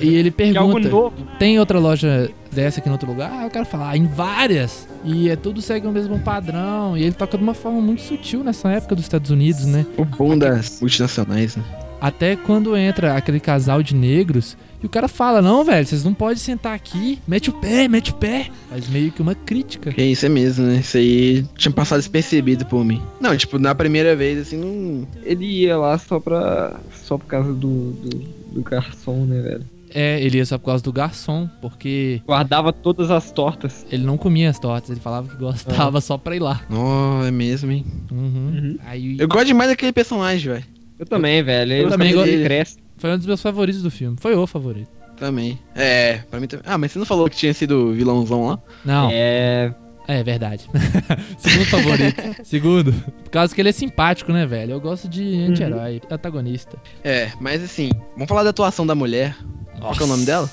[0.00, 1.14] e ele Que é algo pergunta: novo.
[1.38, 3.30] tem outra loja dessa aqui em outro lugar?
[3.32, 4.86] Ah, eu quero falar, em várias.
[5.04, 6.96] E é tudo segue o mesmo padrão.
[6.96, 9.86] E ele toca de uma forma muito sutil nessa época dos Estados Unidos, né?
[9.96, 11.64] O bom das multinacionais, né?
[12.00, 16.12] Até quando entra aquele casal de negros e o cara fala: Não, velho, vocês não
[16.14, 18.48] podem sentar aqui, mete o pé, mete o pé.
[18.68, 19.92] Faz meio que uma crítica.
[19.92, 20.76] Que isso é mesmo, né?
[20.80, 23.00] Isso aí tinha passado despercebido por mim.
[23.20, 25.06] Não, tipo, na primeira vez, assim, não.
[25.24, 26.78] Ele ia lá só pra.
[27.04, 28.08] só por causa do, do,
[28.54, 29.64] do garçom, né, velho?
[29.94, 33.84] É, ele ia só por causa do garçom, porque Guardava todas as tortas.
[33.92, 36.62] ele não comia as tortas, ele falava que gostava só pra ir lá.
[36.70, 37.84] Oh, é mesmo, hein?
[38.10, 38.16] Uhum.
[38.18, 38.78] Uhum.
[38.86, 40.64] Aí Eu gosto demais daquele personagem, velho.
[40.98, 41.72] Eu também, velho.
[41.72, 42.76] Eu Ele também ele gosto- cresce.
[43.02, 44.16] Foi um dos meus favoritos do filme.
[44.20, 44.88] Foi o favorito.
[45.16, 45.58] Também.
[45.74, 46.64] É, pra mim também.
[46.66, 48.58] Ah, mas você não falou que tinha sido vilãozão lá?
[48.84, 49.72] Não, é,
[50.08, 50.22] É.
[50.22, 50.68] verdade.
[51.36, 52.22] Segundo favorito.
[52.44, 52.92] Segundo.
[52.92, 54.72] Por causa que ele é simpático, né, velho?
[54.72, 56.76] Eu gosto de anti-herói, antagonista.
[57.04, 59.36] É, mas assim, vamos falar da atuação da mulher.
[59.80, 60.48] Qual que é o nome dela?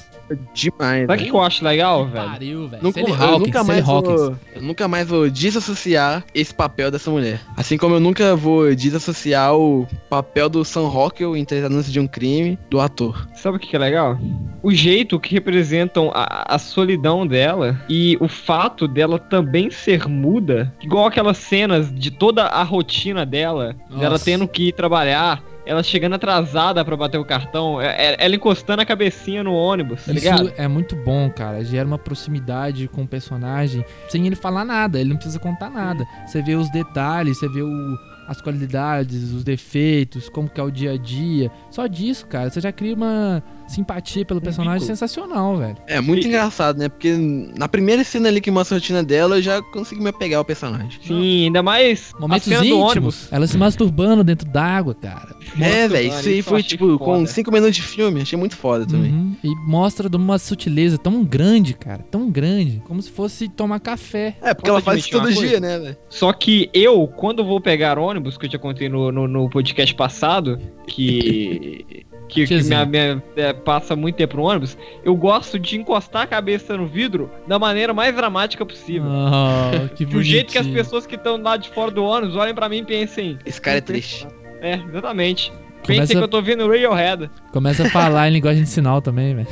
[0.53, 1.07] Demais.
[1.07, 1.37] Sabe o que né?
[1.37, 2.29] eu acho legal, velho?
[2.29, 2.83] Pariu, velho.
[2.83, 4.21] Nunca, Sally eu Hawkins, nunca mais Hawkins.
[4.21, 7.41] vou, eu nunca mais vou desassociar esse papel dessa mulher.
[7.55, 11.99] Assim como eu nunca vou desassociar o papel do Sam Rockwell em Três Anúncios de
[11.99, 13.27] um Crime do ator.
[13.35, 14.17] Sabe o que é legal?
[14.61, 20.73] O jeito que representam a, a solidão dela e o fato dela também ser muda,
[20.81, 24.25] igual aquelas cenas de toda a rotina dela, dela Nossa.
[24.25, 28.81] tendo que ir trabalhar, ela chegando atrasada pra bater o cartão, é- é- ela encostando
[28.81, 30.45] a cabecinha no ônibus, tá ligado?
[30.47, 31.63] Isso é muito bom, cara.
[31.63, 36.03] Gera uma proximidade com o personagem sem ele falar nada, ele não precisa contar nada.
[36.25, 37.97] Você vê os detalhes, você vê o-
[38.27, 41.51] as qualidades, os defeitos, como que é o dia a dia.
[41.71, 44.97] Só disso, cara, você já cria uma simpatia pelo personagem vínculo.
[44.97, 45.75] sensacional, velho.
[45.87, 46.89] É muito E- engraçado, né?
[46.89, 47.11] Porque
[47.57, 50.45] na primeira cena ali que mostra a rotina dela, eu já consegui me apegar ao
[50.45, 50.99] personagem.
[51.05, 52.91] Sim, ainda mais Momentos íntimos.
[52.91, 53.27] ônibus.
[53.31, 55.35] Ela se masturbando dentro d'água, cara.
[55.59, 57.25] É, velho, isso aí foi tipo com foda.
[57.27, 59.11] 5 minutos de filme, achei muito foda também.
[59.11, 59.35] Uhum.
[59.43, 62.03] E mostra de uma sutileza tão grande, cara.
[62.09, 62.81] Tão grande.
[62.85, 64.35] Como se fosse tomar café.
[64.41, 65.97] É, porque Posso ela faz isso todo dia, né, velho?
[66.09, 69.93] Só que eu, quando vou pegar ônibus, que eu já contei no, no, no podcast
[69.95, 72.05] passado, que.
[72.29, 76.27] Que, que minha, minha- é, passa muito tempo no ônibus, eu gosto de encostar a
[76.27, 79.09] cabeça no vidro da maneira mais dramática possível.
[79.09, 82.53] Oh, que Do jeito que as pessoas que estão lá de fora do ônibus olhem
[82.53, 83.37] pra mim e pensem.
[83.45, 84.27] Esse cara é triste.
[84.61, 85.51] É, exatamente.
[85.85, 87.29] Começa- Pensem que eu tô vendo Radiohead.
[87.51, 89.47] Começa a falar em linguagem de sinal também, velho.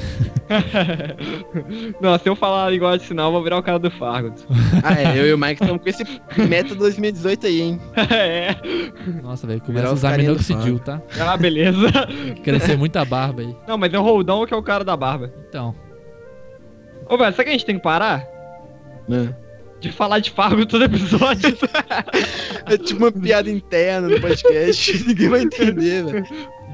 [2.01, 4.33] Não, se eu falar linguagem de sinal, eu vou virar o cara do Fargo.
[4.83, 6.03] Ah, é, eu e o Mike estamos com esse
[6.47, 7.81] meta 2018 aí, hein?
[8.11, 8.55] é.
[9.21, 11.01] Nossa, velho, começa a usar minoxidil, tá?
[11.19, 11.87] Ah, beleza.
[12.43, 13.55] Crescer muita barba aí.
[13.67, 15.31] Não, mas é o Roldão que é o cara da barba.
[15.49, 15.73] Então,
[17.09, 18.25] Ô, velho, sabe que a gente tem que parar?
[19.07, 19.33] Né?
[19.79, 21.55] De falar de Fargo todo episódio.
[22.69, 26.25] É tipo uma piada interna no podcast, ninguém vai entender, velho.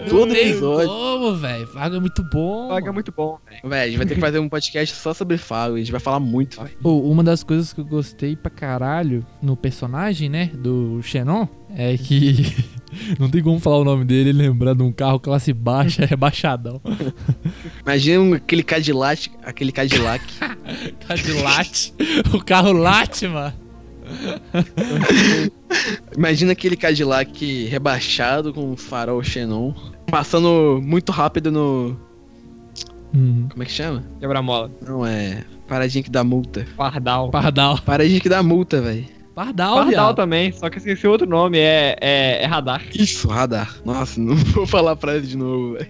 [0.10, 0.88] Todo não episódio.
[0.88, 1.68] como, velho.
[1.68, 2.68] Fargo é muito bom.
[2.70, 3.70] Fargo é muito bom, velho.
[3.70, 6.02] Velho, a gente vai ter que fazer um podcast só sobre Fago, a gente vai
[6.02, 6.76] falar muito, velho.
[6.84, 11.46] Ô, uma das coisas que eu gostei pra caralho no personagem, né, do Xenon,
[11.76, 12.56] é que
[13.20, 16.82] não tem como falar o nome dele e lembrar de um carro classe baixa, rebaixadão.
[17.82, 20.24] Imagina aquele Cadillac, aquele Cadillac.
[21.08, 21.94] Cadillac.
[22.34, 23.54] o carro late, mano.
[26.16, 29.74] Imagina aquele Cadillac rebaixado com farol Xenon,
[30.10, 31.98] passando muito rápido no.
[33.16, 34.04] Hum, Como é que chama?
[34.20, 34.72] Quebra-mola.
[34.86, 35.44] Não, é.
[35.68, 36.66] Paradinha que dá multa.
[36.76, 37.30] Pardal.
[37.30, 37.80] Pardal.
[37.80, 39.06] Paradinha que dá multa, velho.
[39.36, 40.16] Pardal, Pardal viado.
[40.16, 42.84] também, só que esqueci outro nome, é, é, é radar.
[42.94, 43.76] Isso, radar.
[43.84, 45.88] Nossa, não vou falar pra ele de novo, velho.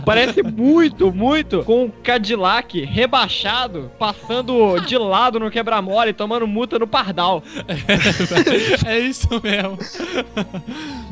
[0.06, 6.78] Parece muito, muito com o Cadillac rebaixado, passando de lado no quebra-mola e tomando multa
[6.78, 7.42] no Pardal.
[8.86, 9.78] é isso mesmo.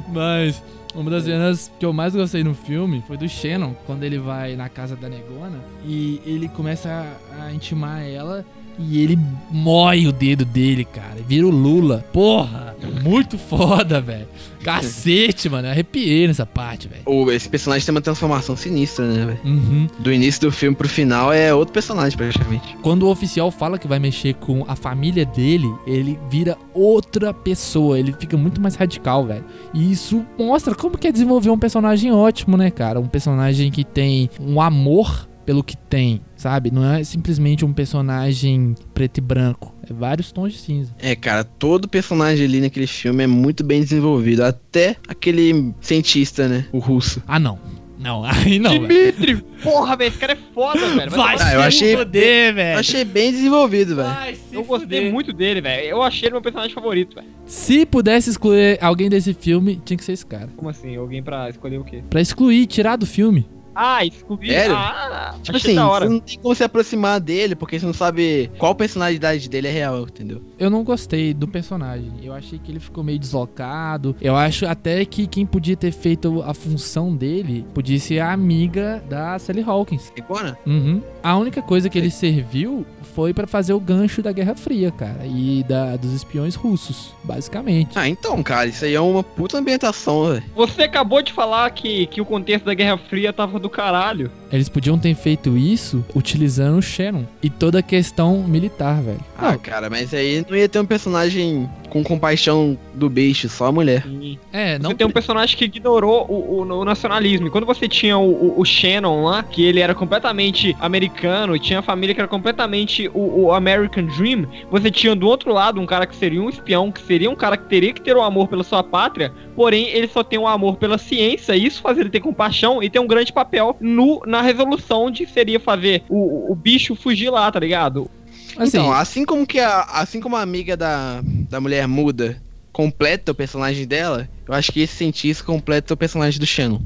[0.09, 0.63] Mas
[0.95, 4.57] uma das cenas que eu mais gostei no filme foi do Shannon, quando ele vai
[4.57, 7.07] na casa da Negona e ele começa
[7.39, 8.47] a, a intimar ela
[8.79, 9.19] e ele
[9.51, 11.17] mói o dedo dele, cara.
[11.27, 12.05] Vira o Lula.
[12.13, 12.69] Porra!
[13.03, 14.29] Muito foda, velho.
[14.63, 15.67] Cacete, mano.
[15.67, 17.31] Eu arrepiei nessa parte, velho.
[17.33, 19.41] Esse personagem tem uma transformação sinistra, né, velho?
[19.45, 19.89] Uhum.
[19.99, 22.77] Do início do filme pro final é outro personagem, praticamente.
[22.83, 27.99] Quando o oficial fala que vai mexer com a família dele, ele vira outra pessoa.
[27.99, 29.45] Ele fica muito mais radical, velho.
[29.75, 33.01] E isso mostra como que é desenvolver um personagem ótimo, né, cara?
[33.01, 36.71] Um personagem que tem um amor pelo que tem, sabe?
[36.71, 39.75] Não é simplesmente um personagem preto e branco.
[39.89, 40.95] É vários tons de cinza.
[40.99, 44.45] É, cara, todo personagem ali naquele filme é muito bem desenvolvido.
[44.45, 46.67] Até aquele cientista, né?
[46.71, 47.23] O russo.
[47.27, 47.59] Ah, não.
[47.99, 48.89] Não, aí não, velho.
[48.89, 49.37] Dimitri!
[49.63, 51.11] Porra, velho, esse cara é foda, velho.
[51.11, 52.79] Vai tomar Ah, eu se achei- fuder, Eu velho.
[52.79, 54.09] achei bem desenvolvido, velho.
[54.09, 55.13] Vai Eu gostei fuder.
[55.13, 55.87] muito dele, velho.
[55.89, 57.27] Eu achei ele meu personagem favorito, velho.
[57.47, 60.51] Se pudesse excluir alguém desse filme, tinha que ser esse cara.
[60.59, 60.95] Como assim?
[60.95, 62.03] Alguém pra escolher o quê?
[62.11, 63.47] Pra excluir, tirar do filme.
[63.81, 64.49] Ah, Scooby.
[64.49, 64.75] Sério?
[64.77, 67.93] Ah, Tipo achei assim, da você não tem como se aproximar dele, porque você não
[67.93, 70.43] sabe qual personalidade dele é real, entendeu?
[70.59, 72.11] Eu não gostei do personagem.
[72.21, 74.17] Eu achei que ele ficou meio deslocado.
[74.21, 79.01] Eu acho até que quem podia ter feito a função dele podia ser a amiga
[79.09, 80.13] da Sally Hawkins.
[80.17, 80.59] Iguana?
[80.67, 81.01] Uhum.
[81.23, 82.85] A única coisa que ele serviu
[83.15, 87.97] foi pra fazer o gancho da Guerra Fria, cara, e da, dos espiões russos, basicamente.
[87.97, 90.43] Ah, então, cara, isso aí é uma puta ambientação, velho.
[90.57, 94.31] Você acabou de falar que, que o contexto da Guerra Fria tava do caralho.
[94.53, 99.21] Eles podiam ter feito isso utilizando o Shannon e toda a questão militar, velho.
[99.37, 103.73] Ah, cara, mas aí não ia ter um personagem com compaixão do bicho, só a
[103.73, 104.05] mulher.
[104.53, 107.47] É, não Você tem um personagem que ignorou o, o- o nacionalismo.
[107.47, 111.61] E quando você tinha o, o- o Shannon lá, que ele era completamente americano, e
[111.61, 115.81] tinha a família que era completamente o, o American Dream, você tinha do outro lado
[115.81, 118.23] um cara que seria um espião, que seria um cara que teria que ter o
[118.23, 121.99] amor pela sua pátria, porém ele só tem o amor pela ciência, e isso faz
[121.99, 126.53] ele ter compaixão e ter um grande papel no, na resolução de seria fazer o,
[126.53, 128.11] o bicho fugir lá, tá ligado?
[128.57, 132.41] Assim, Então, assim como que a, assim como a amiga da, da mulher muda
[132.73, 136.81] completa o personagem dela, eu acho que esse cientista completa o personagem do Shannon.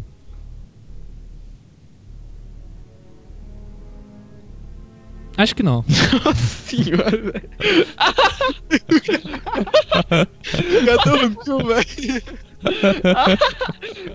[5.37, 5.85] acho que não.
[6.35, 7.51] Senhora, velho.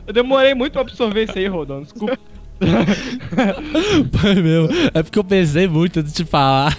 [0.06, 1.84] Eu demorei muito pra absorver isso aí, Rodão.
[1.84, 2.18] Desculpa.
[4.20, 4.68] Foi meu.
[4.94, 6.76] É porque eu pensei muito antes de falar.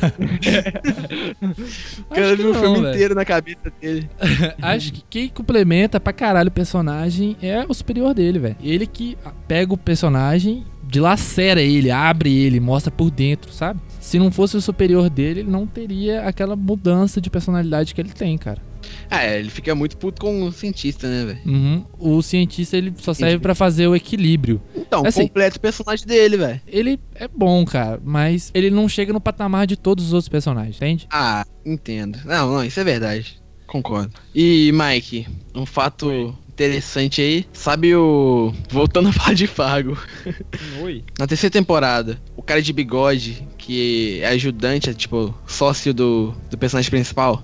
[2.11, 2.95] O cara viu o filme velho.
[2.95, 4.09] inteiro na cabeça dele.
[4.61, 8.57] Acho que quem complementa pra caralho o personagem é o superior dele, velho.
[8.63, 13.81] Ele que pega o personagem, dilacera ele, abre ele, mostra por dentro, sabe?
[14.01, 18.11] Se não fosse o superior dele, ele não teria aquela mudança de personalidade que ele
[18.11, 18.68] tem, cara.
[19.11, 21.41] É, ele fica muito puto com o cientista, né, velho?
[21.47, 21.85] Uhum.
[21.99, 24.61] O cientista ele só serve pra fazer o equilíbrio.
[24.75, 26.61] Então, Assim- completa o personagem dele, velho.
[26.67, 30.77] Ele é bom, cara, mas ele não chega no patamar de todos os outros personagens,
[30.77, 31.07] entende?
[31.11, 32.19] Ah, entendo.
[32.25, 33.41] Não, não, isso é verdade.
[33.67, 34.13] Concordo.
[34.35, 37.47] E, Mike, um fato interessante aí.
[37.53, 38.53] Sabe o.
[38.71, 39.97] Voltando a falar de Fargo.
[40.83, 41.05] Oi.
[41.19, 46.57] Na terceira temporada, o cara de bigode, que é ajudante, é tipo, sócio do, do
[46.59, 47.43] personagem principal.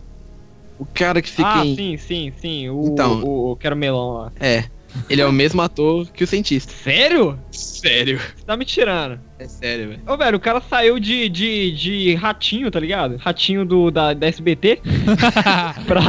[0.79, 1.75] O cara que fica Ah, em.
[1.77, 2.69] sim, sim, sim.
[2.71, 3.23] O, Então.
[3.23, 4.33] o, o Quero Melão lá.
[4.41, 4.65] É.
[5.11, 6.73] Ele é o mesmo ator que o cientista.
[6.73, 7.37] Sério?
[7.51, 8.17] Sério.
[8.37, 9.19] Você tá me tirando.
[9.41, 10.01] É sério, velho.
[10.07, 13.17] Ô, velho, o cara saiu de, de, de ratinho, tá ligado?
[13.17, 14.81] Ratinho do, da, da SBT
[15.85, 16.01] pra.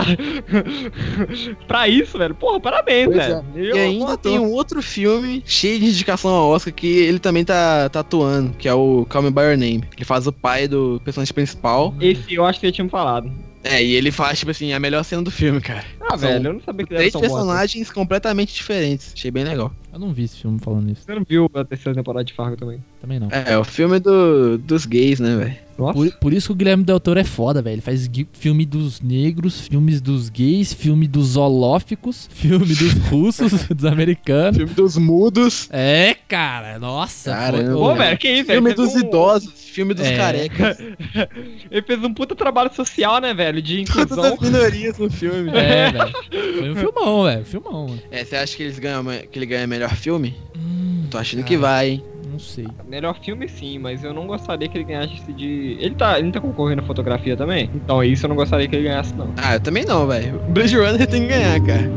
[1.68, 2.36] pra isso, velho.
[2.36, 3.46] Porra, parabéns, Pois velho.
[3.56, 3.60] é.
[3.60, 4.18] Eu E ainda ator.
[4.32, 8.52] tem um outro filme cheio de indicação ao Oscar que ele também tá, tá atuando,
[8.58, 9.84] que é o Call Me By Your Name.
[9.96, 11.94] Ele faz o pai do personagem principal.
[12.00, 13.32] Esse eu acho que você tinha me falado.
[13.66, 15.84] É, e ele faz, tipo assim, a melhor cena do filme, cara.
[16.08, 17.22] Ah, São velho, eu não sabia que ele era Três ator.
[17.30, 19.12] personagens completamente diferentes.
[19.16, 19.72] Achei bem legal.
[19.92, 21.04] Eu não vi esse filme falando isso.
[21.04, 22.84] Você não viu a terceira temporada de Fargo também?
[23.02, 23.30] Também não.
[23.32, 25.56] É, o filme do, dos gays, né, velho?
[25.78, 25.94] Nossa.
[25.94, 27.76] Por, por isso que o Guilherme Del Toro é foda, velho.
[27.76, 33.86] Ele faz filme dos negros, filmes dos gays, filme dos holóficos, filme dos russos, dos
[33.86, 34.58] americanos.
[34.58, 35.68] Filme dos mudos.
[35.72, 37.32] É, cara, nossa.
[37.32, 37.74] Caramba.
[37.74, 38.52] Pô, velho, que isso?
[38.52, 39.54] Filme dos um- idosos.
[39.76, 40.16] Filme dos É.
[40.16, 40.78] carecas.
[41.72, 43.62] Ele fez um puta trabalho social, né, velho?
[43.62, 44.34] De Todas inclusão.
[44.34, 45.50] as minorias no filme.
[45.52, 46.14] É, velho.
[46.60, 47.46] Foi um filmão, velho.
[47.46, 48.02] Filmão, mano.
[48.12, 50.36] É, você acha que eles ganham, que ele ganha melhor filme?
[50.58, 52.04] Hum, Tô achando cara, que vai, hein?
[52.32, 52.68] Não sei.
[52.88, 55.78] Melhor filme sim, mas eu não gostaria que ele ganhasse de.
[55.80, 57.70] Ele tá, ele tá concorrendo a fotografia também?
[57.74, 59.34] Então isso eu não gostaria que ele ganhasse, não.
[59.38, 60.38] Ah, eu também não, velho.
[60.50, 61.90] Blade Runner tem que ganhar, cara.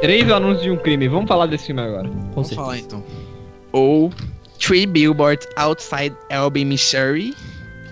[0.00, 1.08] Três anúncios de um crime.
[1.08, 2.08] Vamos falar desse filme agora.
[2.08, 2.54] Com Vamos certeza.
[2.54, 3.04] falar então.
[3.72, 4.10] Ou
[4.58, 7.34] Three Billboards Outside Albany, Missouri.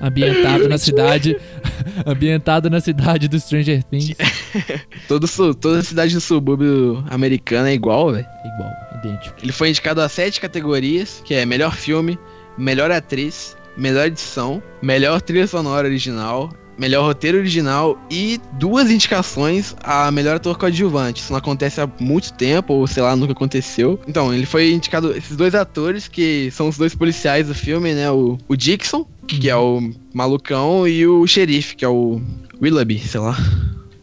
[0.01, 1.37] Ambientado na cidade.
[2.07, 4.15] ambientado na cidade do Stranger Things.
[5.07, 8.27] Todo, toda cidade do subúrbio americano é igual, velho.
[8.55, 9.37] Igual, idêntico.
[9.43, 12.19] Ele foi indicado a sete categorias, que é melhor filme,
[12.57, 20.11] melhor atriz, melhor edição, melhor trilha sonora original, melhor roteiro original e duas indicações a
[20.11, 21.21] melhor ator coadjuvante.
[21.21, 24.01] Isso não acontece há muito tempo, ou sei lá, nunca aconteceu.
[24.07, 28.11] Então, ele foi indicado, esses dois atores, que são os dois policiais do filme, né?
[28.11, 32.21] O, o Dixon, que é o malucão, e o xerife, que é o
[32.63, 33.37] Willoughby, sei lá.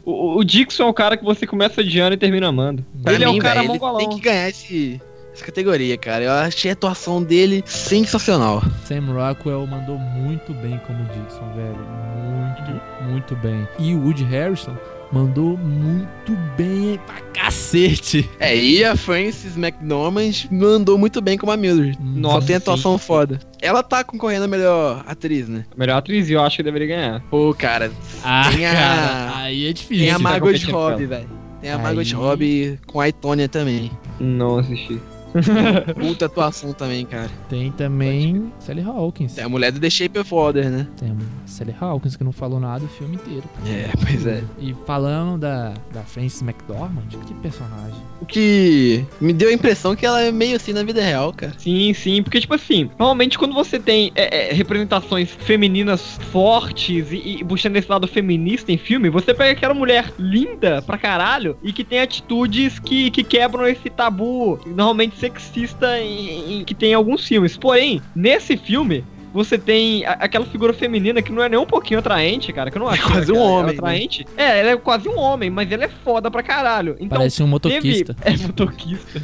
[0.03, 2.85] O, o Dixon é o cara que você começa odiando e termina amando.
[3.01, 3.99] Pra ele é mim, um cara velho, mongolão.
[3.99, 5.01] Ele tem que ganhar esse,
[5.35, 6.23] essa categoria, cara.
[6.23, 8.63] Eu achei a atuação dele sensacional.
[8.85, 11.77] Sam Rockwell mandou muito bem como Dixon, velho.
[12.25, 13.67] Muito, muito bem.
[13.79, 14.75] E o Woody Harrison
[15.11, 18.29] mandou muito bem pra cacete.
[18.39, 21.97] É, e a Frances McDormand mandou muito bem como a Mildred.
[22.01, 23.39] Nossa, Só tem atuação foda.
[23.61, 25.65] Ela tá concorrendo a melhor atriz, né?
[25.77, 27.21] Melhor atriz, eu acho que deveria ganhar.
[27.29, 27.91] Pô, cara,
[28.23, 30.05] Ah, Tem a- cara, aí é difícil.
[30.05, 31.29] tem a Margot Robbie, velho.
[31.61, 33.91] Tem a Aí- Margot Robbie com a Itônia também.
[34.19, 34.99] Não assisti.
[35.99, 37.29] Puta atuação também, cara.
[37.49, 39.37] Tem também Sally Hawkins.
[39.37, 40.87] É a mulher do The Shape of Water, né?
[40.97, 43.43] Tem a Sally Hawkins que não falou nada o filme inteiro.
[43.65, 44.43] É, pois é.
[44.59, 47.99] E falando da, da Frances McDormand, que personagem.
[48.21, 51.53] O que me deu a impressão que ela é meio assim na vida real, cara.
[51.57, 57.39] Sim, sim, porque, tipo assim, normalmente quando você tem é, é, representações femininas fortes e,
[57.39, 61.73] e puxando esse lado feminista em filme, você pega aquela mulher linda pra caralho e
[61.73, 66.93] que tem atitudes que, que quebram esse tabu normalmente sexista em, em- que tem em
[66.93, 67.57] alguns filmes.
[67.57, 69.03] Porém, nesse filme.
[69.33, 72.71] Você tem a- aquela figura feminina que não é nem um pouquinho atraente, cara.
[72.71, 73.77] Que eu não acho quase ela- um ela homem, né?
[73.79, 74.25] atraente.
[74.37, 76.95] É, ela é quase um homem, mas ela é foda pra caralho.
[77.01, 78.13] Então, Parece um motoquista.
[78.13, 79.21] Teve, é motoquista.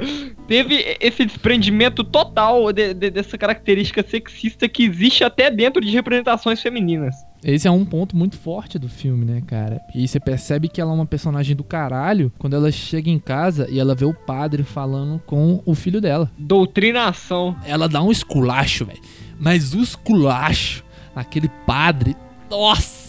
[0.48, 6.62] Teve esse desprendimento total de- de- dessa característica sexista que existe até dentro de representações
[6.62, 7.14] femininas.
[7.42, 9.80] Esse é um ponto muito forte do filme, né, cara?
[9.94, 13.68] E você percebe que ela é uma personagem do caralho quando ela chega em casa
[13.70, 16.30] e ela vê o padre falando com o filho dela.
[16.38, 17.56] Doutrinação.
[17.64, 19.00] Ela dá um esculacho, velho.
[19.38, 20.84] Mas o esculacho,
[21.14, 22.14] aquele padre.
[22.50, 23.00] Nossa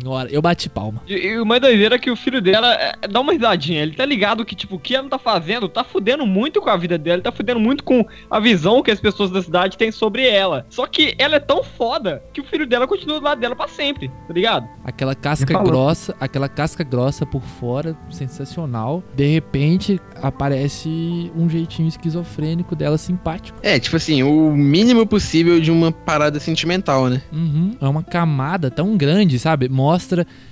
[0.00, 1.02] senhora, eu bati palma.
[1.06, 3.82] E, e uma doideira é que o filho dela é, dá uma risadinha.
[3.82, 6.76] Ele tá ligado que, tipo, o que ela tá fazendo tá fudendo muito com a
[6.76, 10.26] vida dela, tá fudendo muito com a visão que as pessoas da cidade têm sobre
[10.28, 10.66] ela.
[10.68, 13.68] Só que ela é tão foda que o filho dela continua do lado dela pra
[13.68, 14.66] sempre, tá ligado?
[14.84, 19.02] Aquela casca grossa, aquela casca grossa por fora, sensacional.
[19.14, 23.58] De repente aparece um jeitinho esquizofrênico dela simpático.
[23.62, 27.22] É, tipo assim, o mínimo possível de uma parada sentimental, né?
[27.32, 29.68] Uhum, é uma camada tão grande, sabe?
[29.68, 29.85] Mostra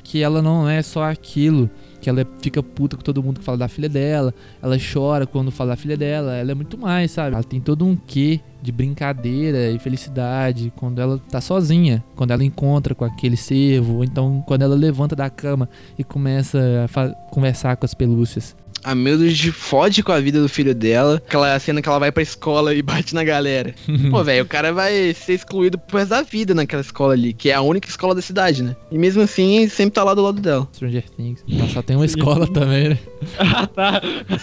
[0.02, 1.70] que ela não é só aquilo.
[2.00, 4.34] Que ela fica puta com todo mundo que fala da filha dela.
[4.62, 6.34] Ela chora quando fala da filha dela.
[6.34, 7.34] Ela é muito mais, sabe?
[7.34, 12.04] Ela tem todo um quê de brincadeira e felicidade quando ela tá sozinha.
[12.14, 13.96] Quando ela encontra com aquele servo.
[13.96, 18.54] Ou então quando ela levanta da cama e começa a conversar com as pelúcias.
[18.84, 21.22] A Mildred fode com a vida do filho dela.
[21.26, 23.74] Aquela cena que ela vai pra escola e bate na galera.
[24.10, 27.50] Pô, velho, o cara vai ser excluído pro resto da vida naquela escola ali, que
[27.50, 28.76] é a única escola da cidade, né?
[28.92, 30.68] E mesmo assim, sempre tá lá do lado dela.
[30.74, 31.42] Stranger Things.
[31.50, 32.98] Ela só tem uma escola também, né?
[33.38, 34.02] Ah, tá.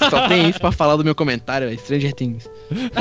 [0.09, 1.79] Só tem isso pra falar do meu comentário, velho.
[1.79, 2.49] Stranger Things.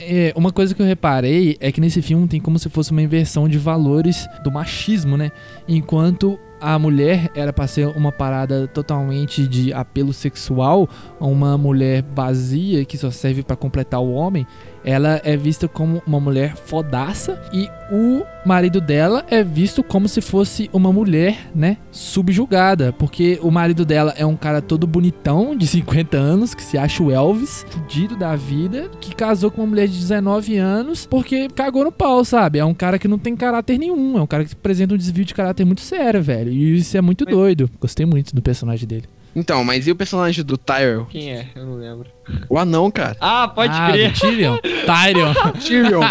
[0.00, 3.02] É, uma coisa que eu reparei é que nesse filme tem como se fosse uma
[3.02, 5.30] inversão de valores do machismo, né?
[5.68, 12.84] Enquanto a mulher era pra ser uma parada totalmente de apelo sexual, uma mulher vazia
[12.84, 14.46] que só serve pra completar o homem,
[14.84, 20.20] ela é vista como uma mulher fodaça e o marido dela é visto como se
[20.20, 25.66] fosse uma mulher, né, subjugada, porque o marido dela é um cara todo bonitão, de
[25.72, 29.88] 50 anos, que se acha o Elvis, fudido da vida, que casou com uma mulher
[29.88, 32.58] de 19 anos porque cagou no pau, sabe?
[32.58, 35.24] É um cara que não tem caráter nenhum, é um cara que apresenta um desvio
[35.24, 36.50] de caráter muito sério, velho.
[36.50, 37.70] E isso é muito doido.
[37.80, 39.04] Gostei muito do personagem dele.
[39.34, 41.06] Então, mas e o personagem do Tyrell?
[41.06, 41.48] Quem é?
[41.54, 42.10] Eu não lembro.
[42.48, 43.16] O anão, cara.
[43.20, 44.12] Ah, pode ah, crer.
[44.12, 44.58] Tyrion.
[44.58, 45.34] Tyrion.
[45.58, 46.02] Tyrion.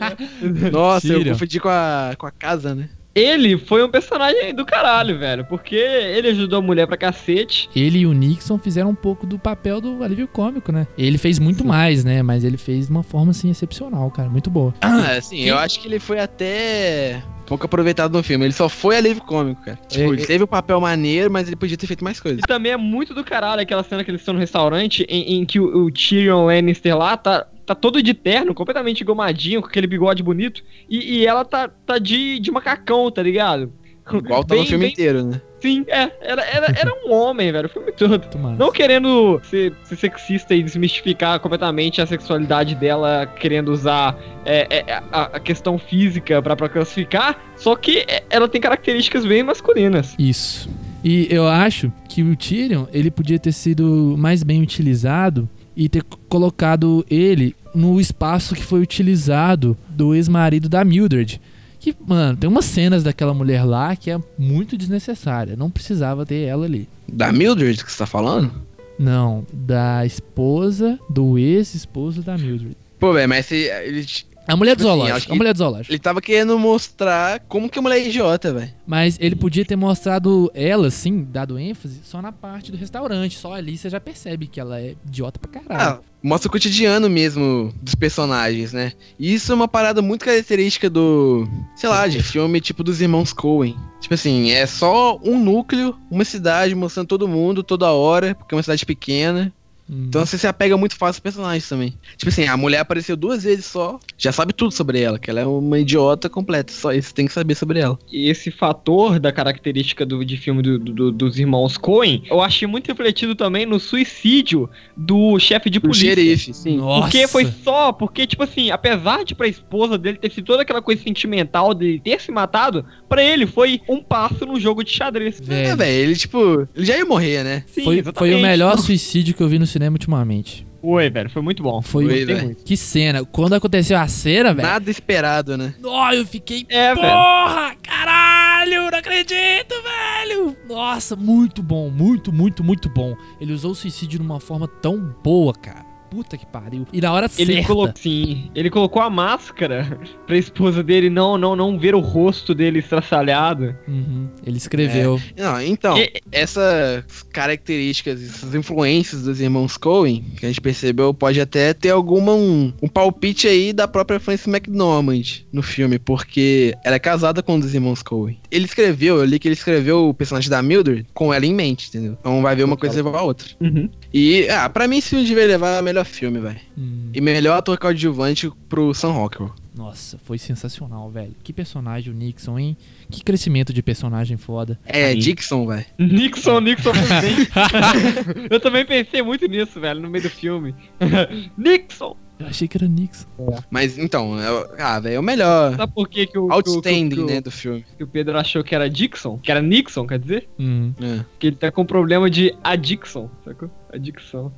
[0.72, 1.32] Nossa, eu Tyrion.
[1.32, 2.88] confundi com a, com a casa, né?
[3.14, 5.44] Ele foi um personagem do caralho, velho.
[5.44, 7.68] Porque ele ajudou a mulher pra cacete.
[7.74, 10.86] Ele e o Nixon fizeram um pouco do papel do alívio cômico, né?
[10.98, 12.22] Ele fez muito mais, né?
[12.22, 14.28] Mas ele fez de uma forma, assim, excepcional, cara.
[14.28, 14.74] Muito boa.
[14.80, 18.46] Ah, assim, eu acho que ele foi até pouco aproveitado no filme.
[18.46, 19.78] Ele só foi alívio cômico, cara.
[19.88, 22.40] Tipo, É, ele é- teve o papel maneiro, mas ele podia ter feito mais coisas.
[22.42, 25.44] E também é muito do caralho aquela cena que eles estão no restaurante em, em
[25.44, 29.86] que o, o Tyrion Lannister lá tá, tá todo de terno, completamente engomadinho, com aquele
[29.86, 33.72] bigode bonito, e, e ela tá, tá de, de macacão, tá ligado?
[34.12, 35.40] Igual tá no Bem- filme bem- inteiro, né?
[35.60, 38.20] Sim, é, era, era, era um homem, velho, o filme todo.
[38.58, 44.14] Não querendo ser, ser sexista e desmistificar completamente a sexualidade dela, querendo usar
[44.44, 49.24] é, é, a, a questão física pra, pra classificar, só que é, ela tem características
[49.24, 50.14] bem masculinas.
[50.18, 50.68] Isso.
[51.02, 56.02] E eu acho que o Tyrion, ele podia ter sido mais bem utilizado e ter
[56.28, 61.40] colocado ele no espaço que foi utilizado do ex-marido da Mildred.
[61.80, 65.56] Que, mano, tem umas cenas daquela mulher lá que é muito desnecessária.
[65.56, 66.88] Não precisava ter ela ali.
[67.06, 68.52] Da Mildred que você tá falando?
[68.98, 72.76] Não, da esposa do ex-esposo da Mildred.
[72.98, 74.06] Pô, velho, mas se, ele,
[74.46, 75.92] A mulher do Tipo assim, zoológico, acho que- a mulher do zoológico.
[75.92, 78.70] ele tava querendo mostrar como que a mulher é idiota, velho.
[78.86, 83.38] Mas ele podia ter mostrado ela, assim, dado ênfase, só na parte do restaurante.
[83.38, 85.98] Só ali você já percebe que ela é idiota pra caralho.
[85.98, 88.92] Ah, mostra o cotidiano mesmo dos personagens, né?
[89.18, 93.32] E isso é uma parada muito característica do, sei lá, de filme tipo dos irmãos
[93.32, 93.76] Coen.
[94.00, 98.56] Tipo assim, é só um núcleo, uma cidade mostrando todo mundo toda hora, porque é
[98.56, 99.52] uma cidade pequena.
[99.88, 100.06] Hum.
[100.08, 101.94] Então você se apega muito fácil aos personagens também.
[102.16, 105.40] Tipo assim, a mulher apareceu duas vezes só, já sabe tudo sobre ela, que ela
[105.40, 107.98] é uma idiota completa, só isso tem que saber sobre ela.
[108.10, 112.66] E esse fator da característica do, de filme do- do- dos irmãos Coen, eu achei
[112.66, 116.08] muito refletido também no suicídio do chefe de O polícia.
[116.14, 116.76] xerife, sim.
[116.76, 117.02] Nossa.
[117.02, 120.80] Porque foi só, porque, tipo assim, apesar de pra esposa dele ter sido toda aquela
[120.82, 125.40] coisa sentimental de ter se matado, pra ele foi um passo no jogo de xadrez.
[125.40, 127.64] É, Velho, velho, ele tipo, ele já ia morrer, né?
[127.66, 130.66] Sim, foi, foi o melhor suicídio que eu vi no cinema ultimamente.
[130.80, 131.80] Foi, velho, foi muito bom.
[131.80, 132.44] Foi, velho.
[132.44, 132.64] muito.
[132.64, 133.24] Que cena.
[133.24, 134.68] Quando aconteceu a cena, velho.
[134.68, 135.74] Nada esperado, né?
[135.82, 136.66] Ó, eu fiquei.
[136.68, 137.06] É, velho.
[137.06, 137.74] Porra!
[137.82, 138.90] Caralho!
[138.90, 140.56] Não acredito, velho!
[140.68, 141.90] Nossa, muito bom.
[141.90, 143.16] Muito, muito, muito bom.
[143.40, 145.93] Ele usou o suicídio de uma forma tão boa, cara.
[146.14, 146.86] Puta que pariu.
[146.92, 147.66] E na hora Ele certa.
[147.66, 152.54] colocou, sim, ele colocou a máscara pra esposa dele não, não, não ver o rosto
[152.54, 153.74] dele estraçalhado.
[153.88, 155.20] Uhum, Ele escreveu.
[155.36, 161.40] Não, então, E- essas características, essas influências dos irmãos Coen, que a gente percebeu, pode
[161.40, 166.94] até ter alguma um, um palpite aí da própria Frances McDormand no filme, porque ela
[166.96, 168.38] é casada com um dos irmãos Coen.
[168.52, 171.88] Ele escreveu, eu li que ele escreveu o personagem da Mildred com ela em mente,
[171.88, 172.16] entendeu?
[172.20, 173.48] Então vai ver uma coisa levar a outra.
[173.60, 173.90] Uhum.
[174.16, 176.60] E, ah, pra mim esse filme devia levar a melhor filme, velho.
[176.78, 179.52] Hum, E melhor ator coadjuvante pro Sam Rockwell.
[179.76, 181.34] nossa, foi sensacional, velho.
[181.42, 182.76] Que personagem o Nixon, hein?
[183.10, 184.78] Que crescimento de personagem foda.
[184.86, 185.18] É, Aí.
[185.18, 185.84] Dixon, velho.
[185.98, 186.92] Nixon, Nixon.
[188.50, 190.74] Eu também pensei muito nisso, velho, no meio do filme.
[191.58, 192.16] Nixon!
[192.38, 193.26] Eu achei que era Nixon.
[193.70, 195.76] Mas então, é, o- ah, velho, é o melhor.
[195.76, 197.84] Sabe por que, que o, que o- Outstanding, que o- né, do filme.
[197.96, 199.38] que o Pedro achou que era Dixon?
[199.38, 200.48] Que era Nixon, quer dizer?
[200.58, 200.92] Hum.
[201.00, 201.24] É.
[201.38, 203.70] Que ele tá com problema de addiction, sacou?
[203.94, 204.52] Adicção.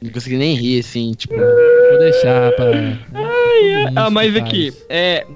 [0.00, 1.34] Não consegui nem rir, assim, tipo.
[1.34, 2.66] Vou deixar pra.
[2.72, 5.26] mundo Ah, mas aqui, é.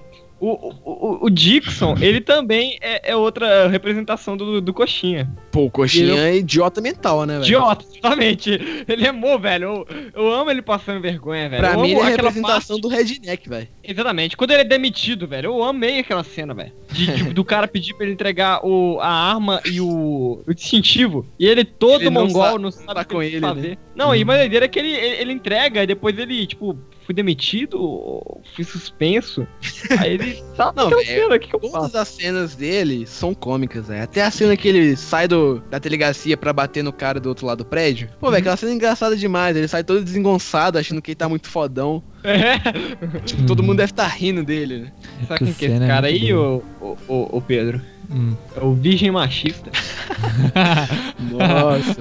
[0.41, 5.31] O, o, o- Dixon, ele também é, é outra representação do, do Coxinha.
[5.53, 7.45] Pô, o coxinha é idiota mental, né, velho?
[7.45, 8.85] Idiota, exatamente.
[8.89, 9.85] Ele é mo, velho.
[9.91, 11.61] Eu, eu amo ele passando vergonha, velho.
[11.62, 13.69] Pra eu mim, ele é a representação parte- do redneck, velho.
[13.83, 14.37] Exatamente.
[14.37, 16.73] Quando ele é demitido, velho, eu amei aquela cena, velho.
[17.35, 21.27] Do cara pedir pra ele entregar o, a arma e o, o distintivo.
[21.39, 23.69] E ele todo Ele não mongol, sabe não sabe tá com ele, fazer.
[23.71, 23.77] né?
[23.95, 27.15] Não, e mais doideira é que ele, ele, ele entrega e depois ele, tipo, fui
[27.15, 29.47] demitido, fui suspenso.
[29.99, 31.99] Aí ele sabe Não, aquela velho, que, que eu Todas faço?
[31.99, 34.03] as cenas dele são cômicas, velho.
[34.03, 37.47] Até a cena que ele sai do, da delegacia pra bater no cara do outro
[37.47, 38.09] lado do prédio.
[38.21, 39.57] Pô, velho, aquela cena é engraçada demais.
[39.57, 42.03] Ele sai todo desengonçado, achando que ele tá muito fodão.
[42.23, 42.59] É.
[43.25, 44.93] Tipo, todo mundo deve estar rindo dele, né?
[45.27, 46.63] Sabe quem que é esse é cara muito aí, boa.
[46.81, 47.81] o, o, o, o Pedro?
[48.12, 48.35] Hum.
[48.57, 49.70] É o virgem machista.
[51.20, 52.01] Nossa.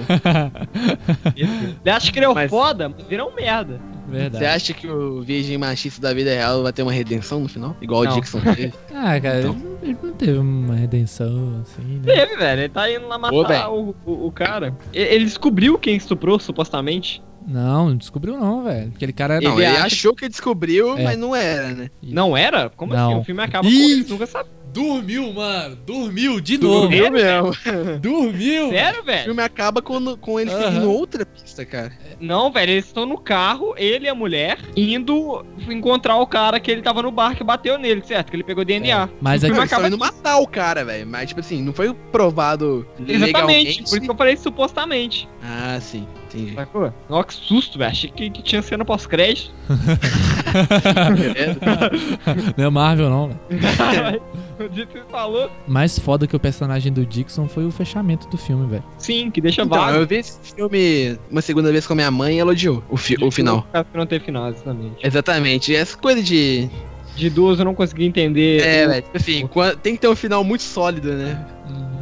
[1.36, 3.80] Ele acha que ele é o Mas- foda, mas ele é um merda.
[4.08, 4.38] Verdade.
[4.44, 7.76] Você acha que o virgem machista da vida real vai ter uma redenção no final?
[7.80, 8.12] Igual Não.
[8.16, 8.72] o Dixon teve?
[8.92, 9.56] Ah, cara, Então.
[9.82, 12.00] ele não teve uma redenção, assim, né?
[12.12, 12.60] Teve, velho.
[12.62, 14.74] Ele tá indo lá matar Ô, o, o, o cara.
[14.92, 17.22] Ele descobriu quem estuprou, supostamente.
[17.46, 18.92] Não, não descobriu não, velho.
[18.94, 19.44] Aquele cara era...
[19.44, 21.04] Não, ele, Ele acha- achou que descobriu, É.
[21.04, 21.90] mas não era, né?
[22.02, 22.68] Não era?
[22.68, 23.10] Como Não.
[23.12, 23.20] assim?
[23.20, 23.72] O filme acaba Ih!
[23.72, 24.48] com eles nunca sabe.
[24.72, 25.76] Dormiu, mano.
[25.84, 26.88] Dormiu de novo.
[26.88, 27.50] Dormiu mesmo.
[28.00, 28.70] Dormiu.
[28.70, 29.24] Sério, O velho?
[29.24, 30.62] filme acaba com, com ele Aham.
[30.62, 31.92] seguindo outra pista, cara.
[32.20, 36.70] Não, velho, eles estão no carro, ele e a mulher, indo encontrar o cara que
[36.70, 38.30] ele tava no bar que bateu nele, certo?
[38.30, 39.08] Que ele pegou DNA.
[39.20, 39.54] Mas O aqui...
[39.54, 41.06] Eles estão acaba indo matar o cara, velho.
[41.06, 43.78] Mas, tipo assim, não foi provado Exatamente, legalmente.
[43.82, 45.28] por isso que eu falei supostamente.
[45.42, 46.06] Ah, sim.
[46.28, 46.54] Entendi.
[46.54, 46.92] Sacou?
[47.08, 47.90] Nossa, que susto, velho.
[47.90, 49.50] Achei que, que tinha cena pós-crédito.
[51.16, 51.58] Beleza?
[52.56, 54.22] não é Marvel não, velho.
[54.66, 55.50] O você falou.
[55.66, 58.84] Mais foda que o personagem do Dixon foi o fechamento do filme, velho.
[58.98, 59.96] Sim, que deixa Então, vago.
[59.98, 62.96] eu vi esse filme uma segunda vez com a minha mãe e ela odiou o,
[62.96, 63.66] fi- o final.
[63.94, 64.96] Não tem final, exatamente.
[65.06, 65.74] Exatamente.
[65.74, 66.68] Essa coisa de
[67.16, 68.62] De duas eu não consegui entender.
[68.62, 69.02] É, velho.
[69.02, 69.48] Tipo assim,
[69.82, 71.46] tem que ter um final muito sólido, né?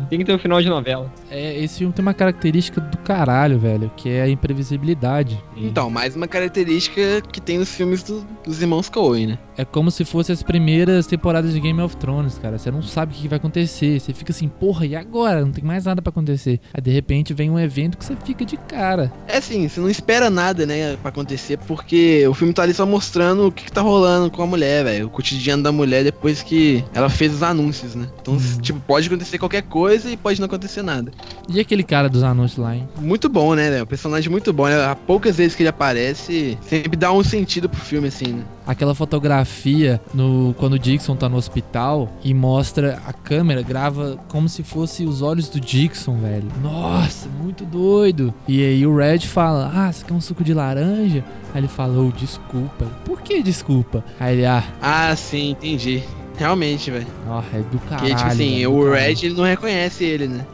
[0.08, 1.12] Tem que ter um final de novela.
[1.30, 5.38] É, esse filme tem uma característica do caralho, velho, que é a imprevisibilidade.
[5.54, 9.38] Então, mais uma característica que tem nos filmes do- dos irmãos Coen, né?
[9.58, 12.56] É como se fosse as primeiras temporadas de Game of Thrones, cara.
[12.56, 13.98] Você não sabe o que vai acontecer.
[13.98, 15.44] Você fica assim, porra, e agora?
[15.44, 16.60] Não tem mais nada pra acontecer.
[16.72, 19.12] Aí de repente vem um evento que você fica de cara.
[19.26, 22.86] É assim, você não espera nada, né, pra acontecer, porque o filme tá ali só
[22.86, 25.06] mostrando o que, que tá rolando com a mulher, velho.
[25.08, 28.06] O cotidiano da mulher depois que ela fez os anúncios, né?
[28.22, 28.60] Então, Uhum.
[28.60, 31.10] tipo, pode acontecer qualquer coisa e pode não acontecer nada.
[31.48, 32.88] E aquele cara dos anúncios lá, hein?
[33.00, 33.82] Muito bom, né, velho?
[33.82, 34.84] O personagem muito bom, né?
[34.84, 38.42] Há poucas vezes que ele aparece, sempre dá um sentido pro filme, assim, né?
[38.68, 44.46] Aquela fotografia no quando o Dixon tá no hospital e mostra a câmera, grava como
[44.46, 46.46] se fosse os olhos do Dixon, velho.
[46.62, 48.32] Nossa, muito doido.
[48.46, 51.24] E aí o Red fala: Ah, você quer um suco de laranja?
[51.54, 52.84] Aí ele fala: Oh, desculpa.
[53.06, 54.04] Por que desculpa?
[54.20, 56.04] Aí ele, ah, Ah, sim, entendi.
[56.36, 57.06] Realmente, velho.
[57.26, 57.98] ó, é do caralho.
[58.10, 58.92] Porque, tipo assim, do o.
[58.92, 60.46] Red ele não reconhece ele, né?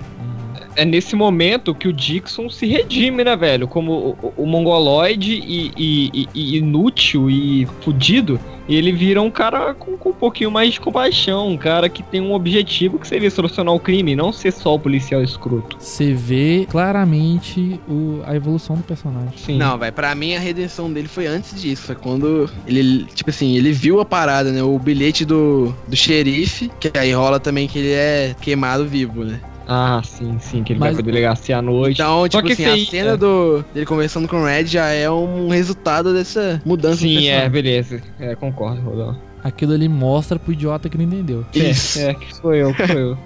[0.77, 3.67] É nesse momento que o Dixon se redime, né, velho?
[3.69, 8.39] Como o, o- mongoloide e, e- e- inútil e fudido,
[8.69, 12.21] ele vira um cara com, com um pouquinho mais de compaixão, um cara que tem
[12.21, 15.77] um objetivo que seria solucionar o crime, não ser só o policial escroto.
[15.79, 19.33] Você vê claramente o- a evolução do personagem.
[19.37, 19.57] Sim.
[19.59, 19.93] Não, vai.
[19.93, 21.83] Pra mim a redenção dele foi antes disso.
[21.83, 24.63] Foi quando ele, tipo assim, ele viu a parada, né?
[24.63, 29.41] O bilhete do, do xerife, que aí rola também que ele é queimado vivo, né?
[29.67, 32.01] Ah, sim, sim, que ele Mas- vai pra delegacia à noite.
[32.03, 33.17] Então, tipo que assim, a aí- cena é.
[33.17, 38.03] do, dele conversando com o Red já é um resultado dessa mudança Sim, é, beleza.
[38.21, 39.17] É, concordo, Rodão.
[39.43, 41.45] Aquilo ali mostra pro idiota que não entendeu.
[41.55, 41.99] Isso.
[41.99, 43.19] É, é, que sou eu, que sou eu.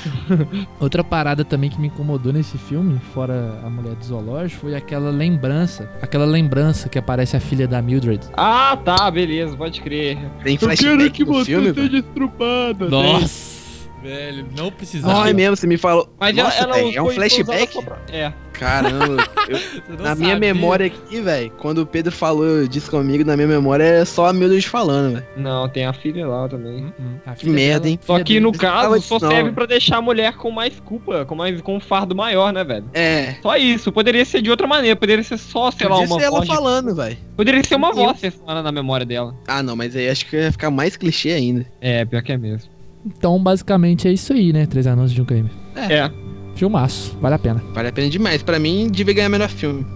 [0.80, 5.10] Outra parada também que me incomodou nesse filme, fora a mulher do zoológico, foi aquela
[5.10, 5.86] lembrança.
[6.00, 8.26] Aquela lembrança que aparece a filha da Mildred.
[8.38, 10.16] Ah, tá, beleza, pode crer.
[10.42, 11.96] Tem flashback no filme, velho.
[11.98, 12.88] estrupada.
[12.88, 13.60] Nossa!
[14.02, 15.28] Velho, não precisava.
[15.28, 16.08] É mesmo, você me falou.
[16.18, 17.78] Mas Nossa, ela, ela velho, é um flashback?
[18.12, 18.32] É.
[18.52, 19.24] Caramba.
[19.48, 20.38] eu- na minha sabia.
[20.38, 24.32] memória aqui, velho, quando o Pedro falou disso comigo, na minha memória é só a
[24.32, 25.26] Mildred falando, velho.
[25.36, 26.84] Não, tem a filha lá também.
[26.84, 27.14] Hum, hum.
[27.24, 27.98] A Que filha merda, hein?
[28.02, 31.34] Só filha que no caso só serve pra deixar a mulher com mais culpa, com
[31.34, 32.84] mais com um fardo maior, né, velho?
[32.92, 33.36] É.
[33.42, 36.38] Só isso, poderia ser de outra maneira, poderia ser só, sei lá, uma ser ela
[36.38, 36.48] voz.
[36.48, 37.16] de- falando, velho.
[37.36, 39.34] Poderia ser uma voz ressoando na memória dela.
[39.46, 41.64] Ah, não, mas aí acho que ia ficar mais clichê ainda.
[41.80, 42.68] É, pior que é mesmo.
[43.04, 44.66] Então, basicamente, é isso aí, né?
[44.66, 45.50] Três anúncios de um crime.
[45.74, 46.10] É.
[46.54, 47.62] Filmaço, vale a pena.
[47.72, 48.42] Vale a pena demais.
[48.42, 49.86] Pra mim, devia ganhar melhor filme.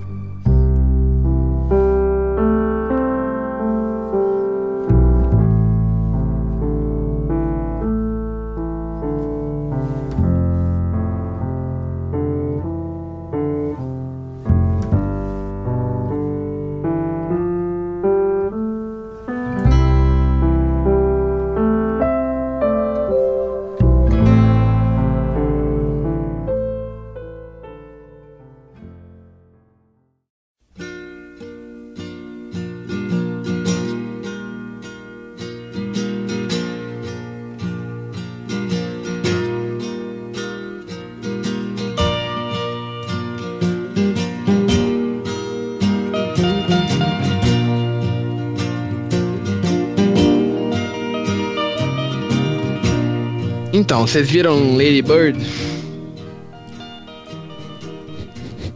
[53.95, 55.39] Então, vocês viram Lady Bird?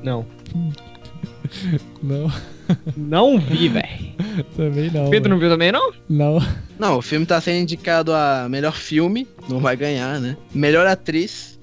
[0.00, 0.24] Não.
[2.00, 2.30] Não,
[2.96, 3.88] Não vi, velho.
[4.56, 5.10] também não.
[5.10, 5.92] Pedro não viu também, não?
[6.08, 6.38] Não.
[6.78, 10.36] Não, o filme tá sendo indicado a melhor filme, não vai ganhar, né?
[10.54, 11.58] Melhor atriz,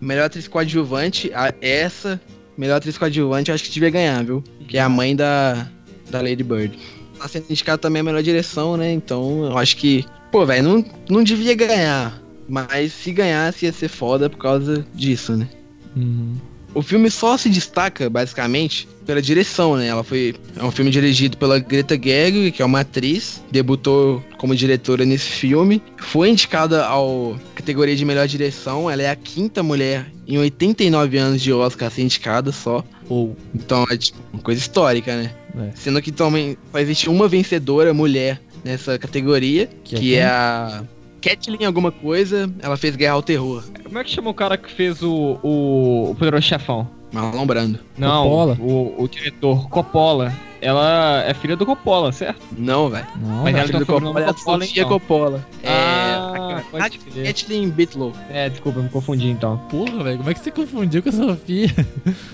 [0.00, 2.20] melhor atriz coadjuvante, a- essa,
[2.56, 4.44] melhor atriz coadjuvante, eu acho que devia ganhar, viu?
[4.68, 5.66] Que é a mãe da,
[6.10, 6.78] da Lady Bird.
[7.18, 8.92] Tá sendo indicado também a melhor direção, né?
[8.92, 12.19] Então, eu acho que, pô, velho, não, não devia ganhar.
[12.50, 15.48] Mas se ganhasse ia ser foda por causa disso, né?
[15.96, 16.34] Uhum.
[16.74, 19.86] O filme só se destaca, basicamente, pela direção, né?
[19.88, 20.34] Ela foi.
[20.56, 25.28] É um filme dirigido pela Greta Gerwig, que é uma atriz, debutou como diretora nesse
[25.28, 28.90] filme, foi indicada ao categoria de melhor direção.
[28.90, 32.84] Ela é a quinta mulher em 89 anos de Oscar a ser indicada só.
[33.08, 33.36] Ou.
[33.54, 35.32] Então é tipo uma coisa histórica, né?
[35.56, 35.70] É.
[35.74, 40.18] Sendo que também só existe uma vencedora mulher nessa categoria, Que é que quem?
[40.18, 40.84] é a
[41.20, 42.50] Kathleen alguma coisa.
[42.60, 46.10] Ela fez Guerra ao Terror, Como é que chama o cara que fez o, o,
[46.10, 46.88] o Poderoso Chefão?
[47.12, 47.80] Marlon Brando.
[47.98, 48.56] Não, Coppola?
[48.60, 50.32] O, o diretor Coppola.
[50.60, 52.40] Ela é filha do Coppola, certo?
[52.56, 53.06] Não, velho.
[53.16, 54.88] Não, Mas ela filha tem do Coppola é Coppola, então.
[54.88, 55.46] Coppola.
[55.64, 56.90] Ah, é, a.
[57.24, 58.12] Kathleen Bitlow.
[58.28, 59.56] É, desculpa, eu me confundi então.
[59.70, 61.68] Porra, velho, como é que você confundiu com a Sofia?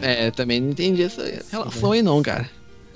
[0.02, 2.50] É, também não entendi essa relação aí não, cara.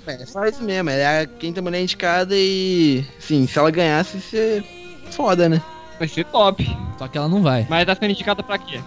[0.05, 3.05] É só isso mesmo, é a quinta mulher indicada e.
[3.19, 4.63] Sim, se ela ganhasse, ia ser
[5.11, 5.61] foda, né?
[6.01, 6.67] Vai ser top.
[6.97, 7.67] Só que ela não vai.
[7.69, 8.79] Mas tá sendo indicada pra quê?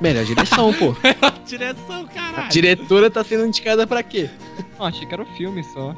[0.00, 0.94] Melhor direção, pô.
[1.44, 2.48] Direção, A caralho.
[2.48, 4.30] diretora tá sendo indicada pra quê?
[4.78, 5.94] Ah, achei que era o filme só.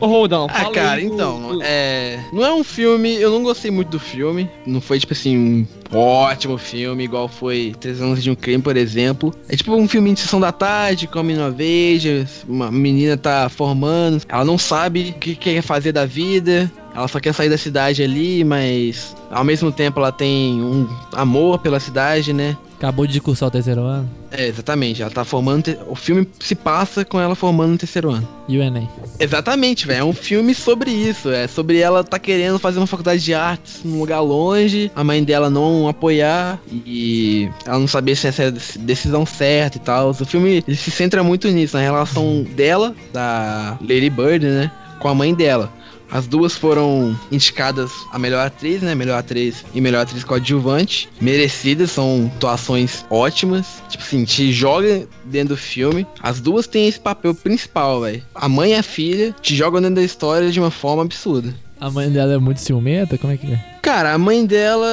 [0.00, 2.18] Ô, Roldão, Ah, fala cara, do- então, do- é.
[2.32, 3.14] Não é um filme.
[3.14, 4.50] Eu não gostei muito do filme.
[4.66, 8.76] Não foi, tipo assim, um ótimo filme, igual foi Três Anos de um Crime, por
[8.76, 9.32] exemplo.
[9.48, 13.48] É tipo um filme de sessão da tarde, com a menina veja, uma menina tá
[13.48, 16.70] formando, ela não sabe o que quer fazer da vida.
[16.96, 21.58] Ela só quer sair da cidade ali, mas ao mesmo tempo ela tem um amor
[21.58, 22.56] pela cidade, né?
[22.78, 24.08] Acabou de cursar o terceiro ano.
[24.30, 25.00] É, exatamente.
[25.00, 25.62] Ela tá formando.
[25.62, 28.28] te- O filme se passa com ela formando no terceiro ano.
[28.46, 28.86] E o Enem.
[29.18, 30.00] Exatamente, velho.
[30.00, 31.30] É um filme sobre isso.
[31.30, 35.24] É sobre ela tá querendo fazer uma faculdade de artes num lugar longe, a mãe
[35.24, 39.80] dela não apoiar e ela não saber se essa é a dec- decisão certa e
[39.80, 40.10] tal.
[40.10, 44.70] O filme ele se centra muito nisso, na relação dela, da Lady Bird, né,
[45.00, 45.72] com a mãe dela.
[46.10, 48.94] As duas foram indicadas a melhor atriz, né?
[48.94, 51.08] Melhor atriz e melhor atriz coadjuvante.
[51.20, 53.82] Merecidas, são atuações ótimas.
[53.88, 56.06] Tipo assim, te joga dentro do filme.
[56.22, 58.22] As duas têm esse papel principal, velho.
[58.34, 61.54] A mãe e a filha te jogam dentro da história de uma forma absurda.
[61.80, 63.18] A mãe dela é muito ciumenta?
[63.18, 63.76] Como é que é?
[63.82, 64.86] Cara, a mãe dela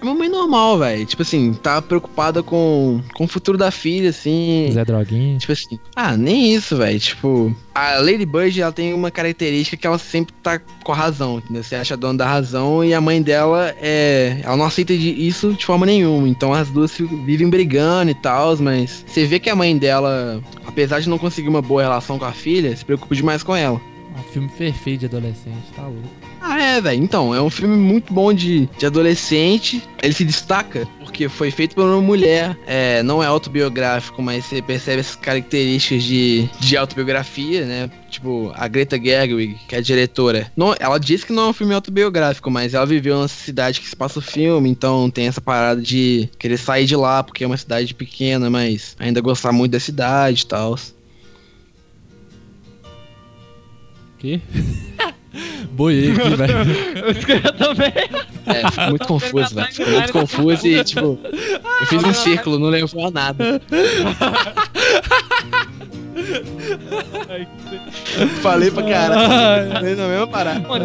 [0.00, 1.06] é uma mãe normal, velho.
[1.06, 4.68] Tipo assim, tá preocupada com, com o futuro da filha, assim.
[4.72, 5.38] Zé Droguinha?
[5.38, 6.98] Tipo assim, ah, nem isso, velho.
[6.98, 11.38] Tipo, a Lady Bird, ela tem uma característica que ela sempre tá com a razão,
[11.38, 11.62] entendeu?
[11.62, 14.40] Você acha dona da razão e a mãe dela é.
[14.42, 16.26] Ela não aceita isso de forma nenhuma.
[16.28, 16.92] Então as duas
[17.24, 21.48] vivem brigando e tal, mas você vê que a mãe dela, apesar de não conseguir
[21.48, 23.80] uma boa relação com a filha, se preocupa demais com ela.
[24.16, 26.08] Um filme perfeito de adolescente, tá louco.
[26.40, 27.02] Ah, é, velho.
[27.02, 29.82] Então, é um filme muito bom de, de adolescente.
[30.02, 32.56] Ele se destaca porque foi feito por uma mulher.
[32.66, 37.90] É, não é autobiográfico, mas você percebe essas características de, de autobiografia, né?
[38.10, 40.50] Tipo, a Greta Gerwig, que é a diretora.
[40.56, 43.88] Não, ela disse que não é um filme autobiográfico, mas ela viveu nessa cidade que
[43.88, 47.46] se passa o filme, então tem essa parada de querer sair de lá, porque é
[47.46, 50.76] uma cidade pequena, mas ainda gostar muito da cidade e tal.
[54.22, 54.40] Quê?
[55.72, 56.54] Boiei aqui, velho.
[57.44, 57.92] Eu também.
[58.46, 59.72] É, fico muito confuso, velho.
[59.72, 61.18] Fico muito confuso e, tipo,
[61.80, 63.60] eu fiz um círculo, não levou a nada.
[68.42, 69.72] Falei pra caralho.
[69.72, 70.68] Falei na mesma parada.
[70.68, 70.84] Mano,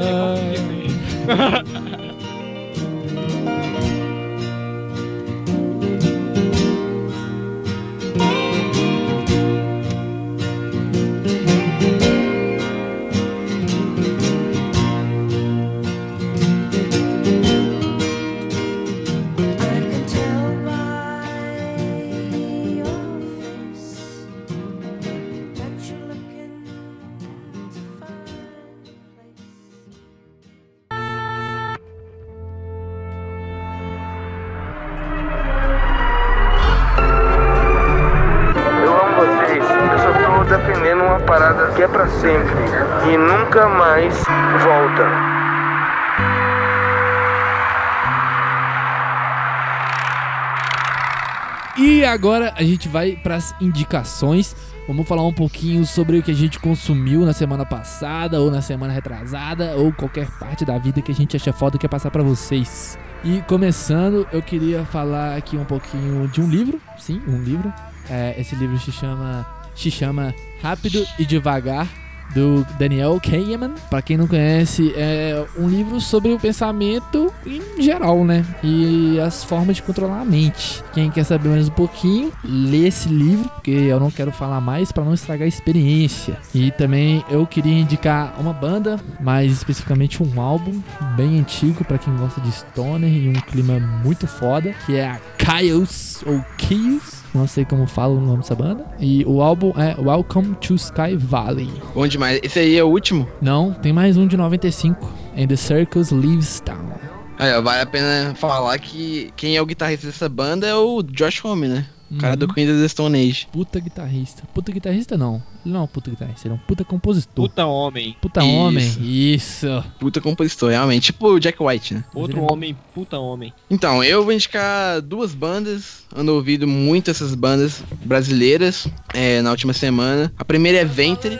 [52.08, 54.56] agora a gente vai pras indicações.
[54.88, 58.62] Vamos falar um pouquinho sobre o que a gente consumiu na semana passada, ou na
[58.62, 62.10] semana retrasada, ou qualquer parte da vida que a gente acha foda e quer passar
[62.10, 62.98] pra vocês.
[63.24, 66.80] E começando, eu queria falar aqui um pouquinho de um livro.
[66.98, 67.74] Sim, um livro.
[68.10, 71.88] É, esse livro se chama, se chama Rápido e Devagar,
[72.34, 73.76] do Daniel Kahneman.
[73.90, 78.46] Pra quem não conhece, é um livro sobre o pensamento em geral, né?
[78.64, 80.84] E as formas de controlar a mente.
[80.94, 84.92] Quem quer saber mais um pouquinho, lê esse livro, porque eu não quero falar mais
[84.92, 86.38] pra não estragar a experiência.
[86.54, 90.82] E também eu queria indicar uma banda, mais especificamente um álbum
[91.16, 95.20] bem antigo pra quem gosta de stoner e um clima muito foda, que é a
[95.38, 97.24] Chaos ou Chaos.
[97.34, 98.86] Não sei como fala o nome dessa banda.
[99.00, 101.70] E o álbum é Welcome to Sky Valley.
[102.18, 102.40] Demais.
[102.42, 103.30] Esse aí é o último?
[103.40, 105.08] Não, tem mais um de 95.
[105.38, 106.90] And the Circus Leaves Town.
[107.38, 111.04] Aí, ó, vale a pena falar que quem é o guitarrista dessa banda é o
[111.04, 111.86] Josh Homme, né?
[112.10, 112.54] O cara do Uhum.
[112.54, 113.48] Queen of the Stone Age.
[113.52, 114.44] Puta guitarrista.
[114.54, 115.44] Puta guitarrista não.
[115.66, 117.50] Ele não é um puta guitarrista, ele é um puta compositor.
[117.50, 118.16] Puta homem.
[118.22, 118.50] Puta Isso.
[118.50, 118.98] homem.
[119.02, 119.84] Isso.
[120.00, 121.08] Puta compositor, realmente.
[121.08, 122.04] Tipo o Jack White, né?
[122.14, 123.54] Outro ele é- homem, puta homem.
[123.70, 126.04] Então, eu vou indicar duas bandas.
[126.16, 130.32] Ando ouvindo muito essas bandas brasileiras é, na última semana.
[130.38, 131.38] A primeira é Ventre.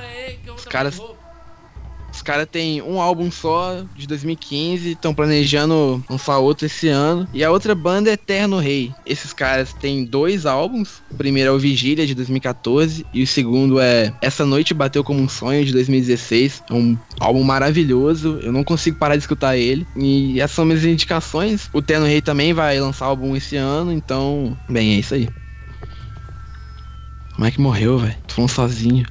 [0.56, 1.00] Os caras.
[2.28, 7.26] Caras têm um álbum só de 2015, estão planejando lançar outro esse ano.
[7.34, 8.92] E a outra banda é Eterno Rei.
[9.06, 11.02] Esses caras têm dois álbuns.
[11.10, 15.22] O primeiro é o Vigília de 2014 e o segundo é Essa Noite Bateu Como
[15.22, 16.64] um Sonho de 2016.
[16.70, 18.42] É um álbum maravilhoso.
[18.44, 19.88] Eu não consigo parar de escutar ele.
[19.96, 21.70] E essas são minhas indicações.
[21.72, 25.30] O Eterno Rei também vai lançar álbum esse ano, então, bem, é isso aí.
[27.36, 28.18] Como é que morreu, velho?
[28.28, 29.06] Tô falando sozinho.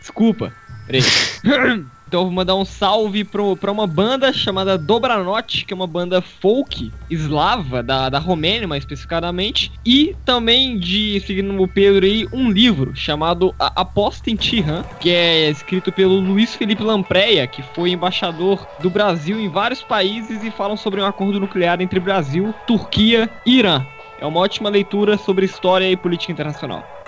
[0.00, 0.50] Desculpa.
[0.86, 1.02] Peraí.
[2.14, 5.84] então eu vou mandar um salve pro, pra uma banda chamada Dobranote, que é uma
[5.84, 9.72] banda folk eslava, da, da Romênia mais especificadamente.
[9.84, 15.10] E também de, seguindo o Pedro aí, um livro chamado A Aposta em Tiran, que
[15.10, 20.52] é escrito pelo Luiz Felipe Lampreia, que foi embaixador do Brasil em vários países e
[20.52, 23.84] falam sobre um acordo nuclear entre Brasil, Turquia e Irã.
[24.20, 27.03] É uma ótima leitura sobre história e política internacional.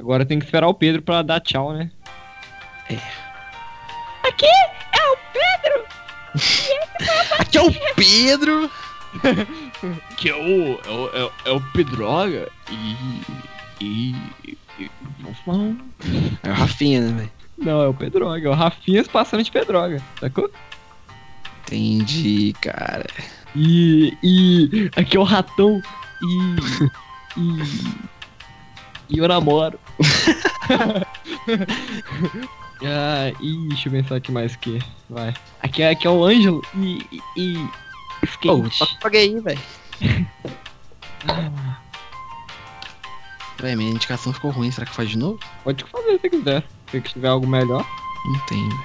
[0.00, 1.90] Agora tem que esperar o Pedro pra dar tchau, né?
[2.88, 2.98] É.
[4.26, 5.84] Aqui é o Pedro!
[7.38, 8.70] Aqui é o Pedro!
[10.16, 10.78] Que é o.
[10.84, 12.96] É o, é o, é o Pedroga e.
[13.80, 14.14] E.
[14.78, 14.90] e
[15.20, 15.78] vamos falar um-
[16.42, 17.32] É o Rafinha, né, velho?
[17.58, 20.50] Não, é o Pedroga, é o Rafinhas passando de Pedroga, sacou?
[21.62, 23.06] Entendi, cara.
[23.56, 24.16] E.
[24.22, 24.90] E.
[24.96, 25.80] Aqui é o ratão
[26.22, 26.90] e.
[27.40, 28.09] E.
[29.10, 29.78] E eu namoro.
[32.84, 34.78] ah, e deixa eu pensar aqui mais que.
[35.08, 35.34] Vai.
[35.60, 37.04] Aqui é, aqui é o Ângelo e.
[37.12, 37.20] E.
[37.36, 37.68] e
[38.22, 38.78] skate.
[38.78, 39.60] toca pra aí, velho.
[43.58, 44.70] Véi, minha indicação ficou ruim.
[44.70, 45.38] Será que faz de novo?
[45.64, 46.64] Pode fazer se quiser.
[46.90, 47.84] Se tiver algo melhor.
[48.24, 48.84] Não tem, velho.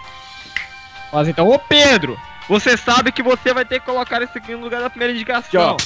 [1.14, 2.19] Mas então, ô Pedro,
[2.49, 5.77] você sabe que você vai ter que colocar isso aqui no lugar da primeira indicação.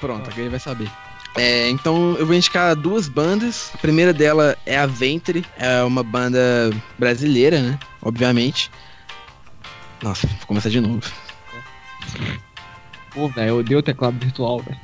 [0.00, 0.90] Pronto, agora ele vai saber.
[1.36, 3.70] É, então eu vou indicar duas bandas.
[3.74, 7.78] A primeira dela é a Ventre, é uma banda brasileira, né?
[8.02, 8.70] Obviamente.
[10.02, 11.02] Nossa, vou começar de novo.
[13.10, 14.78] Pô, velho, eu odeio o teclado virtual, velho.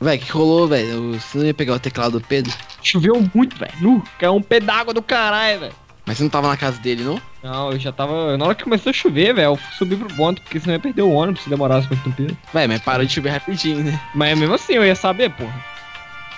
[0.00, 1.12] Véi, que rolou, velho?
[1.14, 2.52] Você não ia pegar o teclado do Pedro?
[2.82, 3.72] Choveu muito, velho.
[3.80, 5.74] Nu, caiu um pé d'água do caralho, velho.
[6.04, 7.20] Mas você não tava na casa dele, não?
[7.42, 8.36] Não, eu já tava.
[8.36, 11.02] Na hora que começou a chover, velho, eu subi pro ponto, porque senão ia perder
[11.02, 12.36] o ônibus se demorasse muito tempo.
[12.52, 14.00] Véi, mas parou de chover rapidinho, né?
[14.14, 15.75] Mas mesmo assim, eu ia saber, porra.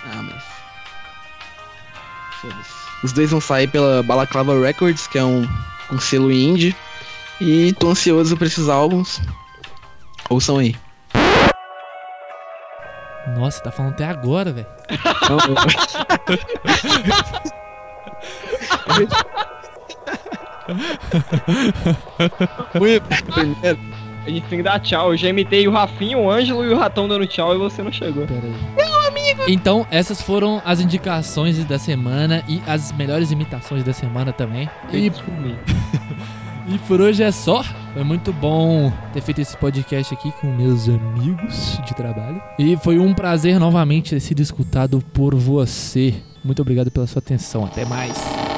[0.05, 0.43] Ah, mas.
[2.41, 2.79] Foda-se.
[3.03, 5.47] Os dois vão sair pela Balaclava Records, que é um,
[5.91, 6.75] um selo indie.
[7.39, 9.21] E tô ansioso pra esses álbuns.
[10.29, 10.75] Ouçam aí.
[13.37, 14.67] Nossa, tá falando até agora, velho.
[22.77, 23.79] Fui primeiro.
[24.25, 25.13] A gente tem que dar tchau.
[25.13, 27.91] Eu já imitei o Rafinho, o Ângelo e o Ratão dando tchau e você não
[27.91, 28.27] chegou.
[28.27, 29.08] Pera aí.
[29.47, 34.69] Então, essas foram as indicações da semana e as melhores imitações da semana também.
[34.91, 35.11] E,
[36.73, 37.63] e por hoje é só.
[37.93, 42.41] Foi muito bom ter feito esse podcast aqui com meus amigos de trabalho.
[42.57, 46.15] E foi um prazer novamente ter sido escutado por você.
[46.43, 47.65] Muito obrigado pela sua atenção.
[47.65, 48.48] Até mais.